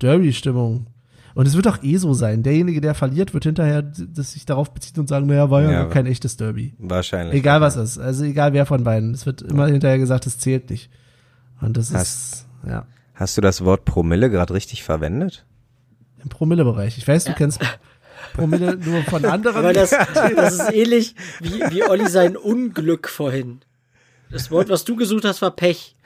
Derby-Stimmung. 0.00 0.86
Und 1.34 1.46
es 1.48 1.56
wird 1.56 1.66
auch 1.66 1.82
eh 1.82 1.96
so 1.96 2.14
sein. 2.14 2.44
Derjenige, 2.44 2.80
der 2.80 2.94
verliert, 2.94 3.34
wird 3.34 3.42
hinterher 3.44 3.82
das 3.82 4.32
sich 4.32 4.46
darauf 4.46 4.72
beziehen 4.72 5.00
und 5.00 5.08
sagen, 5.08 5.26
naja, 5.26 5.50
war 5.50 5.62
ja, 5.62 5.70
Ja, 5.72 5.84
kein 5.86 6.06
echtes 6.06 6.36
Derby. 6.36 6.74
Wahrscheinlich. 6.78 7.34
Egal 7.34 7.60
was 7.60 7.74
ist. 7.76 7.98
Also 7.98 8.22
egal 8.24 8.52
wer 8.52 8.66
von 8.66 8.84
beiden. 8.84 9.12
Es 9.14 9.26
wird 9.26 9.42
immer 9.42 9.66
hinterher 9.66 9.98
gesagt, 9.98 10.26
es 10.28 10.38
zählt 10.38 10.70
nicht. 10.70 10.90
Und 11.60 11.76
das 11.76 11.86
ist, 11.90 11.96
Hast- 11.96 12.46
ja, 12.68 12.86
Hast 13.14 13.36
du 13.36 13.40
das 13.40 13.64
Wort 13.64 13.84
Promille 13.84 14.30
gerade 14.30 14.54
richtig 14.54 14.82
verwendet? 14.84 15.44
im 16.22 16.28
Promille-Bereich. 16.30 16.96
Ich 16.98 17.06
weiß, 17.06 17.24
du 17.24 17.30
Ja. 17.32 17.36
kennst 17.36 17.60
Promille 18.32 18.76
nur 18.76 19.02
von 19.02 19.24
anderen. 19.26 19.56
Aber 19.56 19.72
das, 19.74 19.90
das 19.90 20.54
ist 20.54 20.72
ähnlich 20.72 21.14
wie, 21.40 21.60
wie 21.70 21.82
Olli 21.84 22.08
sein 22.08 22.36
Unglück 22.36 23.08
vorhin. 23.08 23.60
Das 24.30 24.50
Wort, 24.50 24.68
was 24.70 24.84
du 24.84 24.96
gesucht 24.96 25.24
hast, 25.24 25.42
war 25.42 25.50
Pech. 25.50 25.96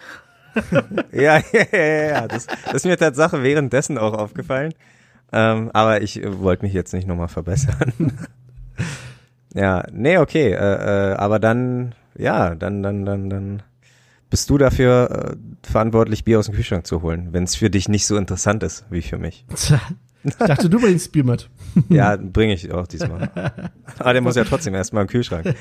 Ja, 1.13 1.39
ja, 1.53 1.65
ja, 1.73 2.09
ja. 2.09 2.29
Das, 2.29 2.47
das 2.47 2.75
ist 2.75 2.87
mir 2.87 2.97
Tatsache 2.97 3.43
währenddessen 3.43 3.99
auch 3.99 4.15
aufgefallen. 4.15 4.75
Ähm, 5.33 5.71
aber 5.73 6.03
ich 6.03 6.23
äh, 6.23 6.41
wollte 6.41 6.65
mich 6.65 6.73
jetzt 6.73 6.93
nicht 6.95 7.07
nochmal 7.07 7.29
verbessern. 7.29 7.93
ja, 9.55 9.85
nee, 9.93 10.19
okay. 10.19 10.53
Äh, 10.53 11.13
äh, 11.13 11.15
aber 11.15 11.39
dann, 11.39 11.95
ja, 12.17 12.55
dann, 12.55 12.83
dann, 12.83 13.05
dann, 13.05 13.31
dann 13.31 13.63
bist 14.31 14.49
du 14.51 14.59
dafür 14.59 15.33
äh, 15.33 15.67
verantwortlich, 15.67 16.25
Bier 16.25 16.39
aus 16.39 16.47
dem 16.47 16.55
Kühlschrank 16.55 16.87
zu 16.87 17.03
holen, 17.03 17.29
wenn 17.33 17.45
es 17.45 17.57
für 17.57 17.71
dich 17.71 17.89
nicht 17.89 18.07
so 18.07 18.17
interessant 18.17 18.63
ist 18.63 18.85
wie 18.91 19.03
für 19.03 19.19
mich. 19.19 19.45
Ich 20.25 20.35
dachte, 20.35 20.69
du 20.69 20.81
bringst 20.81 21.13
Bier 21.13 21.25
mit. 21.25 21.49
Ja, 21.89 22.17
bringe 22.17 22.53
ich 22.53 22.73
auch 22.73 22.89
diesmal. 22.89 23.31
Aber 23.99 24.13
der 24.13 24.21
muss 24.21 24.35
ja 24.35 24.43
trotzdem 24.43 24.75
erstmal 24.75 25.03
im 25.03 25.09
Kühlschrank. 25.09 25.55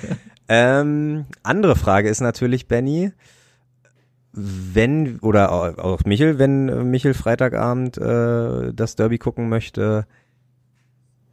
Ähm, 0.50 1.26
andere 1.44 1.76
Frage 1.76 2.10
ist 2.10 2.22
natürlich, 2.22 2.68
Benny, 2.68 3.12
wenn, 4.40 5.20
oder 5.20 5.52
au- 5.52 5.76
auch 5.82 6.06
Michel, 6.06 6.38
wenn 6.38 6.70
äh, 6.70 6.84
Michel 6.84 7.14
Freitagabend 7.14 7.98
äh, 7.98 8.72
das 8.74 8.96
Derby 8.96 9.18
gucken 9.18 9.50
möchte, 9.50 10.06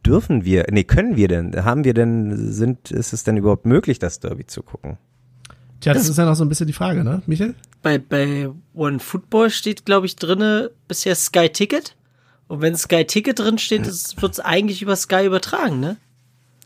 dürfen 0.05 0.43
wir, 0.45 0.65
nee, 0.71 0.83
können 0.83 1.15
wir 1.15 1.27
denn, 1.27 1.63
haben 1.63 1.83
wir 1.83 1.93
denn, 1.93 2.51
sind, 2.51 2.91
ist 2.91 3.13
es 3.13 3.23
denn 3.23 3.37
überhaupt 3.37 3.65
möglich, 3.65 3.99
das 3.99 4.19
Derby 4.19 4.45
zu 4.45 4.63
gucken? 4.63 4.97
Tja, 5.81 5.93
das 5.93 6.09
ist 6.09 6.17
ja 6.17 6.25
noch 6.25 6.35
so 6.35 6.43
ein 6.45 6.49
bisschen 6.49 6.67
die 6.67 6.73
Frage, 6.73 7.03
ne, 7.03 7.21
Michael? 7.27 7.53
Bei, 7.83 7.97
bei 7.99 8.49
One 8.73 8.99
Football 8.99 9.49
steht, 9.51 9.85
glaube 9.85 10.05
ich, 10.07 10.15
drinne 10.15 10.71
bisher 10.87 11.13
Sky 11.15 11.49
Ticket. 11.49 11.95
Und 12.47 12.61
wenn 12.61 12.75
Sky 12.75 13.05
Ticket 13.05 13.39
drin 13.39 13.57
steht, 13.57 13.85
wird 13.85 14.33
es 14.33 14.39
eigentlich 14.39 14.81
über 14.81 14.95
Sky 14.95 15.25
übertragen, 15.25 15.79
ne? 15.79 15.97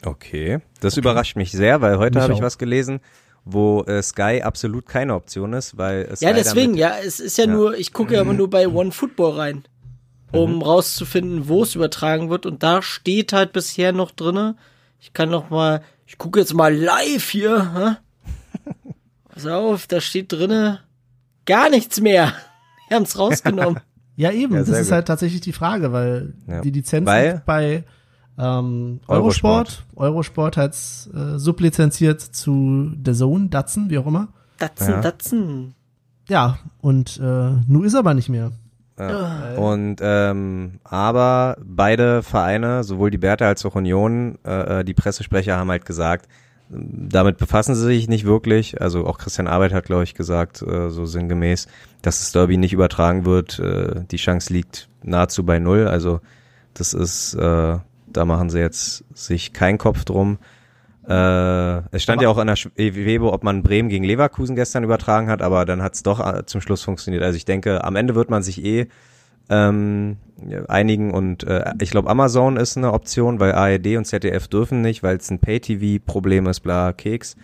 Okay, 0.06 0.60
das 0.80 0.96
überrascht 0.96 1.36
mich 1.36 1.52
sehr, 1.52 1.82
weil 1.82 1.98
heute 1.98 2.22
habe 2.22 2.32
ich 2.34 2.42
was 2.42 2.58
gelesen, 2.58 3.02
wo 3.46 3.84
äh, 3.84 4.02
Sky 4.04 4.42
absolut 4.44 4.86
keine 4.88 5.16
Option 5.16 5.54
ist, 5.54 5.78
weil 5.78 6.08
es 6.12 6.22
Ja, 6.22 6.30
leider 6.30 6.44
deswegen, 6.44 6.72
mit, 6.72 6.80
ja, 6.80 6.96
es 7.04 7.20
ist 7.20 7.38
ja, 7.38 7.46
Ja. 7.46 7.52
nur, 7.52 7.78
ich 7.78 7.94
gucke 7.94 8.14
ja 8.16 8.22
immer 8.22 8.34
nur 8.34 8.50
bei 8.50 8.68
One 8.68 8.92
Football 8.92 9.38
rein, 9.40 9.64
um 10.32 10.56
Mhm. 10.58 10.62
rauszufinden, 10.62 11.48
wo 11.48 11.64
es 11.64 11.76
übertragen 11.76 12.30
wird. 12.30 12.46
Und 12.46 12.62
da 12.64 12.82
steht 12.82 13.34
halt 13.34 13.54
bisher 13.54 13.92
noch 13.92 14.12
drinne. 14.12 14.56
Ich 15.00 15.14
kann 15.14 15.30
noch 15.30 15.50
mal, 15.50 15.82
ich 16.06 16.18
gucke 16.18 16.40
jetzt 16.40 16.54
mal 16.54 16.74
live 16.76 17.30
hier. 17.30 17.74
Hä? 17.76 17.96
Pass 19.30 19.46
auf, 19.48 19.88
da 19.88 20.02
steht 20.02 20.32
drinne 20.32 20.80
gar 21.46 21.70
nichts 21.70 22.00
mehr. 22.02 22.34
Wir 22.90 22.96
haben 22.96 23.04
es 23.04 23.18
rausgenommen. 23.18 23.80
Ja, 24.16 24.32
eben, 24.34 24.54
Ja, 24.54 24.60
das 24.60 24.68
ist 24.68 24.88
gut. 24.88 24.92
halt 24.96 25.08
tatsächlich 25.08 25.40
die 25.40 25.54
Frage, 25.54 25.94
weil 25.94 26.34
Ja. 26.46 26.60
die 26.60 26.72
Lizenz 26.72 27.06
Weil- 27.08 27.32
liegt 27.36 27.46
bei 27.46 27.86
ähm, 28.40 29.00
Eurosport. 29.08 29.86
Eurosport. 29.86 29.86
Eurosport 29.96 30.58
hat 30.58 30.74
äh, 30.74 31.38
sublizenziert 31.38 32.22
zu 32.22 32.92
The 33.06 33.14
Zone, 33.14 33.50
Datsun, 33.50 33.90
wie 33.90 33.98
auch 33.98 34.08
immer. 34.08 34.30
Datzen, 34.58 34.92
Ja. 34.92 35.02
Datzen. 35.02 35.76
Ja, 36.28 36.58
und 36.82 37.18
äh, 37.18 37.52
nun 37.68 37.84
ist 37.86 37.96
aber 37.96 38.14
nicht 38.14 38.30
mehr. 38.30 38.52
Ja. 39.00 39.56
Und 39.56 39.98
ähm, 40.02 40.80
aber 40.84 41.58
beide 41.64 42.22
Vereine, 42.22 42.84
sowohl 42.84 43.12
die 43.12 43.18
Bertha 43.18 43.48
als 43.48 43.66
auch 43.66 43.76
Union, 43.76 44.38
äh, 44.46 44.80
äh, 44.80 44.84
die 44.84 44.94
Pressesprecher 44.94 45.56
haben 45.58 45.70
halt 45.72 45.86
gesagt, 45.86 46.28
damit 46.70 47.38
befassen 47.38 47.74
sie 47.76 47.84
sich 47.86 48.08
nicht 48.08 48.26
wirklich. 48.26 48.80
Also 48.82 49.08
auch 49.08 49.18
Christian 49.18 49.48
Arbeit 49.48 49.74
hat, 49.74 49.86
glaube 49.86 50.04
ich, 50.04 50.14
gesagt, 50.14 50.62
äh, 50.62 50.90
so 50.90 51.06
sinngemäß, 51.06 51.68
dass 52.02 52.20
das 52.20 52.32
Derby 52.32 52.58
nicht 52.58 52.74
übertragen 52.74 53.26
wird. 53.26 53.58
Äh, 53.60 54.04
die 54.12 54.18
Chance 54.18 54.54
liegt 54.54 54.90
nahezu 55.02 55.44
bei 55.46 55.60
null. 55.60 55.88
Also 55.88 56.20
das 56.76 56.94
ist, 56.94 57.34
äh, 57.34 57.78
da 58.14 58.26
machen 58.26 58.50
sie 58.50 58.60
jetzt 58.60 59.04
sich 59.14 59.54
keinen 59.54 59.78
Kopf 59.78 60.06
drum. 60.06 60.38
Äh, 61.08 61.14
es 61.92 62.04
stand 62.04 62.18
Aber- 62.18 62.24
ja 62.24 62.30
auch 62.30 62.38
an 62.38 62.48
der 62.48 62.58
Sch- 62.58 62.70
Webe, 62.76 63.32
ob 63.32 63.44
man 63.44 63.64
Bremen 63.64 63.90
gegen 63.90 64.04
Leverkusen 64.04 64.56
gestern 64.56 64.84
übertragen 64.84 65.30
hat, 65.30 65.42
aber 65.42 65.66
dann 65.66 65.82
hat 65.82 65.96
es 65.96 66.04
doch 66.04 66.20
äh, 66.20 66.46
zum 66.46 66.62
Schluss 66.62 66.84
funktioniert. 66.84 67.24
Also 67.24 67.36
ich 67.38 67.46
denke, 67.46 67.84
am 67.84 67.96
Ende 67.96 68.16
wird 68.16 68.30
man 68.30 68.44
sich 68.44 68.64
eh 68.64 68.88
ähm, 69.50 70.18
einigen 70.68 71.12
und 71.12 71.44
äh, 71.46 71.74
ich 71.82 71.90
glaube 71.90 72.10
Amazon 72.10 72.58
ist 72.58 72.78
eine 72.78 72.94
Option, 72.94 73.40
weil 73.40 73.54
ARD 73.54 73.98
und 73.98 74.06
ZDF 74.06 74.48
dürfen 74.48 74.82
nicht, 74.82 75.02
weil 75.02 75.18
es 75.18 75.32
ein 75.32 75.40
Pay-TV-Problem 75.40 76.46
ist, 76.46 76.60
bla, 76.60 76.94
Keks. 76.94 77.36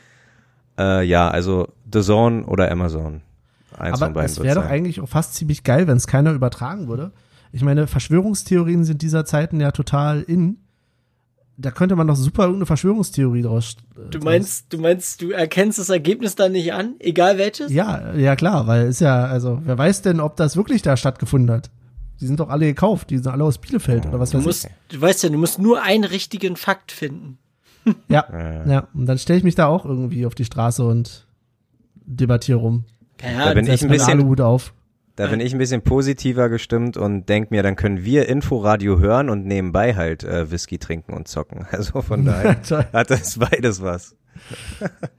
Äh, 0.77 1.03
ja, 1.03 1.27
also 1.29 1.69
The 1.91 2.01
Zone 2.01 2.45
oder 2.45 2.69
Amazon. 2.71 3.21
Eins 3.77 3.95
aber 3.97 4.05
von 4.07 4.13
beiden 4.13 4.25
es 4.31 4.43
wäre 4.43 4.55
doch 4.61 4.65
eigentlich 4.69 5.01
auch 5.01 5.09
fast 5.09 5.33
ziemlich 5.33 5.63
geil, 5.63 5.87
wenn 5.87 5.97
es 5.97 6.05
keiner 6.05 6.33
übertragen 6.33 6.87
würde. 6.87 7.11
Ich 7.55 7.63
meine, 7.63 7.87
Verschwörungstheorien 7.87 8.83
sind 8.83 9.01
dieser 9.01 9.23
Zeiten 9.23 9.61
ja 9.61 9.71
total 9.71 10.21
in. 10.23 10.57
Da 11.57 11.71
könnte 11.71 11.95
man 11.95 12.05
doch 12.05 12.17
super 12.17 12.43
irgendeine 12.43 12.65
Verschwörungstheorie 12.65 13.43
draus. 13.43 13.77
äh, 13.95 14.09
Du 14.09 14.19
meinst, 14.19 14.73
du 14.73 14.77
meinst, 14.77 15.21
du 15.21 15.31
erkennst 15.31 15.79
das 15.79 15.87
Ergebnis 15.89 16.35
dann 16.35 16.51
nicht 16.51 16.73
an, 16.73 16.95
egal 16.99 17.37
welches? 17.37 17.71
Ja, 17.71 18.13
ja 18.13 18.35
klar, 18.35 18.67
weil 18.67 18.87
ist 18.87 18.99
ja, 18.99 19.23
also 19.23 19.61
wer 19.63 19.77
weiß 19.77 20.01
denn, 20.01 20.19
ob 20.19 20.35
das 20.35 20.57
wirklich 20.57 20.81
da 20.81 20.97
stattgefunden 20.97 21.49
hat? 21.55 21.71
Die 22.19 22.27
sind 22.27 22.41
doch 22.41 22.49
alle 22.49 22.65
gekauft, 22.65 23.09
die 23.09 23.17
sind 23.19 23.27
alle 23.31 23.45
aus 23.45 23.57
Bielefeld 23.57 24.05
oder 24.05 24.19
was 24.19 24.31
Du 24.31 24.39
weiß 24.39 24.45
musst, 24.45 24.69
du 24.89 24.99
weißt 24.99 25.23
ja, 25.23 25.29
du 25.29 25.37
musst 25.37 25.57
nur 25.59 25.81
einen 25.81 26.03
richtigen 26.03 26.57
Fakt 26.57 26.91
finden. 26.91 27.37
ich. 27.85 27.93
Ja, 28.09 28.25
Äh, 28.33 28.69
ja, 28.69 28.87
und 28.93 29.05
dann 29.05 29.17
stelle 29.17 29.37
ich 29.37 29.45
mich 29.45 29.55
da 29.55 29.67
auch 29.67 29.85
irgendwie 29.85 30.25
auf 30.25 30.35
die 30.35 30.43
Straße 30.43 30.83
und 30.83 31.25
debattiere 32.05 32.57
rum. 32.59 32.83
Ja, 33.23 33.45
Da 33.45 33.53
bin 33.53 33.63
ich 33.65 33.81
ein 33.81 33.89
Mit 33.89 33.99
bisschen- 33.99 34.41
auf. 34.41 34.73
Da 35.15 35.27
bin 35.27 35.39
ich 35.39 35.53
ein 35.53 35.59
bisschen 35.59 35.81
positiver 35.81 36.49
gestimmt 36.49 36.97
und 36.97 37.29
denk 37.29 37.49
mir, 37.49 37.63
dann 37.63 37.77
können 37.77 38.03
wir 38.03 38.27
Inforadio 38.27 38.99
hören 38.99 39.29
und 39.29 39.45
nebenbei 39.45 39.95
halt 39.95 40.23
äh, 40.25 40.51
Whisky 40.51 40.77
trinken 40.77 41.13
und 41.13 41.27
zocken. 41.27 41.65
Also 41.71 42.01
von 42.01 42.25
daher 42.25 42.57
hat 42.91 43.09
das 43.09 43.37
beides 43.39 43.81
was. 43.81 44.15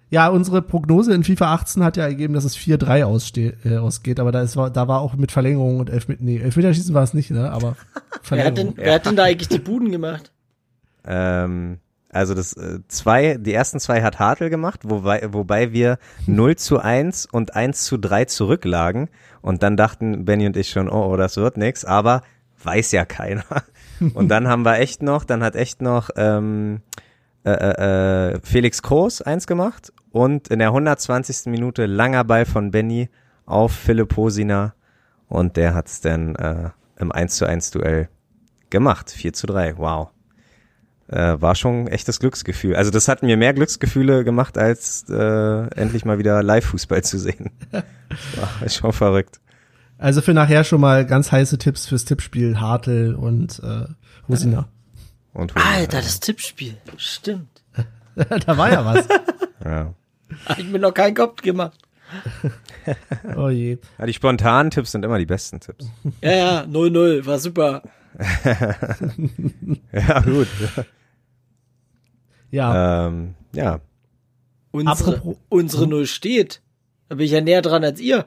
Ja, 0.08 0.28
unsere 0.28 0.62
Prognose 0.62 1.12
in 1.12 1.24
FIFA 1.24 1.54
18 1.54 1.82
hat 1.82 1.96
ja 1.96 2.04
ergeben, 2.04 2.34
dass 2.34 2.44
es 2.44 2.56
4-3 2.56 3.04
ausste- 3.04 3.54
äh, 3.64 3.78
ausgeht, 3.78 4.20
aber 4.20 4.30
da, 4.30 4.40
ist, 4.42 4.54
da 4.54 4.86
war 4.86 5.00
auch 5.00 5.14
mit 5.16 5.32
Verlängerung 5.32 5.80
und 5.80 5.90
Elfmeter, 5.90 6.22
nee, 6.22 6.38
Elfmeterschießen 6.38 6.94
war 6.94 7.02
es 7.02 7.12
nicht, 7.12 7.32
ne, 7.32 7.50
aber 7.50 7.76
wer, 8.28 8.44
hat 8.44 8.56
denn, 8.56 8.74
Verlängerung. 8.74 8.74
wer 8.76 8.94
hat 8.94 9.06
denn 9.06 9.16
da 9.16 9.24
eigentlich 9.24 9.48
die 9.48 9.58
Buden 9.58 9.90
gemacht? 9.90 10.30
Ähm, 11.04 11.78
also 12.10 12.34
das 12.34 12.52
äh, 12.52 12.78
zwei, 12.88 13.36
die 13.36 13.52
ersten 13.52 13.80
zwei 13.80 14.02
hat 14.02 14.18
Hartl 14.20 14.48
gemacht, 14.48 14.80
wobei, 14.84 15.26
wobei 15.32 15.72
wir 15.72 15.98
0 16.26 16.56
zu 16.56 16.78
1 16.78 17.26
und 17.26 17.56
1 17.56 17.82
zu 17.84 17.98
3 17.98 18.26
zurücklagen. 18.26 19.08
Und 19.46 19.62
dann 19.62 19.76
dachten 19.76 20.24
Benny 20.24 20.44
und 20.44 20.56
ich 20.56 20.70
schon, 20.70 20.90
oh, 20.90 21.12
oh 21.12 21.16
das 21.16 21.36
wird 21.36 21.56
nix, 21.56 21.84
aber 21.84 22.22
weiß 22.64 22.90
ja 22.90 23.04
keiner. 23.04 23.44
Und 24.14 24.28
dann 24.28 24.48
haben 24.48 24.64
wir 24.64 24.80
echt 24.80 25.04
noch, 25.04 25.22
dann 25.22 25.44
hat 25.44 25.54
echt 25.54 25.80
noch 25.80 26.10
ähm, 26.16 26.82
äh, 27.44 27.52
äh, 27.52 28.32
äh, 28.32 28.40
Felix 28.42 28.82
Groß 28.82 29.22
eins 29.22 29.46
gemacht 29.46 29.92
und 30.10 30.48
in 30.48 30.58
der 30.58 30.68
120. 30.68 31.46
Minute 31.46 31.86
langer 31.86 32.24
Ball 32.24 32.44
von 32.44 32.72
Benny 32.72 33.08
auf 33.46 33.72
Philipp 33.72 34.16
Hosiner 34.16 34.74
und 35.28 35.56
der 35.56 35.74
hat's 35.74 36.00
dann 36.00 36.34
äh, 36.34 36.70
im 36.98 37.12
1 37.12 37.36
zu 37.36 37.46
1 37.46 37.70
Duell 37.70 38.08
gemacht. 38.68 39.12
4 39.12 39.32
zu 39.32 39.46
3, 39.46 39.78
wow 39.78 40.10
äh, 41.08 41.40
war 41.40 41.54
schon 41.54 41.86
echtes 41.86 42.18
Glücksgefühl. 42.20 42.76
Also 42.76 42.90
das 42.90 43.08
hat 43.08 43.22
mir 43.22 43.36
mehr 43.36 43.54
Glücksgefühle 43.54 44.24
gemacht, 44.24 44.58
als 44.58 45.04
äh, 45.08 45.66
endlich 45.74 46.04
mal 46.04 46.18
wieder 46.18 46.42
Live-Fußball 46.42 47.02
zu 47.04 47.18
sehen. 47.18 47.50
War 47.70 48.68
schon 48.68 48.92
verrückt. 48.92 49.40
Also 49.98 50.20
für 50.20 50.34
nachher 50.34 50.64
schon 50.64 50.80
mal 50.80 51.06
ganz 51.06 51.32
heiße 51.32 51.58
Tipps 51.58 51.86
fürs 51.86 52.04
Tippspiel, 52.04 52.60
Hartl 52.60 53.14
und 53.14 53.60
äh, 53.64 53.86
Hosina. 54.28 54.68
Und 55.32 55.56
Alter, 55.56 55.98
das 55.98 56.20
Tippspiel. 56.20 56.76
Stimmt. 56.96 57.62
da 58.14 58.56
war 58.56 58.70
ja 58.72 58.84
was. 58.84 59.06
ja. 59.64 59.94
Hab 60.46 60.58
ich 60.58 60.66
mir 60.66 60.78
noch 60.78 60.92
keinen 60.92 61.14
Kopf 61.14 61.42
gemacht. 61.42 61.78
Oh 63.36 63.48
je. 63.48 63.78
ja, 63.98 64.06
die 64.06 64.12
spontanen 64.12 64.70
Tipps 64.70 64.92
sind 64.92 65.04
immer 65.04 65.18
die 65.18 65.26
besten 65.26 65.58
Tipps. 65.58 65.90
Ja, 66.22 66.30
ja, 66.30 66.60
0-0, 66.62 67.26
war 67.26 67.40
super. 67.40 67.82
Ja, 69.92 70.20
gut. 70.20 70.46
Ja, 72.56 73.06
ähm, 73.08 73.34
ja. 73.54 73.80
Unsere, 74.70 75.16
Apropos- 75.16 75.36
unsere 75.48 75.86
Null 75.86 76.06
steht. 76.06 76.62
Da 77.08 77.14
bin 77.16 77.26
ich 77.26 77.32
ja 77.32 77.40
näher 77.40 77.62
dran 77.62 77.84
als 77.84 78.00
ihr. 78.00 78.26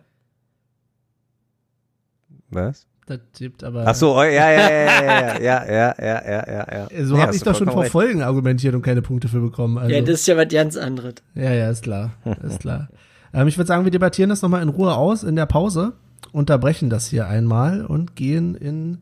Was? 2.50 2.86
das 3.06 3.20
tippt 3.34 3.64
aber. 3.64 3.86
Ach 3.88 3.96
so, 3.96 4.16
oh, 4.16 4.22
ja, 4.24 4.52
ja, 4.52 4.52
ja, 4.52 4.70
ja, 4.70 5.40
ja, 5.40 5.66
ja, 5.66 5.96
ja, 6.00 6.26
ja, 6.28 6.48
ja, 6.48 6.88
ja. 6.92 7.06
So 7.06 7.16
Nee, 7.16 7.22
habe 7.22 7.36
ich 7.36 7.42
doch 7.42 7.56
schon 7.56 7.70
vor 7.72 7.82
recht. 7.82 7.92
Folgen 7.92 8.22
argumentiert 8.22 8.76
und 8.76 8.84
keine 8.84 9.02
Punkte 9.02 9.28
für 9.28 9.40
bekommen. 9.42 9.80
Also, 9.80 9.94
Ja, 9.96 10.02
das 10.02 10.20
ist 10.22 10.28
ja 10.28 10.38
was 10.38 10.48
ganz 10.48 10.78
anderes. 10.78 11.16
ja, 11.34 11.52
ja, 11.52 11.70
ist 11.72 11.82
klar. 11.84 12.12
Ist 12.44 12.60
klar. 12.60 12.90
Ähm, 13.34 13.48
ich 13.48 13.58
würde 13.58 13.68
sagen, 13.68 13.84
wir 13.84 13.92
debattieren 13.92 14.30
das 14.30 14.44
nochmal 14.44 14.62
in 14.62 14.70
Ruhe 14.70 14.96
aus 14.96 15.24
in 15.24 15.36
der 15.36 15.48
Pause, 15.48 15.94
unterbrechen 16.32 16.92
das 16.92 17.08
hier 17.08 17.28
einmal 17.28 17.84
und 17.84 18.16
gehen 18.16 18.54
in, 18.56 19.00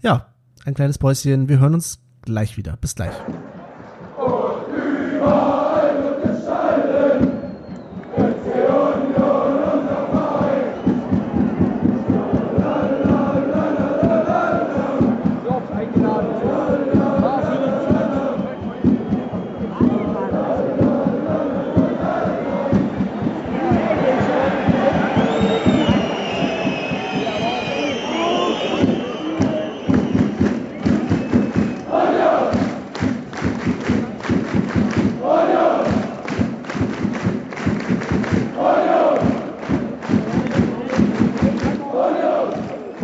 ja, 0.00 0.28
ein 0.64 0.72
kleines 0.74 0.96
Päuschen. 0.96 1.48
Wir 1.50 1.58
hören 1.58 1.74
uns 1.74 2.00
gleich 2.22 2.56
wieder. 2.56 2.78
Bis 2.80 2.94
gleich. 2.94 3.12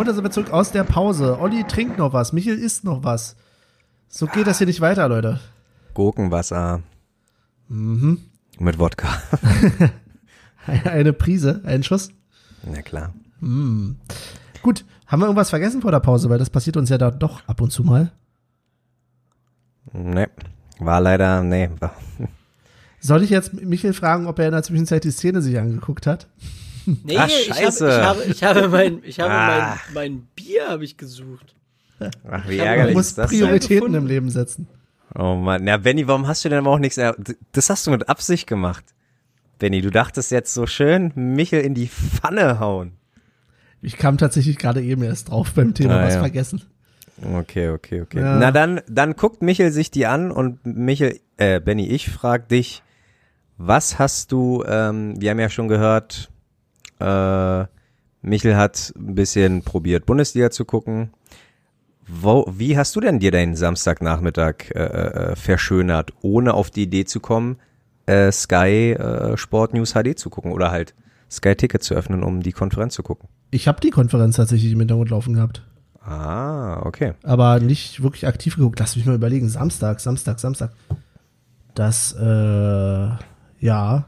Da 0.08 0.14
sind 0.14 0.24
wir 0.24 0.30
zurück 0.30 0.50
aus 0.50 0.72
der 0.72 0.84
Pause. 0.84 1.38
Olli 1.38 1.64
trinkt 1.64 1.98
noch 1.98 2.12
was, 2.12 2.32
Michel 2.32 2.58
isst 2.58 2.82
noch 2.84 3.04
was. 3.04 3.36
So 4.08 4.26
geht 4.26 4.46
das 4.46 4.58
hier 4.58 4.66
nicht 4.66 4.80
weiter, 4.80 5.08
Leute. 5.08 5.38
Gurkenwasser. 5.92 6.80
Mhm. 7.68 8.18
Mit 8.58 8.78
Wodka. 8.78 9.08
Eine 10.84 11.12
Prise, 11.12 11.62
ein 11.64 11.82
Schuss. 11.82 12.10
Na 12.62 12.82
klar. 12.82 13.14
Gut, 13.40 14.84
haben 15.06 15.20
wir 15.20 15.26
irgendwas 15.26 15.50
vergessen 15.50 15.80
vor 15.80 15.92
der 15.92 16.00
Pause, 16.00 16.28
weil 16.28 16.38
das 16.38 16.50
passiert 16.50 16.76
uns 16.76 16.90
ja 16.90 16.98
da 16.98 17.10
doch 17.10 17.46
ab 17.46 17.60
und 17.60 17.70
zu 17.70 17.84
mal. 17.84 18.12
Nee. 19.92 20.26
War 20.78 21.00
leider, 21.00 21.42
nee. 21.42 21.70
Soll 23.00 23.22
ich 23.22 23.30
jetzt 23.30 23.54
Michael 23.54 23.94
fragen, 23.94 24.26
ob 24.26 24.38
er 24.38 24.46
in 24.46 24.52
der 24.52 24.62
Zwischenzeit 24.62 25.04
die 25.04 25.10
Szene 25.10 25.40
sich 25.40 25.58
angeguckt 25.58 26.06
hat? 26.06 26.28
Nee, 27.04 27.16
Ach, 27.18 27.28
ich, 27.28 27.50
habe, 27.50 27.60
scheiße. 27.60 27.88
ich 27.88 27.94
habe, 28.04 28.24
ich 28.24 28.44
habe 28.44 28.68
mein, 28.68 29.00
ich 29.04 29.20
habe 29.20 29.30
Ah. 29.32 29.76
mein, 29.92 29.94
mein 29.94 30.28
Bier 30.34 30.68
habe 30.68 30.84
ich 30.84 30.96
gesucht. 30.96 31.54
ach, 32.00 32.48
wie 32.48 32.54
Ich 32.54 32.60
hab- 32.60 32.66
Man 32.66 32.66
ärgerlich 32.66 32.94
muss 32.94 33.06
ist 33.08 33.18
das 33.18 33.30
denn? 33.30 33.40
Prioritäten 33.40 33.94
im 33.94 34.06
Leben 34.06 34.30
setzen. 34.30 34.66
Oh 35.14 35.34
Mann, 35.34 35.66
ja, 35.66 35.76
Benny, 35.78 36.06
warum 36.06 36.26
hast 36.26 36.44
du 36.44 36.48
denn 36.48 36.58
aber 36.58 36.70
auch 36.70 36.78
nichts? 36.78 37.00
Das 37.52 37.70
hast 37.70 37.86
du 37.86 37.90
mit 37.90 38.08
Absicht 38.08 38.46
gemacht. 38.46 38.84
Benny, 39.58 39.80
du 39.80 39.90
dachtest 39.90 40.30
jetzt 40.30 40.54
so 40.54 40.66
schön 40.66 41.12
Michel 41.14 41.60
in 41.62 41.74
die 41.74 41.88
Pfanne 41.88 42.60
hauen. 42.60 42.92
Ich 43.82 43.96
kam 43.96 44.18
tatsächlich 44.18 44.58
gerade 44.58 44.82
eben 44.82 45.02
erst 45.02 45.30
drauf 45.30 45.52
beim 45.54 45.74
Thema 45.74 46.00
Ah, 46.00 46.04
was 46.04 46.14
ja. 46.14 46.20
vergessen. 46.20 46.62
Okay, 47.34 47.70
okay, 47.70 48.02
okay. 48.02 48.20
Ja. 48.20 48.36
Na 48.38 48.52
dann, 48.52 48.80
dann 48.88 49.16
guckt 49.16 49.42
Michel 49.42 49.72
sich 49.72 49.90
die 49.90 50.06
an 50.06 50.30
und 50.30 50.64
Michel, 50.64 51.18
äh, 51.36 51.58
Benny, 51.60 51.88
ich 51.88 52.08
frag 52.10 52.48
dich, 52.48 52.82
was 53.56 53.98
hast 53.98 54.30
du, 54.30 54.62
ähm, 54.68 55.20
wir 55.20 55.30
haben 55.30 55.40
ja 55.40 55.48
schon 55.50 55.66
gehört, 55.66 56.30
äh, 57.00 57.66
Michel 58.22 58.56
hat 58.56 58.92
ein 58.96 59.14
bisschen 59.14 59.62
probiert, 59.62 60.06
Bundesliga 60.06 60.50
zu 60.50 60.64
gucken. 60.64 61.10
Wo, 62.06 62.46
wie 62.50 62.78
hast 62.78 62.96
du 62.96 63.00
denn 63.00 63.18
dir 63.18 63.30
deinen 63.30 63.54
Samstagnachmittag 63.54 64.70
äh, 64.74 64.78
äh, 64.78 65.36
verschönert, 65.36 66.12
ohne 66.22 66.54
auf 66.54 66.70
die 66.70 66.84
Idee 66.84 67.04
zu 67.04 67.20
kommen, 67.20 67.58
äh, 68.06 68.32
Sky 68.32 68.92
äh, 68.92 69.36
Sport 69.36 69.74
News 69.74 69.92
HD 69.92 70.18
zu 70.18 70.30
gucken 70.30 70.52
oder 70.52 70.70
halt 70.70 70.94
Sky 71.30 71.54
Ticket 71.54 71.82
zu 71.82 71.94
öffnen, 71.94 72.22
um 72.22 72.42
die 72.42 72.52
Konferenz 72.52 72.94
zu 72.94 73.02
gucken? 73.02 73.28
Ich 73.50 73.68
habe 73.68 73.80
die 73.80 73.90
Konferenz 73.90 74.36
tatsächlich 74.36 74.72
im 74.72 74.78
Hintergrund 74.78 75.10
laufen 75.10 75.34
gehabt. 75.34 75.62
Ah, 76.00 76.80
okay. 76.86 77.12
aber 77.22 77.60
nicht 77.60 78.02
wirklich 78.02 78.26
aktiv 78.26 78.56
geguckt. 78.56 78.80
Lass 78.80 78.96
mich 78.96 79.04
mal 79.04 79.14
überlegen. 79.14 79.50
Samstag, 79.50 80.00
Samstag, 80.00 80.40
Samstag. 80.40 80.72
Das, 81.74 82.14
äh, 82.14 83.08
ja. 83.60 84.06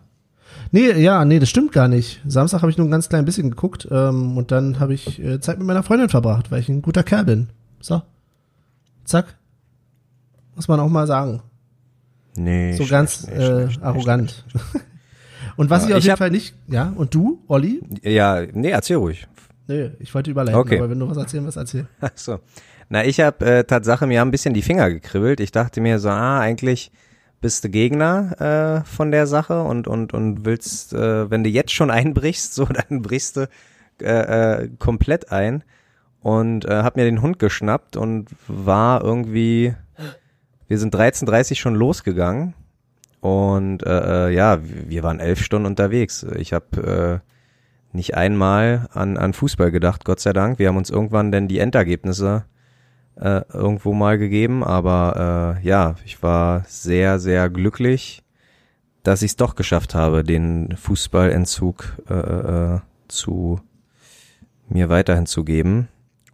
Nee, 0.72 0.92
ja, 0.92 1.24
nee, 1.24 1.38
das 1.38 1.48
stimmt 1.48 1.72
gar 1.72 1.88
nicht. 1.88 2.20
Samstag 2.26 2.62
habe 2.62 2.70
ich 2.70 2.78
nur 2.78 2.86
ein 2.86 2.90
ganz 2.90 3.08
klein 3.08 3.24
bisschen 3.24 3.50
geguckt 3.50 3.88
ähm, 3.90 4.36
und 4.36 4.52
dann 4.52 4.78
habe 4.80 4.94
ich 4.94 5.20
äh, 5.22 5.40
Zeit 5.40 5.58
mit 5.58 5.66
meiner 5.66 5.82
Freundin 5.82 6.08
verbracht, 6.08 6.50
weil 6.50 6.60
ich 6.60 6.68
ein 6.68 6.82
guter 6.82 7.02
Kerl 7.02 7.24
bin. 7.24 7.48
So. 7.80 8.02
Zack. 9.04 9.36
Muss 10.54 10.68
man 10.68 10.78
auch 10.80 10.88
mal 10.88 11.06
sagen. 11.06 11.42
Nee. 12.36 12.72
So 12.72 12.78
schlecht, 12.84 12.90
ganz 12.90 13.26
nee, 13.26 13.32
äh, 13.34 13.62
schlecht, 13.64 13.82
arrogant. 13.82 14.44
und 15.56 15.70
was 15.70 15.82
Ja, 15.84 15.90
ich 15.90 15.94
auf 15.96 16.02
jeden 16.02 16.12
hab- 16.12 16.18
Fall 16.18 16.30
nicht, 16.30 16.54
ja, 16.68 16.92
und 16.96 17.14
du, 17.14 17.42
Olli? 17.48 17.80
Ja, 18.02 18.42
nee, 18.52 18.70
erzähl 18.70 18.96
ruhig. 18.96 19.26
Nee, 19.66 19.90
ich 19.98 20.14
wollte 20.14 20.30
überleiten, 20.30 20.60
Okay. 20.60 20.78
aber 20.78 20.90
wenn 20.90 20.98
du 21.00 21.08
was 21.08 21.16
erzählen 21.16 21.44
willst, 21.44 21.56
erzähl. 21.56 21.86
Ach 22.00 22.10
so. 22.14 22.38
Na, 22.88 23.04
ich 23.04 23.20
habe 23.20 23.44
äh, 23.44 23.64
Tatsache 23.64 24.06
mir 24.06 24.20
ein 24.22 24.30
bisschen 24.30 24.52
die 24.54 24.62
Finger 24.62 24.90
gekribbelt. 24.90 25.40
Ich 25.40 25.52
dachte 25.52 25.80
mir 25.80 25.98
so, 26.00 26.08
ah, 26.08 26.40
eigentlich 26.40 26.90
bist 27.40 27.64
du 27.64 27.68
Gegner 27.68 28.82
äh, 28.84 28.88
von 28.88 29.10
der 29.10 29.26
Sache 29.26 29.62
und 29.62 29.88
und 29.88 30.12
und 30.12 30.44
willst, 30.44 30.92
äh, 30.92 31.30
wenn 31.30 31.44
du 31.44 31.50
jetzt 31.50 31.72
schon 31.72 31.90
einbrichst, 31.90 32.54
so 32.54 32.66
dann 32.66 33.02
brichst 33.02 33.36
du 33.36 33.48
äh, 34.02 34.64
äh, 34.64 34.68
komplett 34.78 35.32
ein 35.32 35.64
und 36.22 36.64
äh, 36.66 36.82
hab 36.82 36.96
mir 36.96 37.04
den 37.04 37.22
Hund 37.22 37.38
geschnappt 37.38 37.96
und 37.96 38.28
war 38.46 39.02
irgendwie, 39.02 39.74
wir 40.68 40.78
sind 40.78 40.94
13:30 40.94 41.56
schon 41.56 41.74
losgegangen 41.74 42.54
und 43.20 43.84
äh, 43.84 44.28
äh, 44.28 44.34
ja, 44.34 44.58
wir 44.62 45.02
waren 45.02 45.20
elf 45.20 45.42
Stunden 45.42 45.66
unterwegs. 45.66 46.26
Ich 46.36 46.52
habe 46.52 47.22
äh, 47.22 47.96
nicht 47.96 48.14
einmal 48.14 48.88
an, 48.92 49.16
an 49.16 49.32
Fußball 49.32 49.70
gedacht, 49.70 50.04
Gott 50.04 50.20
sei 50.20 50.32
Dank. 50.32 50.58
Wir 50.58 50.68
haben 50.68 50.76
uns 50.76 50.90
irgendwann 50.90 51.32
denn 51.32 51.48
die 51.48 51.58
Endergebnisse 51.58 52.44
äh, 52.46 52.59
irgendwo 53.22 53.92
mal 53.92 54.16
gegeben, 54.18 54.64
aber 54.64 55.58
äh, 55.60 55.66
ja, 55.66 55.96
ich 56.04 56.22
war 56.22 56.64
sehr, 56.66 57.18
sehr 57.18 57.50
glücklich, 57.50 58.22
dass 59.02 59.22
ich 59.22 59.32
es 59.32 59.36
doch 59.36 59.54
geschafft 59.54 59.94
habe, 59.94 60.24
den 60.24 60.74
Fußballentzug 60.76 61.98
äh, 62.08 62.14
äh, 62.14 62.80
zu 63.08 63.60
mir 64.68 64.88
weiterhin 64.88 65.26
zu 65.26 65.44
geben. 65.44 65.88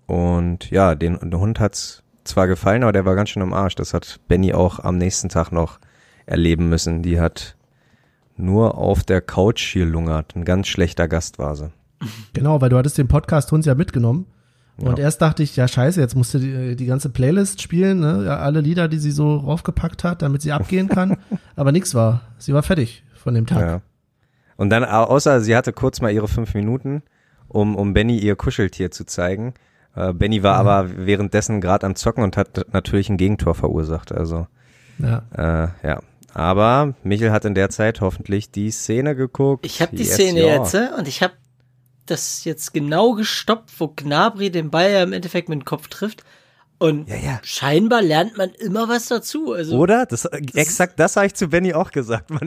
Und 0.06 0.70
ja, 0.70 0.94
den, 0.94 1.18
den 1.18 1.40
Hund 1.40 1.58
hat's 1.58 2.02
zwar 2.24 2.46
gefallen, 2.46 2.82
aber 2.82 2.92
der 2.92 3.04
war 3.04 3.16
ganz 3.16 3.30
schön 3.30 3.42
am 3.42 3.52
Arsch. 3.52 3.74
Das 3.74 3.94
hat 3.94 4.20
Benny 4.28 4.52
auch 4.52 4.78
am 4.80 4.98
nächsten 4.98 5.28
Tag 5.28 5.50
noch 5.50 5.78
erleben 6.26 6.68
müssen. 6.68 7.02
Die 7.02 7.20
hat 7.20 7.56
nur 8.36 8.78
auf 8.78 9.02
der 9.02 9.20
Couch 9.20 9.72
hier 9.72 9.86
lungert. 9.86 10.36
Ein 10.36 10.44
ganz 10.44 10.68
schlechter 10.68 11.08
Gast 11.08 11.38
war 11.38 11.56
sie. 11.56 11.70
Genau, 12.34 12.60
weil 12.60 12.68
du 12.68 12.76
hattest 12.76 12.98
den 12.98 13.08
Podcast 13.08 13.50
Hunds 13.52 13.66
ja 13.66 13.74
mitgenommen. 13.74 14.26
Und 14.78 14.98
Ja. 14.98 15.04
erst 15.04 15.22
dachte 15.22 15.42
ich, 15.42 15.56
ja 15.56 15.66
scheiße, 15.66 16.00
jetzt 16.00 16.14
musste 16.16 16.38
die, 16.38 16.76
die 16.76 16.86
ganze 16.86 17.08
Playlist 17.08 17.62
spielen, 17.62 18.00
ne? 18.00 18.24
ja, 18.26 18.36
alle 18.38 18.60
Lieder, 18.60 18.88
die 18.88 18.98
sie 18.98 19.10
so 19.10 19.36
raufgepackt 19.36 20.04
hat, 20.04 20.20
damit 20.22 20.42
sie 20.42 20.52
abgehen 20.52 20.88
kann. 20.88 21.16
Aber 21.56 21.72
nix 21.72 21.94
war. 21.94 22.20
Sie 22.38 22.52
war 22.52 22.62
fertig 22.62 23.02
von 23.14 23.32
dem 23.34 23.46
Tag. 23.46 23.60
Ja. 23.60 23.80
Und 24.56 24.70
dann, 24.70 24.84
au- 24.84 25.04
außer 25.04 25.40
sie 25.40 25.56
hatte 25.56 25.72
kurz 25.72 26.00
mal 26.00 26.10
ihre 26.12 26.28
fünf 26.28 26.52
Minuten, 26.54 27.02
um, 27.48 27.74
um 27.74 27.94
Benny 27.94 28.18
ihr 28.18 28.36
Kuscheltier 28.36 28.90
zu 28.90 29.04
zeigen. 29.06 29.54
Äh, 29.94 30.12
Benny 30.12 30.42
war 30.42 30.56
aber 30.56 30.90
währenddessen 31.06 31.60
gerade 31.62 31.86
am 31.86 31.94
Zocken 31.94 32.22
und 32.22 32.36
hat 32.36 32.66
natürlich 32.72 33.08
ein 33.08 33.16
Gegentor 33.16 33.54
verursacht. 33.54 34.12
Also, 34.12 34.46
Ja. 34.98 35.22
äh, 35.34 35.68
ja. 35.86 36.00
Aber 36.34 36.94
Michel 37.02 37.32
hat 37.32 37.46
in 37.46 37.54
der 37.54 37.70
Zeit 37.70 38.02
hoffentlich 38.02 38.50
die 38.50 38.70
Szene 38.70 39.16
geguckt. 39.16 39.64
Ich 39.64 39.80
habe 39.80 39.96
die 39.96 40.04
Szene 40.04 40.40
ja. 40.46 40.56
jetzt 40.56 40.74
äh, 40.74 40.88
und 40.98 41.08
ich 41.08 41.22
habe 41.22 41.32
das 42.06 42.44
jetzt 42.44 42.72
genau 42.72 43.12
gestoppt, 43.12 43.70
wo 43.78 43.88
Gnabry 43.88 44.50
den 44.50 44.70
Ball 44.70 44.90
ja 44.90 45.02
im 45.02 45.12
Endeffekt 45.12 45.48
mit 45.48 45.60
dem 45.60 45.64
Kopf 45.64 45.88
trifft. 45.88 46.24
Und 46.78 47.08
Ja, 47.08 47.16
ja. 47.16 47.40
scheinbar 47.42 48.02
lernt 48.02 48.36
man 48.36 48.50
immer 48.50 48.86
was 48.88 49.06
dazu. 49.06 49.52
Also 49.52 49.78
Oder? 49.78 50.04
Das, 50.04 50.26
exakt 50.26 51.00
das 51.00 51.16
habe 51.16 51.26
ich 51.26 51.34
zu 51.34 51.48
Benny 51.48 51.72
auch 51.72 51.90
gesagt. 51.90 52.30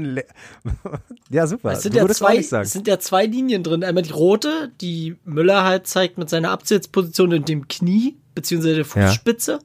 Ja, 1.31 1.45
super. 1.47 1.71
es 1.71 1.83
sind 1.83 1.93
ja 1.95 2.07
zwei, 2.09 2.37
es 2.37 2.49
sind 2.71 2.87
ja 2.87 2.99
zwei 2.99 3.25
Linien 3.25 3.63
drin. 3.63 3.83
Einmal 3.83 4.03
die 4.03 4.11
rote, 4.11 4.71
die 4.81 5.15
Müller 5.25 5.63
halt 5.63 5.85
zeigt 5.87 6.17
mit 6.17 6.29
seiner 6.29 6.49
Absetzposition 6.51 7.31
in 7.31 7.45
dem 7.45 7.67
Knie, 7.67 8.17
beziehungsweise 8.33 8.83
der 8.83 8.85
Ja. 9.03 9.07
Fußspitze. 9.09 9.59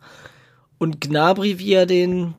Und 0.79 1.01
Gnabry, 1.01 1.59
wie 1.59 1.73
er 1.73 1.87
den 1.87 2.35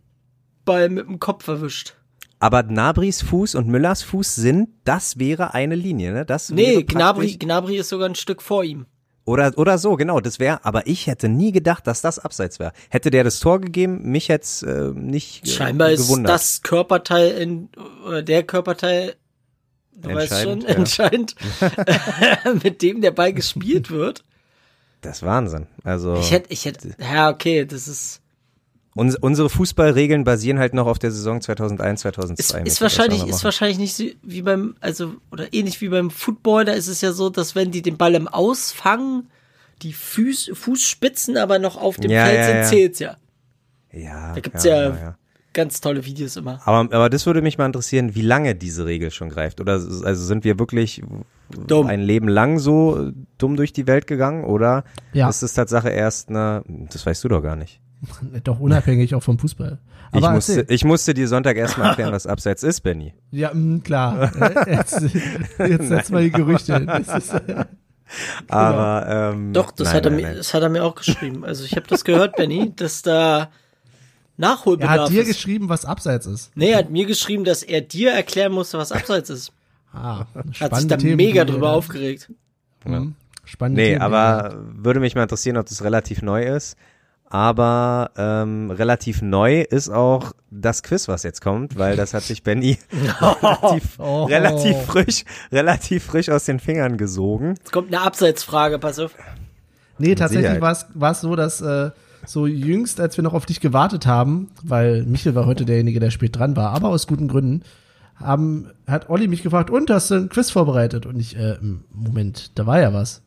Ball 0.63 0.89
mit 0.89 1.07
dem 1.07 1.19
Kopf 1.19 1.47
erwischt. 1.47 1.95
Aber 2.39 2.63
Gnabris 2.63 3.21
Fuß 3.21 3.55
und 3.55 3.67
Müllers 3.67 4.03
Fuß 4.03 4.35
sind, 4.35 4.69
das 4.83 5.19
wäre 5.19 5.53
eine 5.53 5.75
Linie, 5.75 6.11
ne? 6.11 6.25
Das 6.25 6.49
Nee, 6.49 6.83
Gnabry, 6.83 7.37
Gnabry 7.37 7.77
ist 7.77 7.89
sogar 7.89 8.09
ein 8.09 8.15
Stück 8.15 8.41
vor 8.41 8.63
ihm. 8.63 8.85
Oder, 9.25 9.57
oder 9.57 9.79
so, 9.79 9.95
genau, 9.95 10.19
das 10.19 10.37
wäre, 10.37 10.63
aber 10.63 10.85
ich 10.85 11.07
hätte 11.07 11.29
nie 11.29 11.51
gedacht, 11.51 11.87
dass 11.87 12.01
das 12.01 12.19
abseits 12.19 12.59
wäre. 12.59 12.73
Hätte 12.89 13.09
der 13.09 13.23
das 13.23 13.39
Tor 13.39 13.59
gegeben, 13.59 14.03
mich 14.03 14.29
hätte 14.29 14.43
es 14.43 14.61
äh, 14.61 14.91
nicht 14.93 15.47
äh, 15.47 15.49
Scheinbar 15.49 15.91
ist 15.91 16.03
gewundert. 16.03 16.31
das 16.31 16.61
Körperteil 16.61 17.31
in, 17.31 17.69
oder 18.05 18.21
der 18.21 18.43
Körperteil, 18.43 19.15
du 19.95 20.13
weißt 20.13 20.43
schon, 20.43 20.63
Entscheidend, 20.65 21.35
entscheidend, 21.39 22.63
mit 22.63 22.83
dem 22.83 23.01
der 23.01 23.11
Ball 23.11 23.33
gespielt 23.33 23.89
wird. 23.89 24.23
Das 25.01 25.17
ist 25.17 25.23
Wahnsinn. 25.23 25.65
Also, 25.83 26.15
Ich 26.17 26.29
hätte, 26.29 26.53
ich 26.53 26.65
hätte, 26.65 26.95
ja, 26.99 27.31
okay, 27.31 27.65
das 27.65 27.87
ist, 27.87 28.21
uns, 28.95 29.15
unsere 29.17 29.49
Fußballregeln 29.49 30.23
basieren 30.23 30.57
halt 30.57 30.73
noch 30.73 30.87
auf 30.87 30.97
der 30.99 31.11
Saison 31.11 31.41
2001, 31.41 32.01
2002. 32.01 32.59
ist, 32.61 32.67
ist 32.67 32.81
wahrscheinlich, 32.81 33.27
ist 33.27 33.43
wahrscheinlich 33.43 33.77
nicht 33.77 33.93
so 33.95 34.05
wie 34.23 34.41
beim, 34.41 34.75
also, 34.79 35.15
oder 35.31 35.53
ähnlich 35.53 35.81
wie 35.81 35.89
beim 35.89 36.09
Football, 36.09 36.65
da 36.65 36.71
ist 36.73 36.87
es 36.87 37.01
ja 37.01 37.11
so, 37.11 37.29
dass 37.29 37.55
wenn 37.55 37.71
die 37.71 37.81
den 37.81 37.97
Ball 37.97 38.15
im 38.15 38.27
Ausfangen, 38.27 39.27
die 39.81 39.91
Fuß, 39.93 40.51
Fußspitzen 40.53 41.35
aber 41.37 41.59
noch 41.59 41.75
auf 41.77 41.97
dem 41.97 42.09
Ja, 42.09 42.25
Feld 42.25 42.37
ja, 42.39 42.45
sind, 42.45 42.55
ja. 42.55 42.63
zählt's 42.63 42.99
ja. 42.99 43.17
Ja, 43.91 44.33
Da 44.33 44.39
gibt's 44.39 44.63
ja- 44.63 44.89
ja. 44.95 45.15
Ganz 45.53 45.79
tolle 45.79 46.03
Videos 46.03 46.35
immer. 46.35 46.59
Aber, 46.65 46.93
aber 46.93 47.09
das 47.09 47.25
würde 47.25 47.41
mich 47.41 47.57
mal 47.57 47.65
interessieren, 47.65 48.13
wie 48.13 48.21
lange 48.21 48.55
diese 48.55 48.85
Regel 48.85 49.09
schon 49.09 49.29
greift. 49.29 49.61
Oder 49.61 49.75
also 49.75 50.13
sind 50.25 50.43
wir 50.43 50.59
wirklich 50.59 51.01
Dumm. 51.67 51.87
ein 51.87 52.01
Leben 52.01 52.27
lang 52.27 52.59
so 52.59 53.11
dumm 53.37 53.55
durch 53.55 53.71
die 53.71 53.87
Welt 53.87 54.05
gegangen? 54.05 54.43
Oder 54.43 54.83
Ja. 55.13 55.29
ist 55.29 55.43
es 55.43 55.53
Tatsache 55.53 55.87
erst 55.89 56.27
eine, 56.27 56.61
das 56.67 57.05
weißt 57.05 57.23
du 57.23 57.29
doch 57.29 57.41
gar 57.41 57.55
nicht. 57.55 57.79
Doch 58.43 58.59
unabhängig 58.59 59.15
auch 59.15 59.23
vom 59.23 59.39
Fußball. 59.39 59.79
Ich 60.13 60.23
Aber 60.23 60.31
musste, 60.33 60.59
erzähl. 60.61 60.75
ich 60.75 60.85
musste 60.85 61.13
dir 61.13 61.27
Sonntag 61.27 61.57
erstmal 61.57 61.89
erklären, 61.89 62.13
was 62.13 62.27
Abseits 62.27 62.63
ist, 62.63 62.81
Benny. 62.81 63.13
Ja, 63.31 63.51
mh, 63.53 63.79
klar. 63.83 64.31
Äh, 64.67 64.75
jetzt 64.75 65.01
jetzt 65.57 65.87
setz 65.87 66.09
mal 66.09 66.23
die 66.23 66.31
Gerüchte. 66.31 66.75
hin. 66.75 66.87
Das 67.05 67.23
ist, 67.25 67.33
äh, 67.33 67.65
Aber 68.47 69.33
ähm, 69.33 69.51
Doch, 69.53 69.71
das, 69.71 69.87
nein, 69.87 69.95
hat 69.97 70.05
er 70.05 70.11
nein, 70.11 70.21
mir, 70.21 70.27
nein. 70.27 70.37
das 70.37 70.53
hat 70.53 70.61
er 70.63 70.69
mir 70.69 70.83
auch 70.83 70.95
geschrieben. 70.95 71.43
Also 71.43 71.63
ich 71.65 71.75
habe 71.75 71.87
das 71.87 72.03
gehört, 72.05 72.35
Benny, 72.35 72.71
dass 72.75 73.01
da 73.01 73.39
er 73.39 73.49
Nachholbedarf 74.37 74.99
hat 75.01 75.09
dir 75.09 75.21
ist. 75.21 75.27
geschrieben, 75.29 75.69
was 75.69 75.85
abseits 75.85 76.25
ist. 76.25 76.51
Nee, 76.55 76.71
er 76.71 76.79
hat 76.79 76.89
mir 76.91 77.05
geschrieben, 77.05 77.43
dass 77.45 77.63
er 77.63 77.81
dir 77.81 78.11
erklären 78.11 78.51
musste, 78.51 78.77
was 78.77 78.91
abseits 78.91 79.29
ist. 79.29 79.51
Ah, 79.93 80.25
Hat 80.59 80.75
sich 80.75 80.87
da 80.87 80.97
Themen, 80.97 81.15
mega 81.15 81.45
drüber 81.45 81.71
aufgeregt. 81.71 82.31
mhm. 82.83 83.15
Spannende 83.45 83.81
Nee, 83.81 83.89
Themen, 83.91 84.01
aber 84.01 84.55
würde 84.73 84.99
mich 84.99 85.15
mal 85.15 85.23
interessieren, 85.23 85.55
ob 85.57 85.67
das 85.67 85.83
relativ 85.83 86.21
neu 86.21 86.43
ist. 86.43 86.75
Aber 87.29 88.11
ähm, 88.17 88.69
relativ 88.71 89.21
neu 89.21 89.61
ist 89.61 89.89
auch 89.89 90.33
das 90.51 90.83
Quiz, 90.83 91.07
was 91.07 91.23
jetzt 91.23 91.41
kommt, 91.41 91.77
weil 91.77 91.95
das 91.95 92.13
hat 92.13 92.23
sich 92.23 92.43
Benny 92.43 92.77
relativ, 93.21 93.83
Oh. 93.99 94.25
relativ 94.25 94.77
frisch, 94.83 95.23
relativ 95.51 96.03
frisch 96.05 96.29
aus 96.29 96.45
den 96.45 96.59
Fingern 96.59 96.97
gesogen. 96.97 97.55
Jetzt 97.57 97.71
kommt 97.71 97.93
eine 97.93 98.01
Abseitsfrage, 98.05 98.79
pass 98.79 98.99
auf. 98.99 99.11
Nee, 99.97 100.15
tatsächlich 100.15 100.61
war 100.61 100.71
es 100.71 100.85
war 100.93 101.11
es 101.11 101.21
so, 101.21 101.35
dass 101.35 101.61
äh, 101.61 101.91
so 102.25 102.47
jüngst, 102.47 102.99
als 102.99 103.17
wir 103.17 103.23
noch 103.23 103.33
auf 103.33 103.45
dich 103.45 103.59
gewartet 103.59 104.05
haben, 104.05 104.49
weil 104.63 105.03
Michel 105.03 105.35
war 105.35 105.45
heute 105.45 105.65
derjenige, 105.65 105.99
der 105.99 106.11
spät 106.11 106.35
dran 106.35 106.55
war, 106.55 106.71
aber 106.71 106.89
aus 106.89 107.07
guten 107.07 107.27
Gründen, 107.27 107.63
haben, 108.15 108.71
hat 108.87 109.09
Olli 109.09 109.27
mich 109.27 109.43
gefragt, 109.43 109.69
und 109.69 109.89
hast 109.89 110.09
du 110.09 110.15
ein 110.15 110.29
Quiz 110.29 110.49
vorbereitet? 110.49 111.05
Und 111.05 111.19
ich, 111.19 111.37
äh, 111.37 111.57
Moment, 111.91 112.57
da 112.57 112.65
war 112.65 112.79
ja 112.79 112.93
was. 112.93 113.21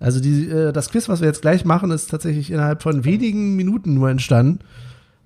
Also 0.00 0.20
die, 0.20 0.48
äh, 0.48 0.72
das 0.72 0.90
Quiz, 0.90 1.08
was 1.08 1.20
wir 1.20 1.28
jetzt 1.28 1.42
gleich 1.42 1.64
machen, 1.64 1.90
ist 1.90 2.10
tatsächlich 2.10 2.50
innerhalb 2.50 2.82
von 2.82 3.04
wenigen 3.04 3.56
Minuten 3.56 3.94
nur 3.94 4.10
entstanden. 4.10 4.60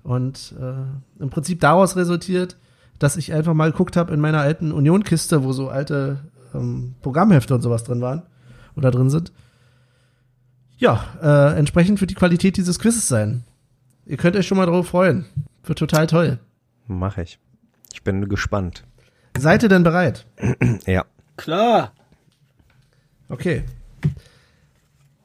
Und 0.03 0.53
äh, 0.59 1.21
im 1.21 1.29
Prinzip 1.29 1.59
daraus 1.59 1.95
resultiert, 1.95 2.57
dass 2.99 3.17
ich 3.17 3.33
einfach 3.33 3.53
mal 3.53 3.71
geguckt 3.71 3.97
habe 3.97 4.13
in 4.13 4.19
meiner 4.19 4.39
alten 4.39 4.71
Union-Kiste, 4.71 5.43
wo 5.43 5.51
so 5.51 5.69
alte 5.69 6.19
ähm, 6.53 6.95
Programmhefte 7.01 7.55
und 7.55 7.61
sowas 7.61 7.83
drin 7.83 8.01
waren 8.01 8.23
oder 8.75 8.91
drin 8.91 9.09
sind. 9.09 9.31
Ja, 10.77 11.03
äh, 11.21 11.57
entsprechend 11.57 11.99
wird 11.99 12.11
die 12.11 12.15
Qualität 12.15 12.57
dieses 12.57 12.79
Quizzes 12.79 13.07
sein. 13.07 13.43
Ihr 14.05 14.17
könnt 14.17 14.35
euch 14.35 14.47
schon 14.47 14.57
mal 14.57 14.65
drauf 14.65 14.87
freuen. 14.87 15.25
Wird 15.63 15.77
total 15.77 16.07
toll. 16.07 16.39
Mach 16.87 17.17
ich. 17.17 17.39
Ich 17.93 18.03
bin 18.03 18.27
gespannt. 18.29 18.85
Seid 19.37 19.63
ihr 19.63 19.69
denn 19.69 19.83
bereit? 19.83 20.25
Ja. 20.85 21.05
Klar. 21.37 21.93
Okay. 23.29 23.63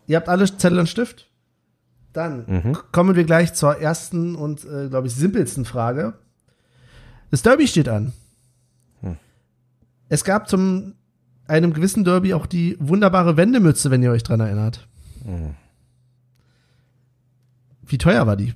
Ihr 0.06 0.16
habt 0.16 0.28
alle 0.28 0.44
Zettel 0.44 0.78
und 0.78 0.88
Stift? 0.88 1.30
Dann 2.12 2.44
Mhm. 2.46 2.76
kommen 2.92 3.16
wir 3.16 3.24
gleich 3.24 3.54
zur 3.54 3.78
ersten 3.80 4.36
und, 4.36 4.64
äh, 4.64 4.88
glaube 4.88 5.06
ich, 5.08 5.14
simpelsten 5.14 5.64
Frage. 5.64 6.14
Das 7.30 7.42
Derby 7.42 7.66
steht 7.66 7.88
an. 7.88 8.12
Hm. 9.00 9.16
Es 10.08 10.22
gab 10.24 10.48
zum 10.48 10.94
einem 11.48 11.72
gewissen 11.72 12.04
Derby 12.04 12.32
auch 12.34 12.46
die 12.46 12.76
wunderbare 12.78 13.36
Wendemütze, 13.36 13.90
wenn 13.90 14.02
ihr 14.02 14.12
euch 14.12 14.22
dran 14.22 14.40
erinnert. 14.40 14.86
Hm. 15.24 15.54
Wie 17.86 17.98
teuer 17.98 18.26
war 18.26 18.36
die? 18.36 18.54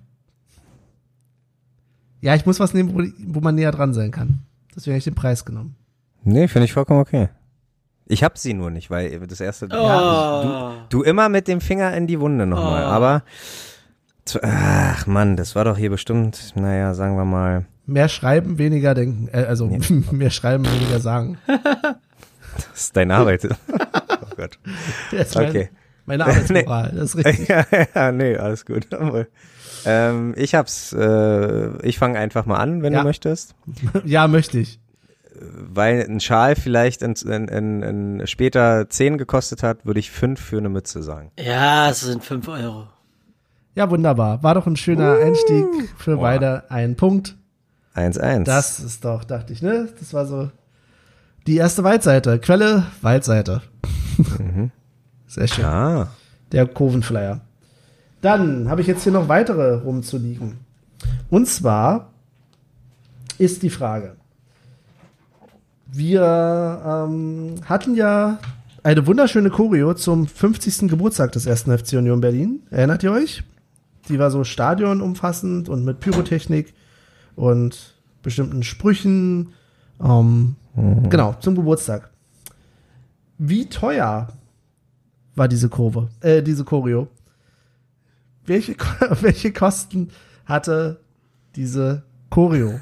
Ja, 2.21 2.35
ich 2.35 2.47
muss 2.47 2.61
was 2.61 2.75
nehmen, 2.75 2.95
wo, 2.95 3.03
wo 3.35 3.41
man 3.41 3.55
näher 3.55 3.73
dran 3.73 3.95
sein 3.95 4.11
kann. 4.11 4.41
Deswegen 4.75 4.93
habe 4.95 4.99
ich 4.99 5.05
den 5.05 5.15
Preis 5.15 5.45
genommen. 5.45 5.77
Nee, 6.25 6.49
finde 6.49 6.65
ich 6.65 6.73
vollkommen 6.73 7.01
okay. 7.01 7.29
Ich 8.09 8.25
hab 8.25 8.39
sie 8.39 8.55
nur 8.55 8.71
nicht, 8.71 8.91
weil 8.91 9.21
das 9.21 9.41
erste. 9.41 9.69
Oh. 9.71 10.71
Du 10.89 11.03
immer 11.03 11.29
mit 11.29 11.47
dem 11.47 11.61
Finger 11.61 11.95
in 11.95 12.07
die 12.07 12.19
Wunde 12.21 12.47
nochmal. 12.47 12.85
Oh. 12.85 12.89
Aber. 12.89 13.23
zu- 14.25 14.41
Ach 14.43 15.07
Mann, 15.07 15.37
das 15.37 15.55
war 15.55 15.65
doch 15.65 15.77
hier 15.77 15.91
bestimmt, 15.91 16.53
naja, 16.57 16.95
sagen 16.95 17.17
wir 17.17 17.25
mal. 17.25 17.67
Mehr 17.87 18.09
schreiben, 18.09 18.59
weniger 18.59 18.95
denken. 18.95 19.29
Äh, 19.33 19.45
also 19.45 19.67
mehr 20.11 20.31
schreiben, 20.31 20.65
weniger 20.67 21.01
sagen. 21.01 21.39
Das 22.57 22.81
ist 22.87 22.97
deine 22.97 23.15
Arbeit. 23.15 23.47
oh 23.69 24.35
Gott. 24.37 24.59
Das 25.13 25.37
Okay. 25.37 25.71
Meine 26.07 26.25
Arbeitsmoral, 26.27 26.91
das 26.93 27.15
ist 27.15 27.25
richtig. 27.25 27.47
ja, 27.49 27.65
ja, 27.95 28.11
nee, 28.11 28.37
alles 28.37 28.65
gut. 28.67 28.89
ähm, 29.85 30.35
ich 30.37 30.55
hab's, 30.57 30.93
äh, 30.93 31.87
ich 31.87 31.99
fange 31.99 32.19
einfach 32.19 32.47
mal 32.47 32.57
an, 32.57 32.83
wenn 32.83 32.95
Ja. 32.95 33.01
du 33.01 33.05
möchtest. 33.05 33.55
Ja, 34.05 34.27
möchte 34.27 34.59
ich. 34.59 34.81
Weil 35.41 36.07
ein 36.09 36.21
Schal 36.21 36.57
vielleicht 36.57 37.03
in, 37.03 37.15
in, 37.15 37.49
in, 37.49 37.83
in 37.83 38.27
später 38.27 38.89
10 38.89 39.19
gekostet 39.19 39.63
hat, 39.63 39.85
würde 39.87 40.01
ich 40.01 40.11
5 40.11 40.41
für 40.41 40.59
eine 40.59 40.69
Mütze 40.69 41.03
sagen. 41.03 41.31
Ja, 41.39 41.91
es 41.91 42.01
sind 42.01 42.25
5 42.25 42.49
Euro. 42.49 42.89
Ja, 43.75 43.89
wunderbar. 43.91 44.43
War 44.43 44.55
doch 44.55 44.67
ein 44.67 44.77
schöner 44.77 45.19
Einstieg 45.19 45.65
für 45.97 46.17
Boah. 46.17 46.23
beide. 46.23 46.71
Ein 46.71 46.97
Punkt. 46.97 47.37
1-1. 47.95 48.45
Das 48.45 48.81
ist 48.81 49.05
doch, 49.05 49.25
dachte 49.25 49.53
ich, 49.53 49.63
ne? 49.63 49.89
Das 49.99 50.13
war 50.15 50.27
so 50.27 50.51
die 51.47 51.57
erste 51.57 51.85
Waldseite. 51.85 52.39
Quelle, 52.39 52.85
Waldseite. 53.03 53.63
Sehr 55.27 55.49
schön. 55.49 55.65
Ah, 55.65 56.09
Der 56.53 56.67
Kurvenflyer. 56.67 57.41
Dann 58.21 58.69
habe 58.69 58.81
ich 58.81 58.87
jetzt 58.87 59.05
hier 59.05 59.13
noch 59.13 59.29
weitere 59.29 59.75
rumzuliegen. 59.75 60.59
Und 61.31 61.47
zwar 61.47 62.11
ist 63.39 63.63
die 63.63 63.71
Frage. 63.71 64.17
Wir 65.91 66.83
ähm, 66.85 67.55
hatten 67.65 67.95
ja 67.95 68.39
eine 68.83 69.07
wunderschöne 69.07 69.51
Choreo 69.51 69.95
zum 69.95 70.27
50. 70.27 70.89
Geburtstag 70.89 71.33
des 71.33 71.47
ersten 71.47 71.77
FC 71.77 71.95
Union 71.95 72.21
Berlin. 72.21 72.61
Erinnert 72.71 73.03
ihr 73.03 73.13
euch? 73.13 73.43
Die 74.09 74.19
war 74.19 74.31
so 74.31 74.45
stadionumfassend 74.45 75.69
und 75.69 75.85
mit 75.85 76.01
Pyrotechnik 76.01 76.75
und 77.37 77.95
bestimmten 78.23 78.63
Sprüchen. 78.63 79.53
Ähm, 80.03 80.57
Genau, 81.09 81.35
zum 81.41 81.57
Geburtstag. 81.57 82.11
Wie 83.39 83.69
teuer 83.69 84.29
war 85.35 85.49
diese 85.49 85.69
Kurve, 85.69 86.09
äh, 86.21 86.43
diese 86.43 86.65
Choreo? 86.65 87.09
Welche, 88.47 88.77
welche 89.21 89.53
Kosten 89.53 90.11
hatte 90.45 91.01
diese 91.57 92.05
Choreo? 92.31 92.79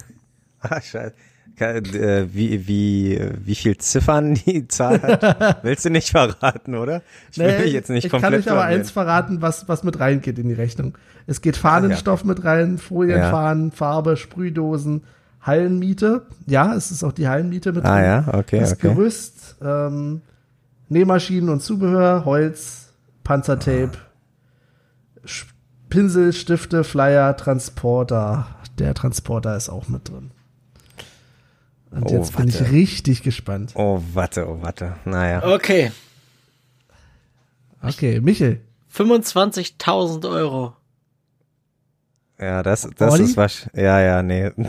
ah 0.60 0.80
scheiße. 0.80 1.14
Kann- 1.56 1.84
äh, 1.86 2.26
Wie, 2.34 2.66
wie, 2.68 3.20
wie 3.44 3.54
viel 3.54 3.78
Ziffern 3.78 4.34
die 4.34 4.68
Zahl 4.68 5.00
hat, 5.02 5.64
willst 5.64 5.84
du 5.84 5.90
nicht 5.90 6.10
verraten, 6.10 6.74
oder? 6.74 7.02
Ich 7.32 7.38
will 7.38 7.46
Nee, 7.56 7.62
dich 7.64 7.72
jetzt 7.72 7.88
nicht 7.90 8.04
ich 8.04 8.10
kann 8.10 8.20
komplett 8.20 8.46
euch 8.46 8.52
aber 8.52 8.64
eins 8.64 8.90
verraten, 8.90 9.40
was, 9.40 9.66
was 9.68 9.82
mit 9.82 9.98
reingeht 9.98 10.38
in 10.38 10.48
die 10.48 10.54
Rechnung. 10.54 10.96
Es 11.26 11.40
geht 11.40 11.56
Fahnenstoff 11.56 12.24
mit 12.24 12.44
rein, 12.44 12.78
Folienfahnen, 12.78 13.72
Farbe, 13.72 14.16
Sprühdosen, 14.16 15.04
Hallenmiete. 15.40 16.26
Ja, 16.46 16.74
es 16.74 16.90
ist 16.90 17.02
auch 17.04 17.12
die 17.12 17.26
Hallenmiete 17.28 17.72
mit 17.72 17.84
Ah 17.84 17.94
drin. 17.96 18.04
ja, 18.04 18.24
okay, 18.34 18.60
das 18.60 18.74
okay. 18.74 18.88
Gerüst, 18.88 19.56
ähm, 19.62 20.20
Nähmaschinen 20.88 21.48
und 21.48 21.62
Zubehör, 21.62 22.24
Holz, 22.26 22.92
Panzertape, 23.24 23.92
Sch- 25.24 25.46
Pinsel, 25.88 26.32
Stifte, 26.32 26.84
Flyer, 26.84 27.36
Transporter. 27.36 28.46
Der 28.78 28.92
Transporter 28.94 29.56
ist 29.56 29.68
auch 29.68 29.88
mit 29.88 30.08
drin. 30.10 30.30
Und 31.96 32.10
Oh, 32.10 32.14
jetzt 32.14 32.36
bin 32.36 32.48
ich 32.48 32.60
richtig 32.70 33.22
gespannt. 33.22 33.72
Oh, 33.74 34.02
warte, 34.12 34.46
oh, 34.48 34.58
warte. 34.60 34.96
Naja. 35.06 35.42
Okay. 35.44 35.92
Okay, 37.82 38.20
Michel. 38.20 38.60
25.000 38.94 40.28
Euro. 40.30 40.74
Ja, 42.38 42.62
das, 42.62 42.88
das 42.96 43.14
Olli? 43.14 43.24
ist 43.24 43.36
was. 43.36 43.70
Ja, 43.74 44.00
ja, 44.00 44.22
nee. 44.22 44.50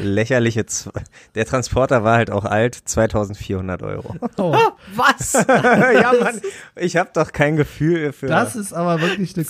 Lächerliche. 0.00 0.66
Z 0.66 0.92
Der 1.34 1.44
Transporter 1.44 2.04
war 2.04 2.16
halt 2.16 2.30
auch 2.30 2.44
alt, 2.44 2.74
2400 2.74 3.82
Euro. 3.82 4.14
Oh, 4.36 4.56
Was? 4.94 5.32
ja, 5.48 6.12
Mann, 6.20 6.40
ich 6.76 6.96
habe 6.96 7.10
doch 7.12 7.32
kein 7.32 7.56
Gefühl 7.56 8.12
für. 8.12 8.26
das 8.26 8.56
ist 8.56 8.72
aber 8.72 9.00
wirklich 9.00 9.34
eine 9.36 9.44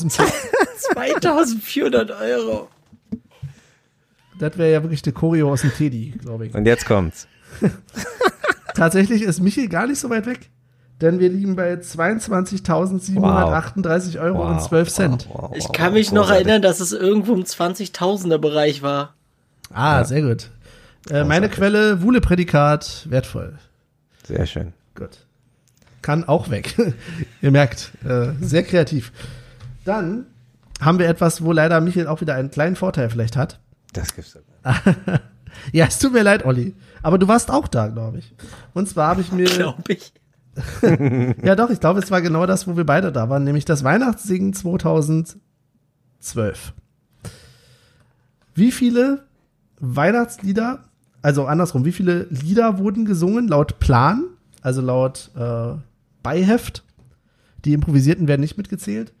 dem 0.00 0.10
Film. 0.10 0.28
2400 0.94 2.10
Euro. 2.10 2.68
Das 4.40 4.58
wäre 4.58 4.72
ja 4.72 4.82
wirklich 4.82 5.04
eine 5.04 5.12
Choreo 5.12 5.52
aus 5.52 5.60
dem 5.60 5.72
Teddy, 5.72 6.14
glaube 6.18 6.46
ich. 6.46 6.54
Und 6.54 6.64
jetzt 6.64 6.86
kommt's. 6.86 7.28
Tatsächlich 8.74 9.22
ist 9.22 9.40
Michel 9.40 9.68
gar 9.68 9.86
nicht 9.86 10.00
so 10.00 10.08
weit 10.08 10.24
weg. 10.26 10.48
Denn 11.02 11.18
wir 11.18 11.28
liegen 11.28 11.56
bei 11.56 11.74
22.738 11.74 14.18
Euro 14.20 14.48
und 14.48 14.62
12 14.62 14.90
Cent. 14.90 15.28
Wow, 15.28 15.42
wow, 15.42 15.52
Ich 15.56 15.64
wow, 15.64 15.72
kann 15.72 15.92
mich 15.92 16.10
noch 16.12 16.30
erinnern, 16.30 16.62
dass 16.62 16.80
es 16.80 16.92
irgendwo 16.92 17.34
im 17.34 17.44
20.000er 17.44 18.38
Bereich 18.38 18.80
war. 18.82 19.12
Ah, 19.72 20.04
sehr 20.04 20.22
gut. 20.22 20.48
Äh, 21.10 21.24
meine 21.24 21.50
Quelle, 21.50 22.02
Wuhle-Prädikat, 22.02 23.10
wertvoll. 23.10 23.58
Sehr 24.26 24.46
schön. 24.46 24.72
Gut. 24.94 25.26
Kann 26.02 26.24
auch 26.24 26.50
weg. 26.50 26.74
Ihr 27.42 27.50
merkt, 27.50 27.92
äh, 28.06 28.28
sehr 28.40 28.62
kreativ. 28.62 29.12
Dann 29.84 30.24
haben 30.80 30.98
wir 30.98 31.08
etwas, 31.08 31.44
wo 31.44 31.52
leider 31.52 31.78
Michael 31.80 32.06
auch 32.06 32.22
wieder 32.22 32.34
einen 32.34 32.50
kleinen 32.50 32.76
Vorteil 32.76 33.10
vielleicht 33.10 33.36
hat. 33.36 33.58
Das 33.92 34.14
gibt's 34.14 34.34
doch. 34.34 34.40
Ja, 35.72 35.86
es 35.86 35.98
tut 35.98 36.12
mir 36.12 36.22
leid, 36.22 36.44
Olli. 36.44 36.74
Aber 37.02 37.18
du 37.18 37.26
warst 37.28 37.50
auch 37.50 37.66
da, 37.68 37.88
glaube 37.88 38.18
ich. 38.18 38.34
Und 38.72 38.88
zwar 38.88 39.08
habe 39.08 39.20
ich 39.20 39.32
mir. 39.32 39.46
Glaube 39.56 39.92
ich. 39.92 40.12
Ja, 41.44 41.54
doch, 41.54 41.70
ich 41.70 41.80
glaube, 41.80 42.00
es 42.00 42.10
war 42.10 42.20
genau 42.22 42.44
das, 42.44 42.66
wo 42.66 42.76
wir 42.76 42.84
beide 42.84 43.12
da 43.12 43.28
waren, 43.28 43.44
nämlich 43.44 43.64
das 43.64 43.84
Weihnachtssingen 43.84 44.52
2012. 44.52 45.40
Wie 48.54 48.72
viele 48.72 49.24
Weihnachtslieder, 49.78 50.84
also 51.22 51.46
andersrum, 51.46 51.84
wie 51.84 51.92
viele 51.92 52.24
Lieder 52.30 52.78
wurden 52.78 53.04
gesungen 53.04 53.48
laut 53.48 53.78
Plan, 53.78 54.24
also 54.60 54.80
laut 54.82 55.30
äh, 55.36 55.74
Beiheft? 56.22 56.84
Die 57.64 57.72
improvisierten 57.72 58.26
werden 58.26 58.40
nicht 58.40 58.56
mitgezählt. 58.58 59.12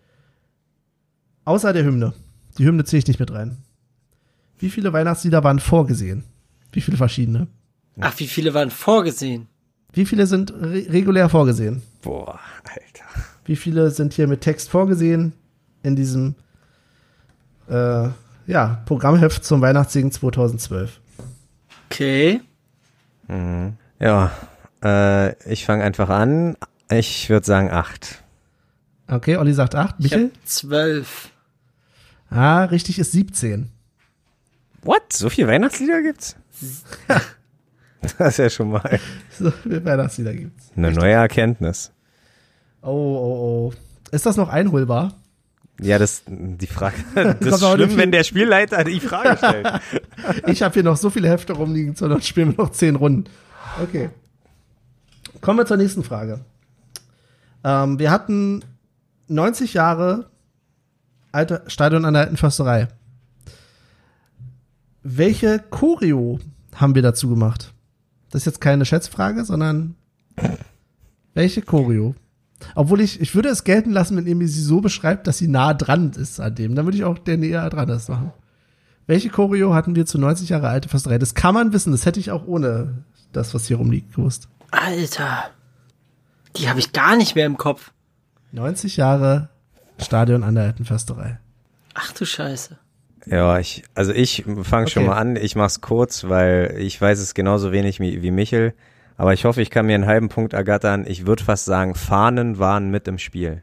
Außer 1.44 1.72
der 1.72 1.84
Hymne. 1.84 2.12
Die 2.58 2.66
Hymne 2.66 2.84
zähle 2.84 2.98
ich 2.98 3.06
nicht 3.06 3.20
mit 3.20 3.32
rein. 3.32 3.58
Wie 4.60 4.70
viele 4.70 4.92
Weihnachtslieder 4.92 5.42
waren 5.42 5.58
vorgesehen? 5.58 6.24
Wie 6.72 6.80
viele 6.80 6.96
verschiedene? 6.96 7.48
Ach, 8.00 8.14
wie 8.18 8.26
viele 8.28 8.54
waren 8.54 8.70
vorgesehen? 8.70 9.48
Wie 9.92 10.06
viele 10.06 10.26
sind 10.26 10.52
re 10.52 10.86
regulär 10.88 11.28
vorgesehen? 11.28 11.82
Boah, 12.02 12.38
Alter. 12.64 13.24
Wie 13.44 13.56
viele 13.56 13.90
sind 13.90 14.12
hier 14.14 14.28
mit 14.28 14.42
Text 14.42 14.68
vorgesehen 14.68 15.32
in 15.82 15.96
diesem 15.96 16.34
äh, 17.68 18.08
ja, 18.46 18.82
Programmheft 18.86 19.44
zum 19.44 19.60
Weihnachtssingen 19.60 20.12
2012? 20.12 21.00
Okay. 21.90 22.40
Ja, 24.00 24.30
äh, 24.82 25.52
ich 25.52 25.64
fange 25.64 25.84
einfach 25.84 26.08
an. 26.08 26.56
Ich 26.90 27.30
würde 27.30 27.46
sagen 27.46 27.70
acht. 27.70 28.22
Okay, 29.08 29.36
Olli 29.36 29.52
sagt 29.52 29.74
8. 29.74 29.96
Ich 29.98 30.04
Michel? 30.04 30.30
hab 30.32 30.46
12. 30.48 31.30
Ah, 32.30 32.64
richtig 32.64 32.98
ist 32.98 33.12
17. 33.12 33.70
What? 34.82 35.12
So 35.12 35.28
viele 35.28 35.48
Weihnachtslieder 35.48 36.02
gibt's? 36.02 36.36
das 38.18 38.28
ist 38.28 38.38
ja 38.38 38.50
schon 38.50 38.70
mal 38.70 38.98
So 39.38 39.50
viele 39.50 39.84
Weihnachtslieder 39.84 40.34
gibt's. 40.34 40.70
eine 40.76 40.92
neue 40.92 41.12
Erkenntnis. 41.12 41.92
Oh, 42.82 42.88
oh, 42.88 43.70
oh. 43.70 43.72
Ist 44.10 44.26
das 44.26 44.36
noch 44.36 44.48
einholbar? 44.48 45.14
Ja, 45.82 45.98
das, 45.98 46.22
die 46.26 46.66
Frage, 46.66 46.96
das 47.40 47.62
ist 47.62 47.70
schlimm, 47.70 47.96
wenn 47.96 48.12
der 48.12 48.24
Spielleiter 48.24 48.84
die 48.84 49.00
Frage 49.00 49.36
stellt. 49.36 49.68
Ich 50.46 50.62
habe 50.62 50.74
hier 50.74 50.82
noch 50.82 50.98
so 50.98 51.08
viele 51.08 51.28
Hefte 51.28 51.54
rumliegen, 51.54 51.94
sondern 51.94 52.20
spielen 52.20 52.54
wir 52.56 52.64
noch 52.64 52.70
zehn 52.72 52.96
Runden. 52.96 53.24
Okay. 53.82 54.10
Kommen 55.40 55.58
wir 55.58 55.64
zur 55.66 55.78
nächsten 55.78 56.04
Frage. 56.04 56.40
Ähm, 57.64 57.98
wir 57.98 58.10
hatten 58.10 58.62
90 59.28 59.72
Jahre 59.72 60.28
alte 61.32 61.62
Stadion 61.68 62.04
an 62.04 62.12
der 62.14 62.24
alten 62.24 62.36
Försterei. 62.36 62.88
Welche 65.02 65.58
Choreo 65.70 66.40
haben 66.74 66.94
wir 66.94 67.02
dazu 67.02 67.28
gemacht? 67.28 67.72
Das 68.30 68.42
ist 68.42 68.46
jetzt 68.46 68.60
keine 68.60 68.84
Schätzfrage, 68.84 69.44
sondern 69.44 69.96
welche 71.34 71.62
Choreo? 71.62 72.14
Obwohl 72.74 73.00
ich, 73.00 73.20
ich 73.20 73.34
würde 73.34 73.48
es 73.48 73.64
gelten 73.64 73.90
lassen, 73.90 74.16
wenn 74.16 74.26
ihr 74.26 74.36
mir 74.36 74.48
sie 74.48 74.62
so 74.62 74.80
beschreibt, 74.80 75.26
dass 75.26 75.38
sie 75.38 75.48
nah 75.48 75.72
dran 75.74 76.12
ist 76.12 76.40
an 76.40 76.54
dem. 76.54 76.74
Dann 76.74 76.84
würde 76.84 76.98
ich 76.98 77.04
auch 77.04 77.18
der 77.18 77.38
näher 77.38 77.68
dran 77.70 77.88
ist 77.88 78.08
machen. 78.08 78.32
Welche 79.06 79.30
Choreo 79.30 79.74
hatten 79.74 79.96
wir 79.96 80.06
zu 80.06 80.18
90 80.18 80.50
Jahre 80.50 80.68
alte 80.68 80.88
Försterei? 80.88 81.18
Das 81.18 81.34
kann 81.34 81.54
man 81.54 81.72
wissen, 81.72 81.90
das 81.90 82.06
hätte 82.06 82.20
ich 82.20 82.30
auch 82.30 82.46
ohne 82.46 83.04
das, 83.32 83.54
was 83.54 83.66
hier 83.66 83.78
rumliegt, 83.78 84.14
gewusst. 84.14 84.48
Alter. 84.70 85.50
Die 86.56 86.68
habe 86.68 86.78
ich 86.78 86.92
gar 86.92 87.16
nicht 87.16 87.34
mehr 87.34 87.46
im 87.46 87.56
Kopf. 87.56 87.92
90 88.52 88.96
Jahre 88.96 89.48
Stadion 89.98 90.44
an 90.44 90.54
der 90.54 90.64
alten 90.64 90.84
Försterei. 90.84 91.38
Ach 91.94 92.12
du 92.12 92.24
Scheiße. 92.24 92.78
Ja, 93.26 93.58
ich, 93.58 93.84
also 93.94 94.12
ich 94.12 94.44
fange 94.62 94.88
schon 94.88 95.02
Okay. 95.02 95.10
mal 95.10 95.16
an. 95.18 95.36
Ich 95.36 95.54
mach's 95.56 95.80
kurz, 95.80 96.24
weil 96.28 96.74
ich 96.78 97.00
weiß 97.00 97.18
es 97.18 97.34
genauso 97.34 97.70
wenig 97.72 98.00
wie, 98.00 98.22
wie 98.22 98.30
Michel. 98.30 98.74
Aber 99.16 99.34
ich 99.34 99.44
hoffe, 99.44 99.60
ich 99.60 99.70
kann 99.70 99.86
mir 99.86 99.94
einen 99.94 100.06
halben 100.06 100.28
Punkt 100.30 100.54
ergattern. 100.54 101.04
Ich 101.06 101.26
würde 101.26 101.44
fast 101.44 101.66
sagen, 101.66 101.94
Fahnen 101.94 102.58
waren 102.58 102.90
mit 102.90 103.06
im 103.06 103.18
Spiel. 103.18 103.62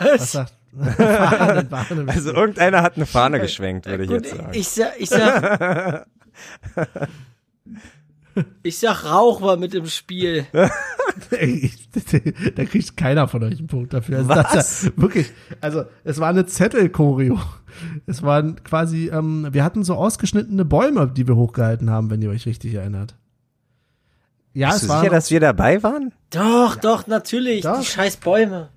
Was 0.00 0.34
Was? 0.34 0.52
Fahnen, 0.96 1.68
Fahnen. 1.68 2.08
Also 2.08 2.32
irgendeiner 2.32 2.82
hat 2.82 2.96
eine 2.96 3.06
Fahne 3.06 3.38
geschwenkt, 3.38 3.86
würde 3.86 4.04
ich 4.04 4.08
Gut, 4.10 4.24
jetzt 4.24 4.36
sagen. 4.36 4.50
ich 4.52 4.68
sag, 4.68 4.92
ich 4.98 5.08
sag, 5.10 6.06
ich 8.62 8.78
sag 8.78 9.04
Rauch 9.04 9.40
war 9.40 9.56
mit 9.56 9.74
im 9.74 9.86
Spiel. 9.86 10.46
Da 11.30 12.64
kriegt 12.64 12.96
keiner 12.96 13.28
von 13.28 13.44
euch 13.44 13.58
einen 13.58 13.68
Punkt 13.68 13.92
dafür. 13.94 14.18
Also 14.18 14.28
Was? 14.30 14.84
Ja 14.84 14.90
wirklich, 14.96 15.30
also 15.60 15.84
es 16.02 16.18
war 16.18 16.28
eine 16.28 16.44
Zettel-Choreo. 16.46 17.38
Es 18.06 18.22
waren 18.22 18.62
quasi, 18.64 19.10
ähm, 19.12 19.46
wir 19.50 19.62
hatten 19.64 19.84
so 19.84 19.94
ausgeschnittene 19.94 20.64
Bäume, 20.64 21.08
die 21.08 21.28
wir 21.28 21.36
hochgehalten 21.36 21.90
haben, 21.90 22.10
wenn 22.10 22.20
ihr 22.20 22.30
euch 22.30 22.46
richtig 22.46 22.74
erinnert. 22.74 23.14
Ja, 24.52 24.68
Bist 24.70 24.82
es 24.82 24.88
du 24.88 24.88
war 24.88 25.00
sicher, 25.00 25.12
dass 25.12 25.30
wir 25.30 25.40
dabei 25.40 25.82
waren? 25.82 26.12
Doch, 26.30 26.76
doch, 26.76 27.06
natürlich. 27.06 27.62
Doch. 27.62 27.78
Die 27.80 27.86
scheiß 27.86 28.16
Bäume. 28.18 28.70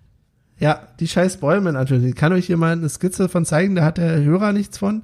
ja 0.59 0.87
die 0.99 1.07
scheiß 1.07 1.37
Bäume 1.37 1.73
natürlich. 1.73 2.09
Ich 2.09 2.15
kann 2.15 2.33
euch 2.33 2.45
hier 2.47 2.57
mal 2.57 2.71
eine 2.71 2.89
Skizze 2.89 3.29
von 3.29 3.45
zeigen, 3.45 3.75
da 3.75 3.83
hat 3.83 3.97
der 3.97 4.21
Hörer 4.23 4.53
nichts 4.53 4.77
von. 4.77 5.03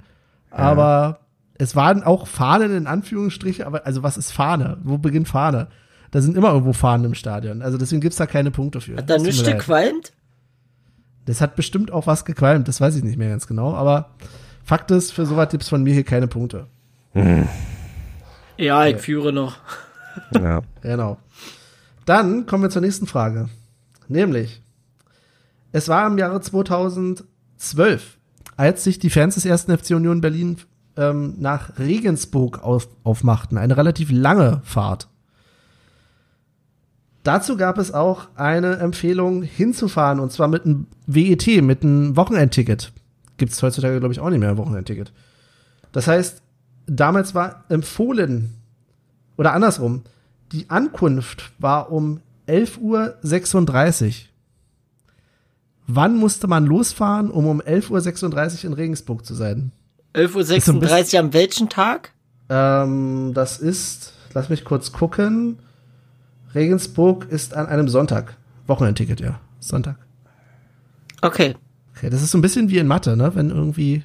Aber 0.51 1.19
es 1.63 1.75
waren 1.77 2.03
auch 2.03 2.27
Fahnen 2.27 2.75
in 2.75 2.87
Anführungsstriche, 2.87 3.65
aber 3.65 3.85
also 3.85 4.03
was 4.03 4.17
ist 4.17 4.31
Fahne? 4.31 4.77
Wo 4.83 4.97
beginnt 4.97 5.29
Fahne? 5.29 5.67
Da 6.11 6.21
sind 6.21 6.35
immer 6.35 6.49
irgendwo 6.51 6.73
Fahnen 6.73 7.05
im 7.05 7.13
Stadion. 7.15 7.61
Also 7.61 7.77
deswegen 7.77 8.01
gibt's 8.01 8.17
da 8.17 8.27
keine 8.27 8.51
Punkte 8.51 8.81
für. 8.81 8.97
Hat 8.97 9.09
da 9.09 9.15
Es 9.15 9.23
nichts 9.23 9.43
gequalmt? 9.43 10.11
Das 11.25 11.39
hat 11.39 11.55
bestimmt 11.55 11.89
auch 11.89 12.05
was 12.05 12.25
gequalmt, 12.25 12.67
das 12.67 12.81
weiß 12.81 12.97
ich 12.97 13.03
nicht 13.03 13.17
mehr 13.17 13.29
ganz 13.29 13.47
genau, 13.47 13.73
aber 13.73 14.09
Fakt 14.65 14.91
ist, 14.91 15.13
für 15.13 15.25
sowas 15.25 15.49
gibt's 15.49 15.69
von 15.69 15.81
mir 15.81 15.93
hier 15.93 16.03
keine 16.03 16.27
Punkte. 16.27 16.67
Ja, 18.57 18.85
ich 18.87 18.97
führe 18.97 19.31
noch. 19.31 19.57
Ja. 20.33 20.61
Genau. 20.81 21.17
Dann 22.05 22.45
kommen 22.45 22.63
wir 22.63 22.69
zur 22.69 22.81
nächsten 22.81 23.07
Frage. 23.07 23.47
Nämlich, 24.09 24.61
es 25.71 25.87
war 25.87 26.05
im 26.07 26.17
Jahre 26.17 26.41
2012, 26.41 28.17
als 28.57 28.83
sich 28.83 28.99
die 28.99 29.09
Fans 29.09 29.35
des 29.35 29.45
ersten 29.45 29.75
FC 29.77 29.91
Union 29.91 30.19
Berlin 30.19 30.57
ähm, 30.97 31.35
nach 31.39 31.77
Regensburg 31.79 32.63
auf, 32.63 32.87
aufmachten. 33.03 33.57
Eine 33.57 33.77
relativ 33.77 34.11
lange 34.11 34.61
Fahrt. 34.63 35.07
Dazu 37.23 37.55
gab 37.55 37.77
es 37.77 37.93
auch 37.93 38.27
eine 38.35 38.77
Empfehlung 38.77 39.43
hinzufahren 39.43 40.19
und 40.19 40.31
zwar 40.31 40.49
mit 40.49 40.65
einem 40.65 40.87
WET, 41.07 41.63
mit 41.63 41.83
einem 41.83 42.17
Wochenendticket. 42.17 42.91
Gibt 43.37 43.53
es 43.53 43.63
heutzutage, 43.63 43.99
glaube 43.99 44.13
ich, 44.13 44.19
auch 44.19 44.29
nicht 44.29 44.39
mehr 44.39 44.49
ein 44.49 44.57
Wochenendticket. 44.57 45.13
Das 45.93 46.07
heißt, 46.07 46.41
damals 46.85 47.33
war 47.33 47.63
empfohlen, 47.69 48.55
oder 49.37 49.53
andersrum, 49.53 50.03
die 50.51 50.69
Ankunft 50.69 51.53
war 51.59 51.91
um 51.91 52.19
11.36 52.47 54.05
Uhr. 54.07 54.13
Wann 55.87 56.17
musste 56.17 56.47
man 56.47 56.65
losfahren, 56.65 57.31
um 57.31 57.45
um 57.47 57.61
11.36 57.61 58.59
Uhr 58.59 58.65
in 58.65 58.73
Regensburg 58.73 59.25
zu 59.25 59.33
sein? 59.33 59.71
11.36 60.13 61.13
Uhr 61.13 61.19
am 61.19 61.33
welchen 61.33 61.69
Tag? 61.69 62.11
Ähm, 62.49 63.31
das 63.33 63.57
ist, 63.57 64.13
lass 64.33 64.49
mich 64.49 64.63
kurz 64.63 64.91
gucken. 64.91 65.59
Regensburg 66.53 67.27
ist 67.29 67.55
an 67.55 67.67
einem 67.67 67.87
Sonntag. 67.87 68.35
Wochenendticket, 68.67 69.19
ja. 69.19 69.39
Sonntag. 69.59 69.97
Okay. 71.21 71.55
Okay, 71.95 72.09
das 72.09 72.21
ist 72.21 72.31
so 72.31 72.37
ein 72.37 72.41
bisschen 72.41 72.69
wie 72.69 72.77
in 72.77 72.87
Mathe, 72.87 73.15
ne? 73.17 73.33
Wenn 73.35 73.49
irgendwie 73.49 74.03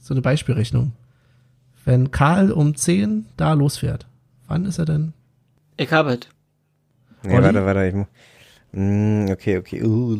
so 0.00 0.14
eine 0.14 0.22
Beispielrechnung. 0.22 0.92
Wenn 1.84 2.10
Karl 2.10 2.52
um 2.52 2.74
10 2.74 3.26
da 3.36 3.52
losfährt, 3.52 4.06
wann 4.46 4.64
ist 4.64 4.78
er 4.78 4.84
denn? 4.84 5.12
Ich 5.76 5.92
habe 5.92 6.14
es. 6.14 6.20
Nee, 7.24 7.34
Olli? 7.34 7.44
warte, 7.44 7.66
warte. 7.66 7.86
Ich 7.88 7.94
Mm, 8.74 9.26
okay, 9.30 9.58
okay. 9.58 9.82
Uh, 9.82 10.16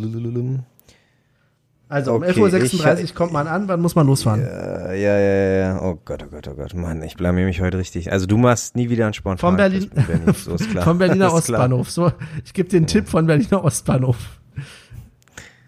Also 1.93 2.14
um 2.14 2.22
Okay, 2.22 2.40
11.36 2.40 3.03
Uhr 3.11 3.14
kommt 3.14 3.34
man 3.34 3.47
an, 3.47 3.68
wann 3.68 3.82
muss 3.82 3.95
man 3.95 4.07
losfahren? 4.07 4.40
Ja, 4.40 4.95
ja, 4.95 5.18
ja, 5.18 5.53
ja. 5.59 5.82
Oh 5.82 6.01
Gott, 6.03 6.24
oh 6.26 6.30
Gott, 6.30 6.49
oh 6.49 6.55
Gott. 6.55 6.72
Mann, 6.72 7.03
ich 7.03 7.16
blamier 7.16 7.45
mich 7.45 7.61
heute 7.61 7.76
richtig. 7.76 8.11
Also 8.11 8.24
du 8.24 8.38
machst 8.38 8.74
nie 8.76 8.88
wieder 8.88 9.05
einen 9.05 9.12
Spontan. 9.12 9.40
Vom 9.40 9.57
Berlin, 9.59 9.90
So 10.34 10.55
ist 10.55 10.70
klar. 10.70 10.84
vom 10.84 10.97
Berliner 10.97 11.26
Ist 11.26 11.45
klar. 11.45 11.61
Ostbahnhof. 11.61 11.90
So, 11.90 12.11
ich 12.47 12.55
gebe 12.55 12.70
den 12.70 12.86
Tipp 12.86 13.11
von 13.11 13.26
Berliner 13.26 13.62
Ostbahnhof. 13.62 14.16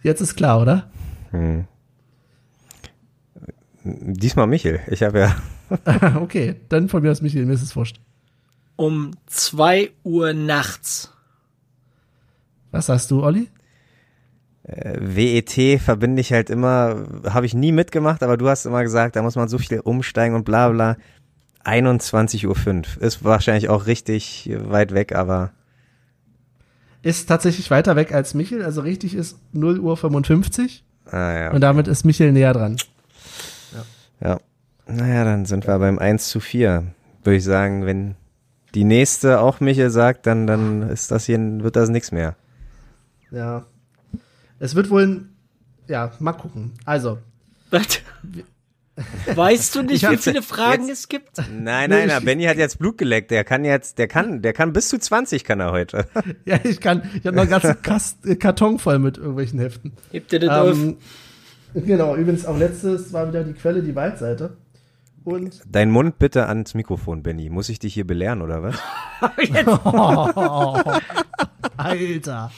Jetzt 0.03 0.23
ist 0.23 0.35
klar, 0.35 0.63
oder? 0.63 0.91
Hm. 1.33 1.67
Diesmal 3.85 4.47
Michel. 4.47 4.81
Ich 4.87 5.03
habe 5.03 5.19
ja. 5.19 5.37
okay, 6.23 6.55
dann 6.71 6.89
von 6.89 7.03
mir 7.03 7.11
aus 7.11 7.21
Michael, 7.21 7.45
mir 7.45 7.53
ist 7.53 7.63
es 7.63 7.77
wurscht. 7.77 8.01
Um 8.77 9.11
2 9.27 9.91
Uhr 10.05 10.33
nachts. 10.33 11.13
Was 12.71 12.87
sagst 12.87 13.11
du, 13.11 13.23
Olli? 13.23 13.49
Äh, 14.65 14.97
WET 14.99 15.81
verbinde 15.81 16.21
ich 16.21 16.33
halt 16.33 16.49
immer, 16.51 17.07
habe 17.29 17.47
ich 17.47 17.55
nie 17.55 17.73
mitgemacht, 17.73 18.23
aber 18.23 18.37
du 18.37 18.49
hast 18.49 18.65
immer 18.65 18.83
gesagt, 18.83 19.17
da 19.17 19.23
muss 19.23 19.37
man 19.37 19.49
so 19.49 19.59
viel 19.59 19.81
umsteigen 19.81 20.35
und 20.35 20.45
bla 20.45 20.71
bla. 20.71 20.97
21.05 21.65 22.47
Uhr. 22.47 23.03
Ist 23.03 23.25
wahrscheinlich 23.25 23.69
auch 23.69 23.87
richtig 23.87 24.51
weit 24.55 24.93
weg, 24.93 25.15
aber 25.15 25.53
Ist 27.03 27.27
tatsächlich 27.27 27.71
weiter 27.71 27.97
weg 27.97 28.13
als 28.13 28.35
Michel, 28.35 28.63
also 28.63 28.81
richtig 28.81 29.15
ist 29.15 29.39
0 29.53 29.81
Uhr 29.81 29.97
55 29.97 30.85
ah, 31.07 31.33
ja. 31.33 31.53
und 31.53 31.61
damit 31.61 31.89
ist 31.89 32.05
Michel 32.05 32.33
näher 32.33 32.53
dran. 32.53 32.77
ja. 34.21 34.39
Naja, 34.87 35.25
dann 35.25 35.47
sind 35.47 35.67
wir 35.67 35.79
beim 35.79 35.99
1 35.99 36.29
zu 36.29 36.41
4. 36.41 36.85
Würde 37.23 37.37
ich 37.37 37.45
sagen, 37.45 37.87
wenn 37.87 38.17
die 38.75 38.85
nächste 38.85 39.41
auch 39.41 39.61
Michel 39.61 39.89
sagt, 39.89 40.27
dann, 40.27 40.47
dann 40.47 40.83
ist 40.83 41.11
das 41.11 41.25
hier, 41.25 41.39
wird 41.63 41.77
das 41.77 41.89
nichts 41.89 42.13
mehr. 42.13 42.37
Ja. 43.31 43.65
Es 44.59 44.75
wird 44.75 44.91
wohl, 44.91 45.07
ein, 45.07 45.37
ja, 45.89 46.13
mal 46.21 46.33
gucken. 46.33 46.73
Also? 46.85 47.19
Weißt 49.35 49.75
du 49.75 49.83
nicht, 49.83 50.05
Ich 50.05 50.11
wie 50.11 50.17
viele 50.17 50.41
Fragen 50.43 50.87
jetzt- 50.87 50.99
es 51.01 51.09
gibt? 51.09 51.39
Nein, 51.51 51.91
nein, 51.91 52.09
ich- 52.17 52.25
Benny 52.25 52.45
hat 52.45 52.57
jetzt 52.59 52.79
Blut 52.79 52.97
geleckt. 52.97 53.33
Der 53.33 53.43
kann 53.43 53.65
jetzt, 53.65 53.99
der 53.99 54.07
kann, 54.07 54.41
der 54.41 54.53
kann 54.53 54.73
bis 54.73 54.89
zu 54.89 54.99
20 54.99 55.43
kann 55.43 55.59
er 55.59 55.73
heute. 55.73 56.07
ja, 56.45 56.59
ich 56.63 56.81
kann, 56.81 57.03
ich 57.15 57.27
habe 57.27 57.35
noch 57.35 57.43
einen 57.43 57.51
ganzen 57.51 57.83
Kast, 57.83 58.25
äh, 58.25 58.37
Karton 58.37 58.79
voll 58.79 59.01
mit 59.01 59.17
irgendwelchen 59.19 59.59
Heften. 59.59 59.93
Hebt 60.13 60.33
ihr 60.33 60.39
das 60.39 60.51
auf? 60.51 60.77
Ähm, 60.79 60.97
genau, 61.75 62.15
übrigens 62.15 62.47
auch 62.47 62.57
letztes 62.57 63.13
war 63.13 63.27
wieder 63.27 63.43
die 63.43 63.55
Quelle, 63.55 63.83
die 63.83 63.97
Waldseite. 63.97 64.57
Und 65.25 65.63
Dein 65.67 65.91
Mund 65.91 66.19
bitte 66.21 66.47
ans 66.47 66.75
Mikrofon, 66.75 67.23
Benny. 67.25 67.49
Muss 67.51 67.71
ich 67.71 67.79
dich 67.81 67.95
hier 67.95 68.07
belehren, 68.07 68.43
oder 68.43 68.63
was? 68.63 68.77
Alter. 71.77 72.53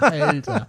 Alter. 0.00 0.66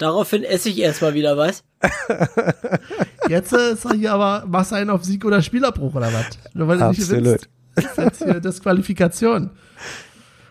Daraufhin 0.00 0.44
esse 0.44 0.70
ich 0.70 0.78
erstmal 0.78 1.12
wieder 1.12 1.36
was. 1.36 1.62
Jetzt 3.28 3.52
äh, 3.52 3.72
ist 3.72 3.84
er 3.84 3.92
hier 3.94 4.12
aber, 4.14 4.46
machst 4.46 4.72
du 4.72 4.76
einen 4.76 4.88
auf 4.88 5.04
Sieg 5.04 5.26
oder 5.26 5.42
Spielerbruch 5.42 5.94
oder 5.94 6.10
was? 6.10 6.38
Nur 6.54 6.68
weil 6.68 6.78
du 6.78 6.88
nicht 6.88 7.00
Absolut. 7.02 7.24
gewinnst. 7.24 7.48
Das 7.74 7.84
ist 7.84 7.98
jetzt 7.98 8.24
hier 8.24 8.40
Disqualifikation. 8.40 9.50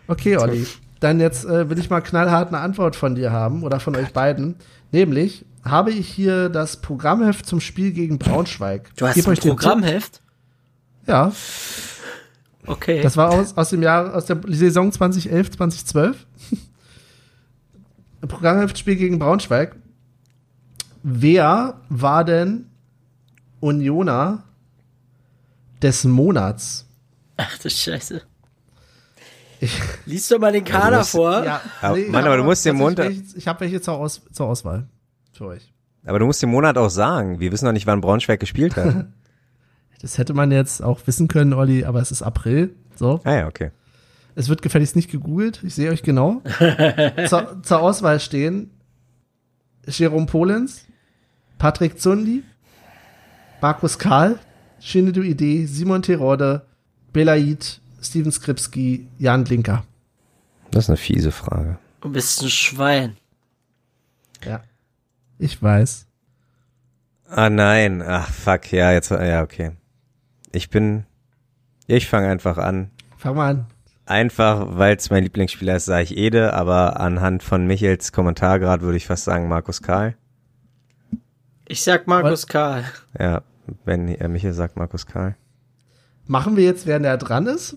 Okay, 0.06 0.36
Olli. 0.36 0.66
Dann 1.00 1.18
jetzt 1.18 1.44
äh, 1.46 1.68
will 1.68 1.80
ich 1.80 1.90
mal 1.90 2.00
knallhart 2.00 2.48
eine 2.48 2.58
Antwort 2.58 2.94
von 2.94 3.16
dir 3.16 3.32
haben 3.32 3.64
oder 3.64 3.80
von 3.80 3.96
euch 3.96 4.12
beiden. 4.12 4.54
Nämlich 4.92 5.44
habe 5.64 5.90
ich 5.90 6.08
hier 6.08 6.48
das 6.48 6.76
Programmheft 6.76 7.44
zum 7.44 7.60
Spiel 7.60 7.90
gegen 7.90 8.18
Braunschweig. 8.18 8.90
Du 8.96 9.06
hast 9.06 9.16
Geb 9.16 9.26
ein 9.26 9.36
Programmheft? 9.36 10.22
Ja, 11.08 11.32
Okay. 12.66 13.02
das 13.02 13.16
war 13.16 13.30
aus, 13.30 13.56
aus 13.56 13.70
dem 13.70 13.82
Jahr, 13.82 14.14
aus 14.14 14.26
der 14.26 14.38
Saison 14.46 14.92
2011, 14.92 15.50
2012. 15.52 16.26
Ein 18.22 18.28
Programmheft 18.28 18.78
Spiel 18.78 18.96
gegen 18.96 19.18
Braunschweig. 19.18 19.76
wer 21.02 21.80
war 21.88 22.24
denn 22.24 22.66
Unioner 23.60 24.44
des 25.82 26.04
Monats? 26.04 26.86
Ach 27.36 27.58
du 27.58 27.70
Scheiße. 27.70 28.20
Ich- 29.60 29.78
Lies 30.06 30.28
doch 30.28 30.38
mal 30.38 30.52
den 30.52 30.64
Kader 30.64 30.98
musst- 30.98 31.10
vor. 31.12 31.44
Ja, 31.44 31.60
ich 31.94 32.08
Mann, 32.08 32.22
hab 32.22 32.26
aber 32.28 32.36
du 32.38 32.44
musst 32.44 32.64
den 32.64 32.76
Montag- 32.76 33.08
welche- 33.08 33.36
Ich 33.36 33.48
habe 33.48 33.60
welche 33.60 33.80
zur, 33.80 33.94
Aus, 33.94 34.22
zur 34.32 34.46
Auswahl 34.46 34.88
für 35.32 35.46
euch. 35.46 35.72
Aber 36.04 36.18
du 36.18 36.26
musst 36.26 36.40
den 36.42 36.50
Monat 36.50 36.78
auch 36.78 36.88
sagen. 36.90 37.40
Wir 37.40 37.52
wissen 37.52 37.66
noch 37.66 37.72
nicht, 37.72 37.86
wann 37.86 38.00
Braunschweig 38.00 38.40
gespielt 38.40 38.76
hat. 38.76 39.06
Das 40.02 40.16
hätte 40.16 40.32
man 40.32 40.50
jetzt 40.50 40.82
auch 40.82 41.00
wissen 41.06 41.28
können, 41.28 41.52
Olli, 41.52 41.84
aber 41.84 42.00
es 42.00 42.10
ist 42.10 42.22
April. 42.22 42.74
So. 42.96 43.20
ah 43.24 43.34
ja, 43.34 43.46
okay. 43.48 43.70
Es 44.34 44.48
wird 44.48 44.62
gefälligst 44.62 44.96
nicht 44.96 45.10
gegoogelt. 45.10 45.62
Ich 45.64 45.74
sehe 45.74 45.90
euch 45.90 46.02
genau. 46.02 46.42
zur, 47.28 47.62
zur 47.62 47.80
Auswahl 47.80 48.20
stehen 48.20 48.70
Jerome 49.86 50.26
Polens, 50.26 50.86
Patrick 51.58 52.00
Zundi, 52.00 52.42
Markus 53.60 53.98
Karl, 53.98 54.38
Shinedu 54.80 55.22
Idee, 55.22 55.66
Simon 55.66 56.02
Terode, 56.02 56.66
Belaid, 57.12 57.80
Steven 58.00 58.32
Skripski, 58.32 59.08
Jan 59.18 59.44
Linker. 59.44 59.84
Das 60.70 60.84
ist 60.84 60.90
eine 60.90 60.96
fiese 60.96 61.32
Frage. 61.32 61.78
Du 62.00 62.10
bist 62.10 62.42
ein 62.42 62.48
Schwein. 62.48 63.16
Ja. 64.44 64.62
Ich 65.38 65.62
weiß. 65.62 66.06
Ah 67.28 67.50
nein, 67.50 68.02
ach 68.02 68.28
fuck, 68.30 68.72
ja, 68.72 68.92
jetzt, 68.92 69.10
ja, 69.10 69.42
okay. 69.42 69.72
Ich 70.52 70.70
bin, 70.70 71.04
ich 71.86 72.08
fange 72.08 72.28
einfach 72.28 72.58
an. 72.58 72.90
Fang 73.16 73.36
mal 73.36 73.50
an. 73.50 73.66
Einfach, 74.10 74.66
weil 74.76 74.96
es 74.96 75.08
mein 75.08 75.22
Lieblingsspieler 75.22 75.76
ist, 75.76 75.84
sage 75.84 76.02
ich 76.02 76.16
Ede, 76.16 76.52
aber 76.54 76.98
anhand 76.98 77.44
von 77.44 77.64
Michels 77.68 78.10
Kommentar 78.10 78.58
gerade 78.58 78.82
würde 78.82 78.96
ich 78.96 79.06
fast 79.06 79.22
sagen 79.22 79.46
Markus 79.46 79.82
Karl. 79.82 80.16
Ich 81.68 81.84
sag 81.84 82.08
Markus 82.08 82.48
Karl. 82.48 82.82
Ja, 83.16 83.42
wenn 83.84 84.08
äh, 84.08 84.26
Michel 84.26 84.52
sagt 84.52 84.76
Markus 84.76 85.06
Karl. 85.06 85.36
Machen 86.26 86.56
wir 86.56 86.64
jetzt, 86.64 86.86
während 86.86 87.06
er 87.06 87.18
dran 87.18 87.46
ist? 87.46 87.76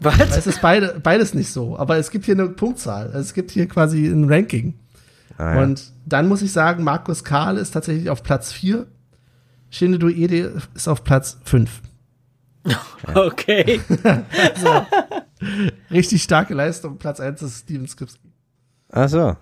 Es 0.00 0.04
Was? 0.04 0.46
ist 0.46 0.60
beide, 0.60 1.00
beides 1.02 1.32
nicht 1.32 1.50
so, 1.50 1.78
aber 1.78 1.96
es 1.96 2.10
gibt 2.10 2.26
hier 2.26 2.34
eine 2.34 2.50
Punktzahl. 2.50 3.06
Es 3.14 3.32
gibt 3.32 3.50
hier 3.50 3.66
quasi 3.66 4.06
ein 4.06 4.30
Ranking. 4.30 4.74
Ah, 5.38 5.54
ja. 5.54 5.62
Und 5.62 5.92
dann 6.04 6.28
muss 6.28 6.42
ich 6.42 6.52
sagen, 6.52 6.84
Markus 6.84 7.24
Karl 7.24 7.56
ist 7.56 7.70
tatsächlich 7.70 8.10
auf 8.10 8.22
Platz 8.22 8.52
4. 8.52 8.86
Shinedu 9.70 10.10
Ede 10.10 10.60
ist 10.74 10.88
auf 10.88 11.04
Platz 11.04 11.38
5. 11.44 11.80
Okay. 13.14 13.80
Richtig 15.90 16.22
starke 16.22 16.54
Leistung. 16.54 16.98
Platz 16.98 17.20
1 17.20 17.42
ist 17.42 17.60
Steven 17.60 17.86
Skripski. 17.86 18.30
Ach 18.90 19.08
so. 19.08 19.36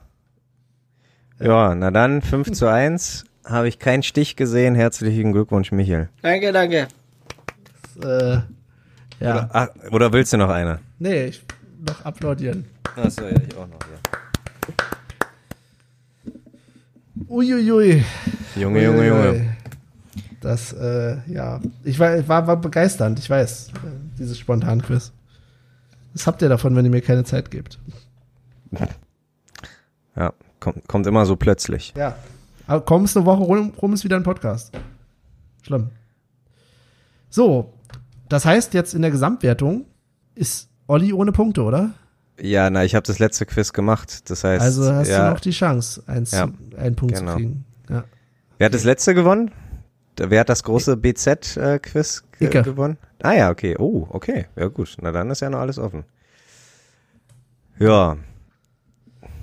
Ja, 1.40 1.74
na 1.74 1.90
dann 1.90 2.22
5 2.22 2.52
zu 2.52 2.66
1. 2.66 3.24
Habe 3.44 3.68
ich 3.68 3.78
keinen 3.78 4.02
Stich 4.02 4.36
gesehen. 4.36 4.74
Herzlichen 4.74 5.32
Glückwunsch, 5.32 5.72
Michel. 5.72 6.08
danke, 6.22 6.52
danke. 6.52 6.88
Äh, 8.02 8.38
ja. 8.38 8.42
Oder, 9.20 9.50
ach, 9.52 9.68
oder 9.90 10.12
willst 10.12 10.32
du 10.32 10.36
noch 10.36 10.48
eine? 10.50 10.78
Nee, 10.98 11.26
ich 11.26 11.42
noch 11.86 12.04
applaudieren. 12.04 12.64
Achso, 12.96 13.22
ja, 13.22 13.30
ich 13.30 13.56
auch 13.56 13.66
noch. 13.66 13.78
Ja. 13.80 14.72
Uiuiui. 17.28 18.04
Junge, 18.56 18.84
Junge, 18.84 19.06
Junge. 19.06 19.30
Uiuiui. 19.30 19.48
Das, 20.40 20.72
äh, 20.72 21.16
ja. 21.26 21.60
Ich 21.84 21.98
war, 21.98 22.26
war, 22.28 22.46
war 22.46 22.56
begeisternd, 22.60 23.18
ich 23.18 23.28
weiß. 23.30 23.68
äh, 23.68 24.18
Dieses 24.18 24.38
Spontan-Quiz. 24.38 25.12
Was 26.12 26.26
habt 26.26 26.42
ihr 26.42 26.48
davon, 26.48 26.76
wenn 26.76 26.84
ihr 26.84 26.90
mir 26.90 27.00
keine 27.02 27.24
Zeit 27.24 27.50
gebt? 27.50 27.78
Ja, 30.14 30.34
kommt, 30.60 30.86
kommt 30.88 31.06
immer 31.06 31.24
so 31.24 31.36
plötzlich. 31.36 31.94
Ja. 31.96 32.16
Aber 32.66 32.84
kaum 32.84 33.04
ist 33.04 33.16
eine 33.16 33.24
Woche 33.26 33.42
rum, 33.42 33.72
rum 33.80 33.94
ist 33.94 34.04
wieder 34.04 34.16
ein 34.16 34.22
Podcast. 34.22 34.72
Schlimm. 35.62 35.88
So, 37.30 37.72
das 38.28 38.44
heißt 38.44 38.74
jetzt 38.74 38.94
in 38.94 39.02
der 39.02 39.10
Gesamtwertung 39.10 39.86
ist 40.34 40.68
Olli 40.86 41.12
ohne 41.12 41.32
Punkte, 41.32 41.62
oder? 41.62 41.92
Ja, 42.40 42.68
na, 42.70 42.84
ich 42.84 42.94
habe 42.94 43.06
das 43.06 43.18
letzte 43.18 43.46
Quiz 43.46 43.72
gemacht. 43.72 44.28
Das 44.30 44.44
heißt, 44.44 44.62
Also 44.62 44.92
hast 44.92 45.08
ja, 45.08 45.24
du 45.26 45.30
noch 45.32 45.40
die 45.40 45.50
Chance, 45.50 46.02
eins, 46.06 46.32
Ja, 46.32 46.48
einen 46.76 46.96
Punkt 46.96 47.14
genau. 47.14 47.32
zu 47.32 47.36
kriegen. 47.38 47.64
Ja. 47.88 48.04
Wer 48.58 48.66
hat 48.66 48.74
das 48.74 48.84
letzte 48.84 49.14
gewonnen? 49.14 49.50
Wer 50.16 50.40
hat 50.40 50.48
das 50.48 50.62
große 50.62 50.96
BZ-Quiz 50.96 52.24
Icke. 52.40 52.62
gewonnen? 52.62 52.98
Ah 53.22 53.32
ja, 53.32 53.50
okay. 53.50 53.76
Oh, 53.78 54.06
okay. 54.10 54.46
Ja 54.56 54.68
gut. 54.68 54.96
Na 55.00 55.10
dann 55.12 55.30
ist 55.30 55.40
ja 55.40 55.50
noch 55.50 55.60
alles 55.60 55.78
offen. 55.78 56.04
Ja. 57.78 58.16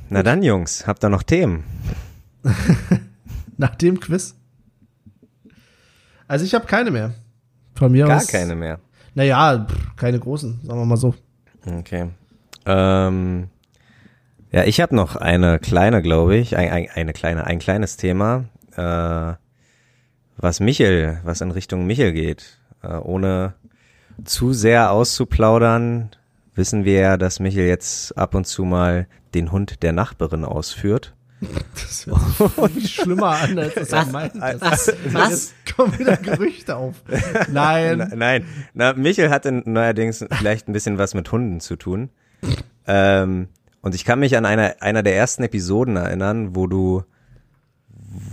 Na 0.09 0.23
dann, 0.23 0.43
Jungs, 0.43 0.85
habt 0.87 1.03
ihr 1.03 1.09
noch 1.09 1.23
Themen? 1.23 1.63
Nach 3.57 3.75
dem 3.75 3.99
Quiz? 3.99 4.35
Also 6.27 6.45
ich 6.45 6.53
habe 6.53 6.65
keine 6.65 6.91
mehr. 6.91 7.13
Von 7.75 7.91
mir 7.91 8.05
Gar 8.05 8.17
aus. 8.17 8.27
keine 8.27 8.55
mehr. 8.55 8.79
Naja, 9.15 9.65
pff, 9.67 9.95
keine 9.95 10.19
großen, 10.19 10.61
sagen 10.63 10.79
wir 10.79 10.85
mal 10.85 10.97
so. 10.97 11.15
Okay. 11.65 12.09
Ähm, 12.65 13.49
ja, 14.51 14.63
ich 14.63 14.79
habe 14.81 14.95
noch 14.95 15.15
eine 15.15 15.59
kleine, 15.59 16.01
glaube 16.01 16.35
ich, 16.35 16.55
ein, 16.55 16.69
ein, 16.69 16.89
eine 16.93 17.13
kleine, 17.13 17.45
ein 17.45 17.59
kleines 17.59 17.97
Thema, 17.97 18.45
äh, 18.75 19.33
was 20.39 20.59
Michel, 20.59 21.19
was 21.23 21.41
in 21.41 21.51
Richtung 21.51 21.85
Michel 21.85 22.13
geht. 22.13 22.57
Äh, 22.81 22.95
ohne 22.95 23.53
zu 24.23 24.53
sehr 24.53 24.91
auszuplaudern, 24.91 26.11
wissen 26.55 26.85
wir 26.85 26.99
ja, 26.99 27.17
dass 27.17 27.39
Michel 27.39 27.67
jetzt 27.67 28.17
ab 28.17 28.35
und 28.35 28.45
zu 28.45 28.63
mal 28.65 29.07
den 29.33 29.51
Hund 29.51 29.83
der 29.83 29.93
Nachbarin 29.93 30.45
ausführt. 30.45 31.13
Das 31.73 32.05
hört 32.05 32.73
sich 32.73 32.73
viel 32.73 32.87
schlimmer 33.03 33.29
an, 33.29 33.57
als 33.57 33.75
er 33.75 33.91
Was? 33.91 34.11
meint. 34.11 34.35
Was? 34.35 34.93
Was? 35.05 35.29
Jetzt 35.29 35.75
kommen 35.75 35.97
wieder 35.97 36.17
Gerüchte 36.17 36.75
auf. 36.75 36.95
Nein. 37.49 37.97
Na, 37.97 38.15
nein, 38.15 38.45
na, 38.73 38.93
Michel 38.93 39.29
hatte 39.29 39.51
neuerdings 39.51 40.25
vielleicht 40.31 40.67
ein 40.67 40.73
bisschen 40.73 40.97
was 40.97 41.13
mit 41.13 41.31
Hunden 41.31 41.61
zu 41.61 41.77
tun. 41.77 42.09
Ähm, 42.87 43.47
und 43.81 43.95
ich 43.95 44.03
kann 44.03 44.19
mich 44.19 44.35
an 44.35 44.45
einer, 44.45 44.75
einer 44.81 45.03
der 45.03 45.15
ersten 45.15 45.43
Episoden 45.43 45.95
erinnern, 45.95 46.55
wo 46.55 46.67
du, 46.67 47.03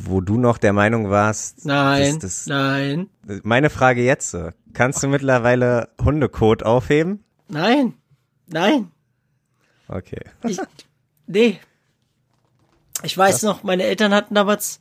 wo 0.09 0.21
du 0.21 0.39
noch 0.39 0.59
der 0.59 0.73
Meinung 0.73 1.11
warst, 1.11 1.65
Nein, 1.65 2.19
das, 2.21 2.47
nein, 2.47 3.09
meine 3.43 3.71
Frage 3.71 4.03
jetzt, 4.03 4.37
kannst 4.73 5.03
du 5.03 5.09
mittlerweile 5.09 5.89
Hundekot 6.03 6.63
aufheben? 6.63 7.25
nein, 7.49 7.95
nein. 8.47 8.91
Okay. 9.89 10.21
Ich, 10.43 10.59
nee. 11.27 11.61
Ich 13.03 13.17
weiß 13.17 13.43
noch, 13.43 13.63
meine 13.63 13.85
Eltern 13.85 14.13
hatten 14.13 14.35
damals 14.35 14.81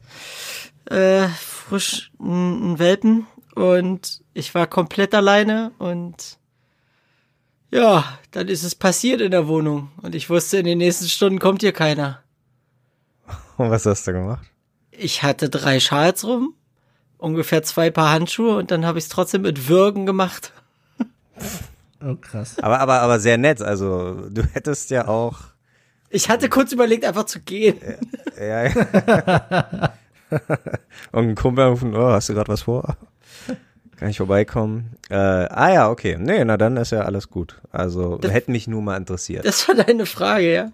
äh, 0.89 1.28
frisch 1.28 2.11
einen 2.19 2.80
Welpen 2.80 3.28
und 3.53 4.23
ich 4.34 4.55
war 4.55 4.65
komplett 4.67 5.13
alleine 5.13 5.71
und 5.78 6.39
ja, 7.71 8.03
dann 8.32 8.47
ist 8.47 8.63
es 8.63 8.73
passiert 8.73 9.21
in 9.21 9.32
der 9.32 9.47
Wohnung 9.47 9.91
und 10.01 10.15
ich 10.15 10.30
wusste, 10.30 10.57
in 10.57 10.65
den 10.65 10.78
nächsten 10.78 11.07
Stunden 11.07 11.39
kommt 11.39 11.61
hier 11.61 11.73
keiner. 11.73 12.21
Und 13.57 13.69
was 13.69 13.86
hast 13.86 14.07
du 14.07 14.13
gemacht? 14.13 14.47
Ich 14.99 15.23
hatte 15.23 15.49
drei 15.49 15.79
Schals 15.79 16.23
rum, 16.25 16.53
ungefähr 17.17 17.63
zwei 17.63 17.89
Paar 17.89 18.11
Handschuhe 18.11 18.57
und 18.57 18.71
dann 18.71 18.85
habe 18.85 18.97
ich 18.97 19.05
es 19.05 19.09
trotzdem 19.09 19.41
mit 19.43 19.67
Würgen 19.67 20.05
gemacht. 20.05 20.51
Oh, 22.03 22.15
krass. 22.15 22.57
Aber, 22.61 22.79
aber, 22.79 23.01
aber 23.01 23.19
sehr 23.19 23.37
nett, 23.37 23.61
also, 23.61 24.29
du 24.29 24.43
hättest 24.53 24.89
ja 24.91 25.07
auch, 25.07 25.39
Ich 26.09 26.29
hatte 26.29 26.49
kurz 26.49 26.71
überlegt, 26.71 27.03
einfach 27.03 27.25
zu 27.25 27.39
gehen. 27.39 27.77
ja, 28.39 28.63
ja. 28.65 29.93
Und 31.11 31.29
ein 31.29 31.35
Kumpel 31.35 31.65
rufen, 31.65 31.95
oh, 31.95 32.11
hast 32.11 32.29
du 32.29 32.33
gerade 32.33 32.51
was 32.51 32.63
vor? 32.63 32.97
Kann 33.97 34.09
ich 34.09 34.17
vorbeikommen? 34.17 34.97
Äh, 35.09 35.15
ah 35.15 35.71
ja, 35.71 35.89
okay. 35.89 36.17
Nee, 36.19 36.43
na 36.43 36.57
dann 36.57 36.75
ist 36.77 36.91
ja 36.91 37.01
alles 37.03 37.29
gut. 37.29 37.61
Also, 37.71 38.19
hätte 38.21 38.51
mich 38.51 38.67
nur 38.67 38.81
mal 38.81 38.97
interessiert. 38.97 39.45
Das 39.45 39.67
war 39.67 39.75
deine 39.75 40.05
Frage, 40.05 40.53
ja? 40.53 40.71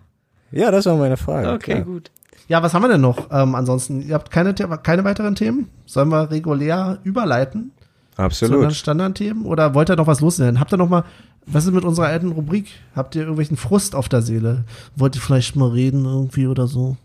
Ja, 0.51 0.72
das 0.72 0.86
war 0.86 0.95
meine 0.95 1.17
Frage. 1.17 1.51
Okay, 1.51 1.74
klar. 1.74 1.86
gut. 1.86 2.11
Ja, 2.52 2.62
was 2.62 2.74
haben 2.74 2.82
wir 2.82 2.89
denn 2.89 2.99
noch? 2.99 3.30
Ähm, 3.32 3.56
ansonsten, 3.56 4.02
ihr 4.02 4.14
habt 4.14 4.30
keine, 4.30 4.54
keine 4.54 5.06
weiteren 5.06 5.36
Themen? 5.36 5.70
Sollen 5.86 6.10
wir 6.10 6.30
regulär 6.32 6.99
überleiten 7.06 7.72
zu 8.14 8.22
Absolut. 8.24 8.74
Standardthemen? 8.74 9.45
Oder 9.45 9.74
wollt 9.74 9.89
ihr 9.89 9.95
noch 9.95 10.08
was 10.08 10.20
loswerden? 10.20 10.60
Habt 10.60 10.74
ihr 10.74 10.78
noch 10.78 10.89
mal, 10.89 11.06
was 11.45 11.66
ist 11.66 11.72
mit 11.72 11.86
unserer 11.86 12.08
alten 12.08 12.34
Rubrik? 12.34 12.68
Habt 12.93 13.16
ihr 13.16 13.22
irgendwelchen 13.22 13.56
Frust 13.56 13.95
auf 13.95 14.10
der 14.10 14.22
Seele? 14.22 14.66
Wollt 14.97 15.16
ihr 15.16 15.22
vielleicht 15.22 15.56
mal 15.56 15.70
reden 15.70 16.04
irgendwie 16.04 16.47
oder 16.47 16.68
so? 16.68 16.97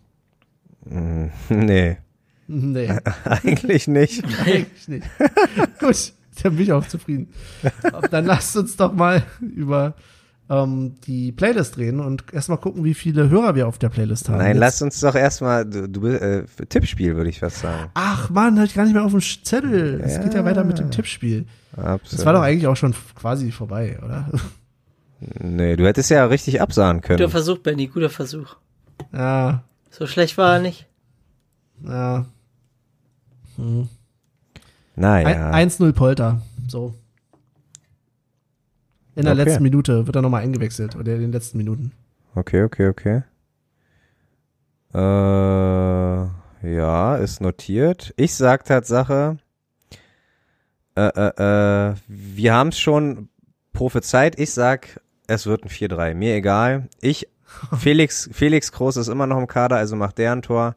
Mm, 0.84 1.26
Nee, 1.48 1.98
Nee, 2.48 2.90
eigentlich 3.24 3.86
nicht. 3.86 4.24
eigentlich 4.44 4.88
nicht. 4.88 5.06
Gut, 5.78 6.12
dann 6.42 6.56
bin 6.56 6.62
ich 6.64 6.72
auch 6.72 6.88
zufrieden. 6.88 7.28
Dann 8.10 8.24
lasst 8.24 8.56
uns 8.56 8.76
doch 8.76 8.92
mal 8.92 9.22
über 9.40 9.94
ähm, 10.48 10.94
die 11.06 11.32
Playlist 11.32 11.76
reden 11.78 12.00
und 12.00 12.32
erstmal 12.32 12.58
gucken, 12.58 12.84
wie 12.84 12.94
viele 12.94 13.28
Hörer 13.28 13.54
wir 13.54 13.66
auf 13.66 13.78
der 13.78 13.88
Playlist 13.88 14.28
haben. 14.28 14.38
Nein, 14.38 14.48
Jetzt- 14.56 14.60
lass 14.60 14.82
uns 14.82 15.00
doch 15.00 15.14
erstmal, 15.14 15.64
du, 15.64 15.88
du 15.88 16.00
bist, 16.02 16.20
äh, 16.22 16.46
für 16.46 16.66
Tippspiel 16.68 17.16
würde 17.16 17.30
ich 17.30 17.40
fast 17.40 17.58
sagen. 17.58 17.90
Ach 17.94 18.30
Mann, 18.30 18.56
hatte 18.56 18.66
ich 18.68 18.74
gar 18.74 18.84
nicht 18.84 18.92
mehr 18.94 19.04
auf 19.04 19.10
dem 19.12 19.20
Zettel. 19.20 20.00
Es 20.04 20.20
geht 20.20 20.34
ja 20.34 20.40
Ja. 20.40 20.44
weiter 20.44 20.64
mit 20.64 20.78
dem 20.78 20.90
Tippspiel. 20.90 21.46
Absolut. 21.76 22.12
Das 22.12 22.24
war 22.24 22.32
doch 22.32 22.42
eigentlich 22.42 22.66
auch 22.68 22.76
schon 22.76 22.94
quasi 23.14 23.50
vorbei, 23.50 23.98
oder? 24.04 24.28
Nee, 25.40 25.76
du 25.76 25.86
hättest 25.86 26.10
ja 26.10 26.24
richtig 26.26 26.60
absahen 26.60 26.98
Guter 27.00 27.16
können. 27.16 27.30
Versuch, 27.30 27.58
Benny, 27.58 27.86
guter 27.88 28.10
Versuch. 28.10 28.56
ja, 29.12 29.62
So 29.90 30.06
schlecht 30.06 30.36
war 30.38 30.54
er 30.54 30.60
nicht. 30.60 30.86
ja. 31.82 32.26
Naja. 34.94 35.50
Ein- 35.50 35.68
1-0 35.70 35.92
Polter. 35.92 36.40
So. 36.68 36.94
In 39.16 39.24
der 39.24 39.32
Okay. 39.32 39.44
letzten 39.44 39.62
Minute 39.62 40.06
wird 40.06 40.14
er 40.14 40.22
nochmal 40.22 40.42
eingewechselt. 40.42 40.94
Oder 40.94 41.14
in 41.14 41.22
den 41.22 41.32
letzten 41.32 41.58
Minuten. 41.58 41.92
Okay, 42.34 42.62
okay, 42.62 42.88
okay. 42.88 43.22
Äh, 44.94 44.98
ja, 46.74 47.16
ist 47.16 47.40
notiert. 47.40 48.12
Ich 48.16 48.34
sag 48.34 48.64
Tatsache, 48.64 49.38
äh, 50.96 51.08
äh, 51.08 51.90
äh, 51.90 51.94
wir 52.06 52.54
haben 52.54 52.68
es 52.68 52.78
schon 52.78 53.28
prophezeit. 53.72 54.38
Ich 54.38 54.52
sag, 54.52 55.00
es 55.26 55.46
wird 55.46 55.64
ein 55.64 55.70
4-3. 55.70 56.14
Mir 56.14 56.34
egal. 56.34 56.88
Ich, 57.00 57.28
Felix, 57.78 58.28
Felix 58.32 58.72
Groß 58.72 58.96
ist 58.96 59.08
immer 59.08 59.26
noch 59.26 59.38
im 59.38 59.46
Kader, 59.46 59.76
also 59.76 59.96
macht 59.96 60.18
der 60.18 60.32
ein 60.32 60.42
Tor. 60.42 60.76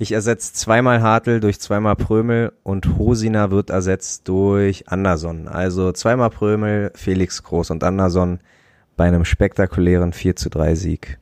Ich 0.00 0.12
ersetze 0.12 0.54
zweimal 0.54 1.02
Hartl 1.02 1.40
durch 1.40 1.60
zweimal 1.60 1.94
Prömel 1.94 2.54
und 2.62 2.96
Hosina 2.96 3.50
wird 3.50 3.68
ersetzt 3.68 4.26
durch 4.28 4.88
Anderson. 4.88 5.46
Also 5.46 5.92
zweimal 5.92 6.30
Prömel, 6.30 6.90
Felix 6.94 7.42
Groß 7.42 7.68
und 7.68 7.84
Anderson 7.84 8.40
bei 8.96 9.06
einem 9.06 9.26
spektakulären 9.26 10.14
4 10.14 10.36
zu 10.36 10.48
3 10.48 10.74
Sieg 10.74 11.18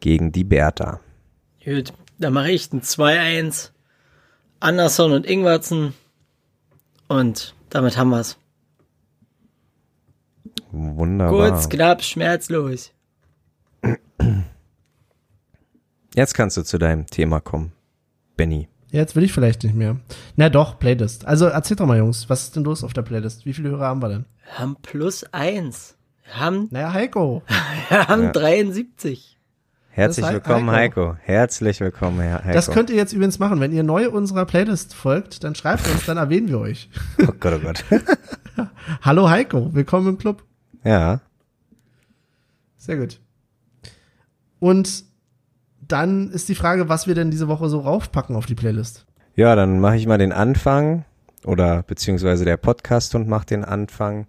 gegen 0.00 0.32
die 0.32 0.44
Bertha. 0.44 1.00
Gut, 1.62 1.92
dann 2.18 2.32
mache 2.32 2.50
ich 2.50 2.72
ein 2.72 2.80
2-1. 2.80 3.72
Anderson 4.58 5.12
und 5.12 5.26
Ingwertsen. 5.26 5.92
Und 7.08 7.54
damit 7.68 7.98
haben 7.98 8.08
wir's. 8.08 8.38
Wunderbar. 10.70 11.50
Kurz, 11.50 11.68
knapp, 11.68 12.02
schmerzlos. 12.02 12.90
Jetzt 16.14 16.32
kannst 16.32 16.56
du 16.56 16.62
zu 16.62 16.78
deinem 16.78 17.06
Thema 17.06 17.40
kommen, 17.40 17.72
Benny. 18.38 18.68
Jetzt 18.90 19.16
will 19.16 19.24
ich 19.24 19.34
vielleicht 19.34 19.64
nicht 19.64 19.74
mehr. 19.74 19.96
Na 20.36 20.48
doch, 20.48 20.78
Playlist. 20.78 21.26
Also 21.26 21.44
erzähl 21.44 21.76
doch 21.76 21.84
mal, 21.84 21.98
Jungs, 21.98 22.30
was 22.30 22.44
ist 22.44 22.56
denn 22.56 22.64
los 22.64 22.82
auf 22.82 22.94
der 22.94 23.02
Playlist? 23.02 23.44
Wie 23.44 23.52
viele 23.52 23.68
Hörer 23.68 23.88
haben 23.88 24.00
wir 24.00 24.08
denn? 24.08 24.24
Wir 24.44 24.58
haben 24.60 24.76
plus 24.80 25.24
eins. 25.32 25.98
Wir 26.24 26.40
haben, 26.40 26.68
Naja, 26.70 26.94
Heiko. 26.94 27.42
wir 27.90 28.08
haben 28.08 28.32
73. 28.32 29.38
Herzlich 29.90 30.26
willkommen, 30.26 30.70
Heiko. 30.70 31.08
Heiko. 31.08 31.16
Herzlich 31.20 31.80
willkommen, 31.80 32.20
Herr 32.20 32.44
Heiko. 32.44 32.54
Das 32.54 32.70
könnt 32.70 32.88
ihr 32.88 32.96
jetzt 32.96 33.12
übrigens 33.12 33.38
machen. 33.40 33.60
Wenn 33.60 33.72
ihr 33.72 33.82
neu 33.82 34.08
unserer 34.08 34.46
Playlist 34.46 34.94
folgt, 34.94 35.42
dann 35.44 35.54
schreibt 35.54 35.86
uns, 35.88 36.06
dann 36.06 36.16
erwähnen 36.16 36.48
wir 36.48 36.60
euch. 36.60 36.88
oh 37.20 37.32
Gott, 37.38 37.54
oh 37.54 37.58
Gott. 37.58 37.84
Hallo 39.02 39.28
Heiko, 39.28 39.74
willkommen 39.74 40.08
im 40.08 40.18
Club. 40.18 40.44
ja. 40.84 41.20
Sehr 42.78 42.96
gut. 42.96 43.20
Und 44.60 45.07
dann 45.88 46.30
ist 46.30 46.48
die 46.48 46.54
Frage, 46.54 46.88
was 46.88 47.06
wir 47.06 47.14
denn 47.14 47.30
diese 47.30 47.48
Woche 47.48 47.68
so 47.68 47.80
raufpacken 47.80 48.36
auf 48.36 48.46
die 48.46 48.54
Playlist. 48.54 49.06
Ja, 49.34 49.54
dann 49.56 49.80
mache 49.80 49.96
ich 49.96 50.06
mal 50.06 50.18
den 50.18 50.32
Anfang 50.32 51.04
oder 51.44 51.82
beziehungsweise 51.82 52.44
der 52.44 52.56
Podcast-Hund 52.56 53.28
macht 53.28 53.50
den 53.50 53.64
Anfang. 53.64 54.26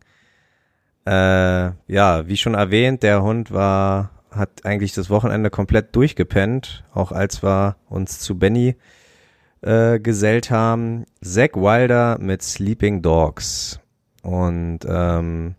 Äh, 1.05 1.72
ja, 1.88 2.28
wie 2.28 2.38
schon 2.38 2.53
erwähnt, 2.53 3.03
der 3.03 3.24
Hund 3.24 3.51
war, 3.51 4.12
hat 4.32 4.66
eigentlich 4.66 4.93
das 4.93 5.10
Wochenende 5.10 5.49
komplett 5.49 5.95
durchgepennt, 5.95 6.84
auch 6.93 7.12
als 7.12 7.41
wir 7.41 7.78
uns 7.89 8.20
zu 8.20 8.38
Benny 8.38 8.76
äh, 9.62 9.99
gesellt 9.99 10.51
haben. 10.51 11.05
Zack 11.22 11.55
Wilder 11.55 12.18
mit 12.20 12.43
Sleeping 12.43 13.01
Dogs. 13.01 13.80
Und 14.22 14.80
ähm, 14.88 15.55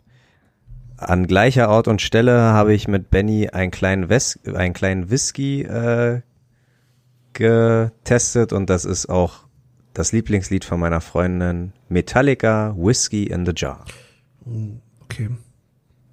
an 1.00 1.26
gleicher 1.26 1.68
Ort 1.68 1.88
und 1.88 2.02
Stelle 2.02 2.38
habe 2.38 2.74
ich 2.74 2.86
mit 2.88 3.10
Benny 3.10 3.48
einen 3.48 3.70
kleinen, 3.70 4.08
Wes 4.08 4.38
einen 4.46 4.74
kleinen 4.74 5.10
Whisky 5.10 5.62
äh, 5.62 6.20
getestet 7.32 8.52
und 8.52 8.70
das 8.70 8.84
ist 8.84 9.08
auch 9.08 9.44
das 9.94 10.12
Lieblingslied 10.12 10.64
von 10.64 10.78
meiner 10.80 11.00
Freundin 11.00 11.72
Metallica 11.88 12.74
Whiskey 12.76 13.24
in 13.24 13.44
the 13.46 13.52
Jar. 13.54 13.84
Okay. 15.02 15.30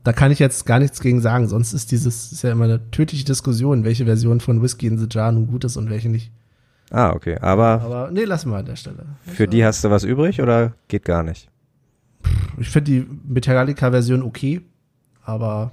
Da 0.03 0.13
kann 0.13 0.31
ich 0.31 0.39
jetzt 0.39 0.65
gar 0.65 0.79
nichts 0.79 1.01
gegen 1.01 1.21
sagen, 1.21 1.47
sonst 1.47 1.73
ist 1.73 1.91
dieses 1.91 2.31
ist 2.31 2.41
ja 2.43 2.51
immer 2.51 2.63
eine 2.65 2.89
tödliche 2.91 3.25
Diskussion, 3.25 3.83
welche 3.83 4.05
Version 4.05 4.39
von 4.39 4.61
Whiskey 4.61 4.87
in 4.87 4.97
the 4.97 5.07
Jar 5.09 5.31
nun 5.31 5.47
gut 5.47 5.63
ist 5.65 5.75
und 5.77 5.89
welche 5.89 6.09
nicht. 6.09 6.31
Ah, 6.89 7.11
okay. 7.11 7.37
Aber 7.41 7.81
Aber 7.81 8.11
nee, 8.11 8.23
lassen 8.23 8.49
wir 8.49 8.57
an 8.57 8.65
der 8.65 8.77
Stelle. 8.77 9.05
für 9.25 9.47
die 9.47 9.65
hast 9.65 9.83
du 9.83 9.89
was 9.89 10.03
übrig 10.05 10.41
oder 10.41 10.73
geht 10.87 11.03
gar 11.03 11.23
nicht? 11.23 11.49
Ich 12.57 12.69
finde 12.69 12.91
die 12.91 13.07
Metallica-Version 13.27 14.23
okay, 14.23 14.61
aber 15.27 15.71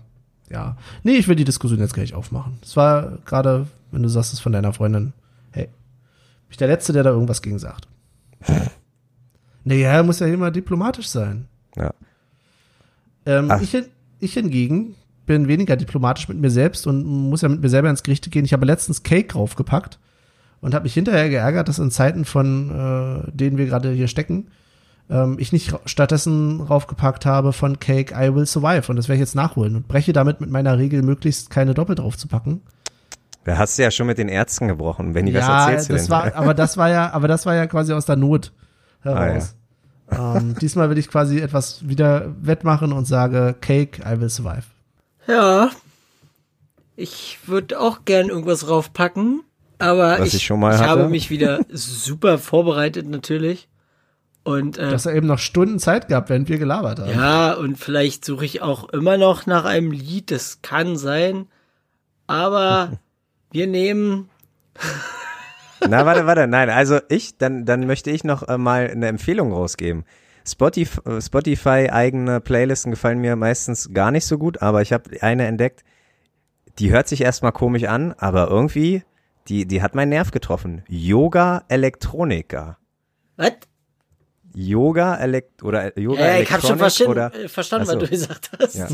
ja. 0.51 0.77
Nee, 1.03 1.17
ich 1.17 1.29
will 1.29 1.37
die 1.37 1.45
Diskussion 1.45 1.79
jetzt 1.79 1.95
gleich 1.95 2.13
aufmachen. 2.13 2.59
Es 2.63 2.77
war 2.77 3.19
gerade, 3.25 3.67
wenn 3.93 4.03
du 4.03 4.09
sagst, 4.09 4.33
es 4.33 4.41
von 4.41 4.53
deiner 4.53 4.73
Freundin. 4.73 5.13
Hey, 5.53 5.65
bin 5.65 6.51
ich 6.51 6.57
der 6.57 6.69
Letzte, 6.69 6.93
der 6.93 7.05
da 7.05 7.11
irgendwas 7.11 7.41
gegen 7.41 7.59
sagt. 7.59 7.89
naja, 9.65 10.03
muss 10.03 10.19
ja 10.19 10.27
immer 10.27 10.51
diplomatisch 10.51 11.09
sein. 11.09 11.47
Ja. 11.77 11.95
Ähm, 13.27 13.51
ich, 13.63 13.77
ich 14.21 14.35
hingegen 14.35 14.97
bin 15.25 15.49
weniger 15.49 15.77
diplomatisch 15.77 16.29
mit 16.29 16.39
mir 16.39 16.51
selbst 16.51 16.87
und 16.87 17.05
muss 17.05 17.41
ja 17.41 17.49
mit 17.49 17.63
mir 17.63 17.71
selber 17.71 17.89
ins 17.89 18.03
Gericht 18.03 18.31
gehen. 18.31 18.45
Ich 18.45 18.53
habe 18.53 18.67
letztens 18.67 19.03
Cake 19.03 19.29
draufgepackt 19.29 19.99
und 20.61 20.75
habe 20.75 20.83
mich 20.83 20.95
hinterher 20.95 21.31
geärgert, 21.31 21.69
dass 21.69 21.79
in 21.79 21.91
Zeiten 21.91 22.25
von 22.27 22.71
äh, 22.71 23.31
denen 23.33 23.57
wir 23.57 23.67
gerade 23.67 23.93
hier 23.93 24.09
stecken, 24.09 24.49
ähm, 25.11 25.37
ich 25.39 25.53
nicht 25.53 25.75
stattdessen 25.87 26.61
raufgepackt 26.61 27.27
habe 27.27 27.53
von 27.53 27.79
Cake 27.79 28.15
I 28.15 28.35
Will 28.35 28.47
Survive 28.47 28.89
und 28.89 28.97
das 28.97 29.09
werde 29.09 29.17
ich 29.17 29.21
jetzt 29.21 29.35
nachholen 29.35 29.77
und 29.77 29.89
breche 29.89 30.13
damit 30.13 30.41
mit 30.41 30.51
meiner 30.51 30.79
Regel 30.79 31.03
möglichst 31.03 31.51
keine 31.51 31.75
doppelt 31.75 31.99
draufzupacken. 31.99 32.63
Da 33.45 33.59
hast 33.59 33.79
du 33.79 33.83
ja 33.83 33.91
schon 33.91 34.07
mit 34.07 34.17
den 34.17 34.29
Ärzten 34.29 34.69
gebrochen. 34.69 35.13
Benny, 35.13 35.35
was 35.35 35.43
ja, 35.43 35.69
erzählst 35.69 35.91
du 35.91 35.93
das 35.93 36.03
denn? 36.03 36.11
war, 36.11 36.35
aber 36.35 36.55
das 36.55 36.77
war 36.77 36.89
ja, 36.89 37.13
aber 37.13 37.29
das 37.29 37.45
war 37.45 37.55
ja 37.55 37.67
quasi 37.67 37.93
aus 37.93 38.07
der 38.07 38.17
Not 38.17 38.53
heraus. 39.03 39.55
ähm, 40.11 40.55
diesmal 40.61 40.89
will 40.89 40.99
ich 40.99 41.09
quasi 41.09 41.41
etwas 41.41 41.87
wieder 41.87 42.35
wettmachen 42.41 42.93
und 42.93 43.07
sage 43.07 43.55
Cake 43.61 44.01
I 44.01 44.19
Will 44.21 44.31
Survive. 44.31 44.65
Ja. 45.27 45.71
Ich 46.97 47.39
würde 47.47 47.81
auch 47.81 48.05
gern 48.05 48.29
irgendwas 48.29 48.69
raufpacken, 48.69 49.43
aber 49.79 50.21
Was 50.21 50.29
ich, 50.29 50.35
ich 50.37 50.45
schon 50.45 50.61
mal 50.61 50.75
ich 50.75 50.81
habe 50.81 51.09
mich 51.09 51.29
wieder 51.29 51.61
super 51.71 52.39
vorbereitet 52.39 53.09
natürlich. 53.09 53.69
Und 54.45 54.79
äh, 54.79 54.89
Du 54.89 54.93
hast 54.93 55.07
ja 55.07 55.13
eben 55.13 55.27
noch 55.27 55.39
Stunden 55.39 55.79
Zeit 55.79 56.09
gehabt, 56.09 56.29
während 56.29 56.49
wir 56.49 56.59
gelabert 56.59 57.01
haben. 57.01 57.11
ja, 57.11 57.55
und 57.55 57.79
vielleicht 57.79 58.25
suche 58.25 58.45
ich 58.45 58.63
auch 58.63 58.91
immer 58.91 59.17
noch 59.17 59.47
nach 59.47 59.65
einem 59.65 59.91
Lied, 59.91 60.31
das 60.31 60.61
kann 60.63 60.97
sein. 60.97 61.47
Aber 62.27 62.93
wir 63.51 63.67
nehmen 63.67 64.29
Na, 65.89 66.07
warte, 66.07 66.27
warte, 66.27 66.47
nein, 66.47 66.71
also 66.71 66.99
ich, 67.09 67.37
dann, 67.39 67.65
dann 67.65 67.87
möchte 67.87 68.11
ich 68.11 68.25
noch 68.25 68.47
äh, 68.49 68.59
mal 68.59 68.89
eine 68.91 69.09
Empfehlung 69.09 69.53
rausgeben. 69.53 70.05
Spotify, 70.47 71.01
äh, 71.09 71.21
Spotify 71.23 71.89
eigene 71.91 72.41
Playlisten 72.41 72.91
gefallen 72.91 73.21
mir 73.21 73.37
meistens 73.37 73.93
gar 73.93 74.11
nicht 74.11 74.27
so 74.27 74.39
gut, 74.39 74.63
aber 74.63 74.83
ich 74.83 74.93
habe 74.93 75.11
eine 75.23 75.47
entdeckt, 75.47 75.85
die 76.79 76.91
hört 76.91 77.09
sich 77.09 77.21
erstmal 77.23 77.53
komisch 77.53 77.85
an, 77.85 78.13
aber 78.19 78.49
irgendwie, 78.49 79.05
die, 79.49 79.67
die 79.67 79.83
hat 79.83 79.95
meinen 79.95 80.11
Nerv 80.11 80.31
getroffen. 80.31 80.83
Yoga 80.89 81.65
Elektronika. 81.69 82.79
was? 83.37 83.53
Yoga 84.55 85.17
Elekt 85.17 85.63
oder 85.63 85.97
äh, 85.97 86.01
Yoga 86.01 86.21
Ja, 86.21 86.39
ich 86.41 86.51
habe 86.53 86.63
schon 86.63 86.79
Electronic 86.79 86.81
verstanden, 86.81 87.11
oder 87.11 87.35
äh, 87.35 87.49
verstanden 87.49 87.87
Ach 87.89 87.93
so. 87.95 88.01
was 88.01 88.05
du 88.05 88.11
gesagt 88.11 88.51
hast. 88.59 88.75
Ja. 88.77 88.89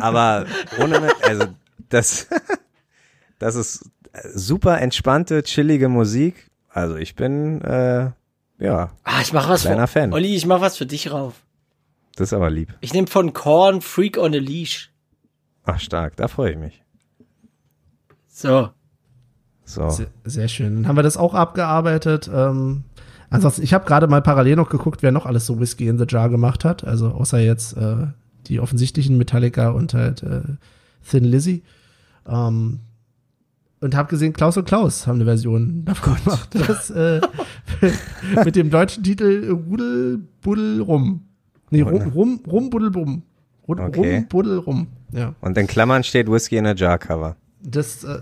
Aber 0.00 0.46
ohne, 0.80 1.08
also 1.22 1.46
das, 1.88 2.28
das 3.38 3.54
ist 3.54 3.90
super 4.34 4.80
entspannte, 4.80 5.42
chillige 5.42 5.88
Musik. 5.88 6.50
Also 6.68 6.96
ich 6.96 7.14
bin, 7.14 7.60
äh, 7.62 8.10
ja, 8.58 8.90
Ah, 9.04 9.20
ich 9.22 9.32
mach 9.32 9.48
was 9.48 9.62
Kleiner 9.62 9.86
für 9.86 10.00
Fan. 10.00 10.12
Olli, 10.12 10.34
ich 10.34 10.46
mach 10.46 10.60
was 10.60 10.76
für 10.76 10.86
dich 10.86 11.10
rauf. 11.12 11.34
das 12.16 12.28
ist 12.28 12.32
aber 12.32 12.50
lieb. 12.50 12.74
Ich 12.80 12.92
nehme 12.92 13.06
von 13.06 13.32
Korn 13.32 13.80
Freak 13.82 14.18
on 14.18 14.34
a 14.34 14.38
Leash. 14.38 14.90
Ach 15.64 15.78
stark, 15.80 16.16
da 16.16 16.28
freue 16.28 16.52
ich 16.52 16.58
mich. 16.58 16.82
So. 18.28 18.70
So, 19.64 19.88
Sehr, 19.88 20.06
sehr 20.24 20.46
schön. 20.48 20.76
Dann 20.76 20.88
haben 20.88 20.96
wir 20.96 21.02
das 21.02 21.16
auch 21.16 21.34
abgearbeitet. 21.34 22.30
Ähm, 22.32 22.84
ansonsten, 23.30 23.62
ich 23.62 23.74
habe 23.74 23.84
gerade 23.86 24.06
mal 24.06 24.22
parallel 24.22 24.56
noch 24.56 24.68
geguckt, 24.68 25.02
wer 25.02 25.12
noch 25.12 25.26
alles 25.26 25.46
so 25.46 25.58
Whiskey 25.60 25.88
in 25.88 25.98
the 25.98 26.04
Jar 26.08 26.28
gemacht 26.28 26.64
hat. 26.64 26.84
Also 26.84 27.08
außer 27.08 27.38
jetzt 27.38 27.76
äh, 27.76 28.06
die 28.46 28.60
offensichtlichen 28.60 29.16
Metallica 29.18 29.70
und 29.70 29.94
halt 29.94 30.22
äh, 30.22 30.42
Thin 31.08 31.24
Lizzy. 31.24 31.62
Ähm, 32.28 32.80
und 33.80 33.94
habe 33.94 34.08
gesehen, 34.08 34.32
Klaus 34.32 34.56
und 34.56 34.64
Klaus 34.66 35.06
haben 35.06 35.16
eine 35.16 35.24
Version 35.26 35.84
davon 35.84 36.16
gemacht. 36.24 36.48
Das, 36.66 36.90
äh, 36.90 37.20
mit 38.44 38.56
dem 38.56 38.70
deutschen 38.70 39.02
Titel 39.02 39.50
Rudel, 39.68 40.20
Buddel, 40.40 40.80
Rum. 40.80 41.20
Nee, 41.70 41.82
Rum, 41.82 42.02
Rum, 42.14 42.40
Rum, 42.46 42.70
Buddel, 42.70 42.90
Bum. 42.90 43.22
Rum, 43.68 43.80
Okay. 43.80 44.16
Rum, 44.18 44.28
Buddel, 44.28 44.58
Rum. 44.58 44.86
Ja. 45.12 45.34
und 45.40 45.58
in 45.58 45.66
Klammern 45.66 46.04
steht 46.04 46.30
Whiskey 46.30 46.56
in 46.56 46.66
a 46.66 46.74
Jar 46.74 46.98
Cover. 46.98 47.36
Das 47.62 48.04
äh, 48.04 48.18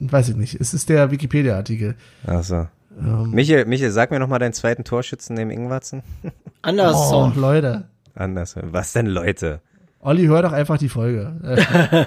weiß 0.00 0.30
ich 0.30 0.36
nicht. 0.36 0.60
Es 0.60 0.74
ist 0.74 0.88
der 0.88 1.10
Wikipedia-Artikel. 1.10 1.94
Ach 2.26 2.42
so. 2.42 2.66
Ähm, 2.98 3.30
Michael, 3.30 3.64
Michael, 3.66 3.90
sag 3.90 4.10
mir 4.10 4.18
noch 4.18 4.28
mal 4.28 4.38
deinen 4.38 4.52
zweiten 4.52 4.84
Torschützen 4.84 5.34
neben 5.36 5.50
Ingwatzen. 5.50 6.02
Oh, 6.60 6.68
Anderson. 6.70 7.34
Leute. 7.36 7.88
Anders. 8.16 8.56
Was 8.60 8.92
denn, 8.92 9.06
Leute? 9.06 9.60
Olli, 10.00 10.26
hör 10.26 10.42
doch 10.42 10.52
einfach 10.52 10.76
die 10.76 10.88
Folge. 10.88 11.36
Äh, 11.44 12.06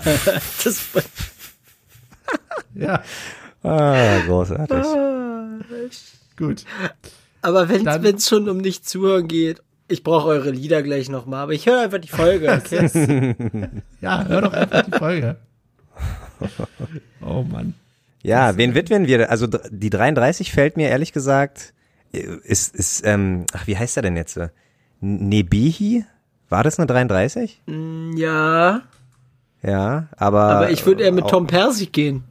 Das, 0.64 0.82
ja, 2.76 3.02
Ah, 3.64 4.20
großartig. 4.28 4.84
gut. 6.38 6.66
Aber 7.42 7.70
wenn 7.70 8.16
es 8.16 8.28
schon 8.28 8.50
um 8.50 8.58
nicht 8.58 8.88
zuhören 8.88 9.28
geht, 9.30 9.62
ich 9.88 10.04
brauche 10.04 10.28
eure 10.28 10.52
Lieder 10.52 10.84
gleich 10.84 11.10
nochmal, 11.10 11.44
aber 11.44 11.54
ich 11.54 11.66
höre 11.66 11.80
einfach 11.82 12.00
die 12.00 12.08
Folge, 12.10 12.52
okay? 12.66 12.90
Ja, 14.02 14.26
hör 14.26 14.42
doch 14.42 14.54
einfach 14.54 14.82
die 14.84 14.92
Folge. 14.98 15.38
Oh 17.22 17.44
Mann. 17.44 17.74
Ja, 18.24 18.56
wen 18.58 18.76
widmen 18.76 19.08
wir? 19.08 19.30
Also 19.32 19.48
die 19.48 19.90
33 19.90 20.52
fällt 20.52 20.78
mir 20.78 20.90
ehrlich 20.90 21.12
gesagt, 21.14 21.74
äh, 22.14 22.20
ist, 22.44 22.76
ist 22.76 23.06
ähm, 23.06 23.46
ach, 23.54 23.66
wie 23.68 23.78
heißt 23.78 23.98
er 23.98 24.04
denn 24.04 24.16
jetzt? 24.16 24.40
Nebihi? 25.00 26.06
War 26.50 26.64
das 26.64 26.78
eine 26.80 26.86
33? 26.88 27.62
ja, 28.16 28.82
Ja, 29.64 30.08
aber. 30.18 30.42
aber 30.42 30.70
ich 30.72 30.86
würde 30.86 31.04
eher 31.04 31.12
mit 31.12 31.26
auch- 31.26 31.32
Tom 31.32 31.48
Persig 31.48 31.92
gehen. 31.94 32.24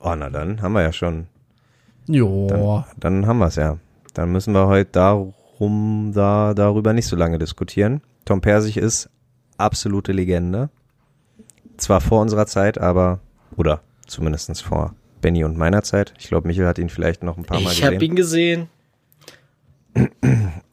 Oh, 0.00 0.14
na 0.16 0.30
dann 0.30 0.62
haben 0.62 0.72
wir 0.72 0.82
ja 0.82 0.92
schon. 0.92 1.26
Jo. 2.06 2.84
Dann 2.98 3.26
haben 3.26 3.38
wir 3.38 3.46
es 3.46 3.56
ja. 3.56 3.78
Dann 4.14 4.32
müssen 4.32 4.52
wir 4.52 4.66
heute 4.66 4.90
darum, 4.92 6.12
da, 6.14 6.54
darüber 6.54 6.92
nicht 6.92 7.06
so 7.06 7.16
lange 7.16 7.38
diskutieren. 7.38 8.00
Tom 8.24 8.40
Persig 8.40 8.76
ist 8.76 9.08
absolute 9.58 10.12
Legende. 10.12 10.70
Zwar 11.76 12.00
vor 12.00 12.20
unserer 12.20 12.46
Zeit, 12.46 12.78
aber, 12.78 13.20
oder 13.56 13.80
zumindestens 14.06 14.60
vor 14.60 14.94
Benny 15.22 15.44
und 15.44 15.56
meiner 15.56 15.82
Zeit. 15.82 16.12
Ich 16.18 16.28
glaube, 16.28 16.46
Michael 16.46 16.66
hat 16.68 16.78
ihn 16.78 16.90
vielleicht 16.90 17.22
noch 17.22 17.38
ein 17.38 17.44
paar 17.44 17.60
Mal 17.60 17.72
Ich 17.72 17.82
habe 17.82 17.96
gesehen. 17.96 18.10
ihn 18.10 18.16
gesehen. 18.16 18.68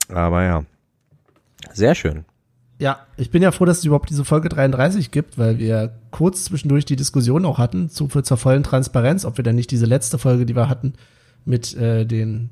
Aber 0.10 0.44
ja. 0.44 0.64
Sehr 1.72 1.96
schön. 1.96 2.26
Ja, 2.80 3.00
ich 3.18 3.30
bin 3.30 3.42
ja 3.44 3.52
froh, 3.52 3.66
dass 3.66 3.80
es 3.80 3.86
überhaupt 3.86 4.10
diese 4.10 4.24
Folge 4.24 4.48
33 4.50 5.12
gibt, 5.12 5.38
weil 5.38 5.60
wir 5.60 5.94
kurz 6.12 6.46
zwischendurch 6.46 6.86
die 6.86 6.96
Diskussion 6.96 7.46
auch 7.46 7.58
hatten 7.58 7.90
zu, 7.90 8.08
für, 8.08 8.24
zur 8.24 8.38
vollen 8.38 8.64
Transparenz, 8.64 9.26
ob 9.26 9.38
wir 9.38 9.44
dann 9.44 9.56
nicht 9.56 9.72
diese 9.72 9.86
letzte 9.86 10.18
Folge, 10.18 10.46
die 10.46 10.56
wir 10.56 10.70
hatten, 10.70 10.94
mit 11.46 11.76
äh, 11.76 12.06
den 12.06 12.50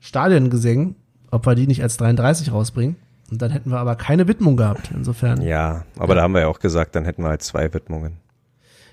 Stadiongesängen, 0.00 0.94
ob 1.30 1.46
wir 1.46 1.54
die 1.54 1.66
nicht 1.66 1.82
als 1.82 1.96
33 1.96 2.52
rausbringen. 2.52 2.96
Und 3.30 3.40
dann 3.42 3.50
hätten 3.50 3.70
wir 3.70 3.78
aber 3.78 3.96
keine 3.96 4.28
Widmung 4.28 4.56
gehabt. 4.56 4.90
Insofern. 4.94 5.40
Ja, 5.40 5.84
aber 5.98 6.14
da 6.14 6.22
haben 6.22 6.34
wir 6.34 6.42
ja 6.42 6.48
auch 6.48 6.60
gesagt, 6.60 6.94
dann 6.94 7.04
hätten 7.06 7.22
wir 7.22 7.30
halt 7.30 7.42
zwei 7.42 7.72
Widmungen. 7.72 8.18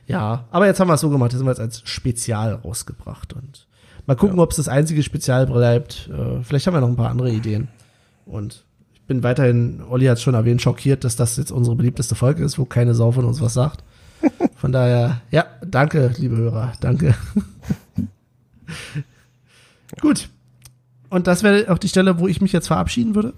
Ja, 0.07 0.45
aber 0.51 0.65
jetzt 0.65 0.79
haben 0.79 0.87
wir 0.87 0.95
es 0.95 1.01
so 1.01 1.09
gemacht, 1.09 1.31
das 1.31 1.39
haben 1.39 1.45
wir 1.45 1.51
jetzt 1.51 1.61
als 1.61 1.81
Spezial 1.85 2.55
rausgebracht 2.55 3.33
und 3.33 3.67
mal 4.05 4.15
gucken, 4.15 4.39
ob 4.39 4.51
es 4.51 4.57
das 4.57 4.67
einzige 4.67 5.03
Spezial 5.03 5.47
bleibt. 5.47 6.09
Äh, 6.11 6.43
vielleicht 6.43 6.67
haben 6.67 6.73
wir 6.73 6.81
noch 6.81 6.89
ein 6.89 6.95
paar 6.95 7.09
andere 7.09 7.31
Ideen. 7.31 7.69
Und 8.25 8.63
ich 8.93 9.01
bin 9.03 9.23
weiterhin, 9.23 9.81
Olli 9.89 10.05
hat 10.05 10.17
es 10.17 10.23
schon 10.23 10.33
erwähnt, 10.33 10.61
schockiert, 10.61 11.03
dass 11.03 11.15
das 11.15 11.37
jetzt 11.37 11.51
unsere 11.51 11.75
beliebteste 11.75 12.15
Folge 12.15 12.43
ist, 12.43 12.59
wo 12.59 12.65
keine 12.65 12.95
Sau 12.95 13.11
von 13.11 13.25
uns 13.25 13.41
was 13.41 13.53
sagt. 13.53 13.83
Von 14.55 14.71
daher, 14.71 15.19
ja, 15.31 15.45
danke, 15.65 16.13
liebe 16.17 16.37
Hörer, 16.37 16.71
danke. 16.79 17.13
Gut. 19.99 20.29
Und 21.09 21.27
das 21.27 21.43
wäre 21.43 21.69
auch 21.69 21.77
die 21.77 21.89
Stelle, 21.89 22.19
wo 22.19 22.29
ich 22.29 22.39
mich 22.39 22.53
jetzt 22.53 22.67
verabschieden 22.67 23.15
würde. 23.15 23.33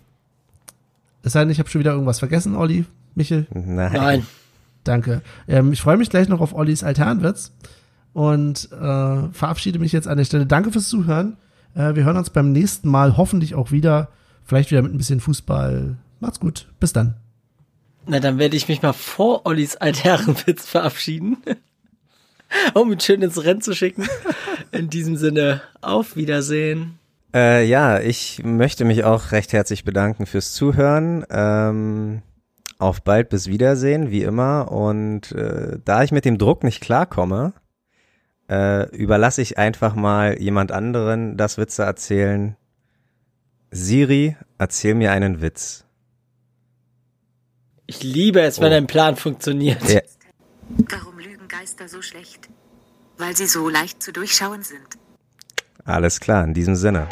Es 1.23 1.33
sei 1.33 1.39
denn, 1.39 1.49
ich 1.49 1.57
habe 1.57 1.67
schon 1.67 1.79
wieder 1.79 1.93
irgendwas 1.93 2.19
vergessen, 2.19 2.55
Olli, 2.55 2.85
Michel. 3.15 3.47
Nein. 3.51 3.93
Nein. 3.93 4.27
Danke. 4.85 5.21
Ähm, 5.47 5.73
ich 5.73 5.81
freue 5.81 5.97
mich 5.97 6.09
gleich 6.09 6.29
noch 6.29 6.39
auf 6.39 6.53
Ollis 6.53 6.83
Alternwitz 6.83 7.51
und 8.13 8.69
äh, 8.71 9.27
verabschiede 9.33 9.79
mich 9.79 9.91
jetzt 9.91 10.07
an 10.07 10.17
der 10.17 10.25
Stelle. 10.25 10.45
Danke 10.45 10.71
fürs 10.71 10.87
Zuhören. 10.87 11.35
Äh, 11.73 11.95
wir 11.95 12.05
hören 12.05 12.17
uns 12.17 12.29
beim 12.29 12.53
nächsten 12.53 12.87
Mal 12.87 13.17
hoffentlich 13.17 13.55
auch 13.55 13.71
wieder. 13.71 14.09
Vielleicht 14.45 14.71
wieder 14.71 14.81
mit 14.81 14.93
ein 14.93 14.97
bisschen 14.97 15.19
Fußball. 15.19 15.97
Macht's 16.19 16.39
gut. 16.39 16.67
Bis 16.79 16.93
dann. 16.93 17.15
Na, 18.07 18.19
dann 18.19 18.37
werde 18.37 18.55
ich 18.55 18.67
mich 18.67 18.81
mal 18.81 18.93
vor 18.93 19.45
Ollis 19.45 19.75
Altherrenwitz 19.75 20.67
verabschieden. 20.67 21.37
um 22.73 22.91
ihn 22.91 22.99
schön 22.99 23.21
ins 23.21 23.43
Rennen 23.43 23.61
zu 23.61 23.73
schicken. 23.73 24.07
In 24.71 24.89
diesem 24.89 25.17
Sinne, 25.17 25.61
auf 25.81 26.15
Wiedersehen. 26.15 26.99
Äh, 27.33 27.65
ja, 27.65 27.99
ich 27.99 28.43
möchte 28.43 28.85
mich 28.85 29.03
auch 29.03 29.31
recht 29.31 29.51
herzlich 29.51 29.83
bedanken 29.83 30.25
fürs 30.25 30.53
Zuhören. 30.53 31.25
Ähm, 31.29 32.21
auf 32.77 33.01
bald 33.03 33.29
bis 33.29 33.47
Wiedersehen, 33.47 34.11
wie 34.11 34.23
immer. 34.23 34.71
Und 34.71 35.31
äh, 35.31 35.79
da 35.83 36.03
ich 36.03 36.11
mit 36.11 36.25
dem 36.25 36.37
Druck 36.37 36.63
nicht 36.63 36.81
klarkomme, 36.81 37.53
äh, 38.49 38.89
überlasse 38.95 39.41
ich 39.41 39.57
einfach 39.57 39.95
mal 39.95 40.39
jemand 40.41 40.71
anderen 40.71 41.37
das 41.37 41.57
Witze 41.57 41.83
erzählen. 41.83 42.55
Siri, 43.71 44.35
erzähl 44.57 44.93
mir 44.95 45.11
einen 45.11 45.41
Witz. 45.41 45.85
Ich 47.87 48.03
liebe 48.03 48.41
es, 48.41 48.59
wenn 48.61 48.71
Oh. 48.73 48.75
ein 48.77 48.87
Plan 48.87 49.15
funktioniert. 49.15 49.81
Ja. 49.89 50.01
Warum 50.89 51.19
lügen 51.19 51.47
Geister 51.47 51.87
so 51.87 52.01
schlecht? 52.01 52.49
Weil 53.17 53.35
sie 53.35 53.45
so 53.45 53.69
leicht 53.69 54.01
zu 54.01 54.11
durchschauen 54.11 54.63
sind. 54.63 54.97
Alles 55.83 56.19
klar, 56.19 56.43
in 56.43 56.53
diesem 56.53 56.75
Sinne. 56.75 57.07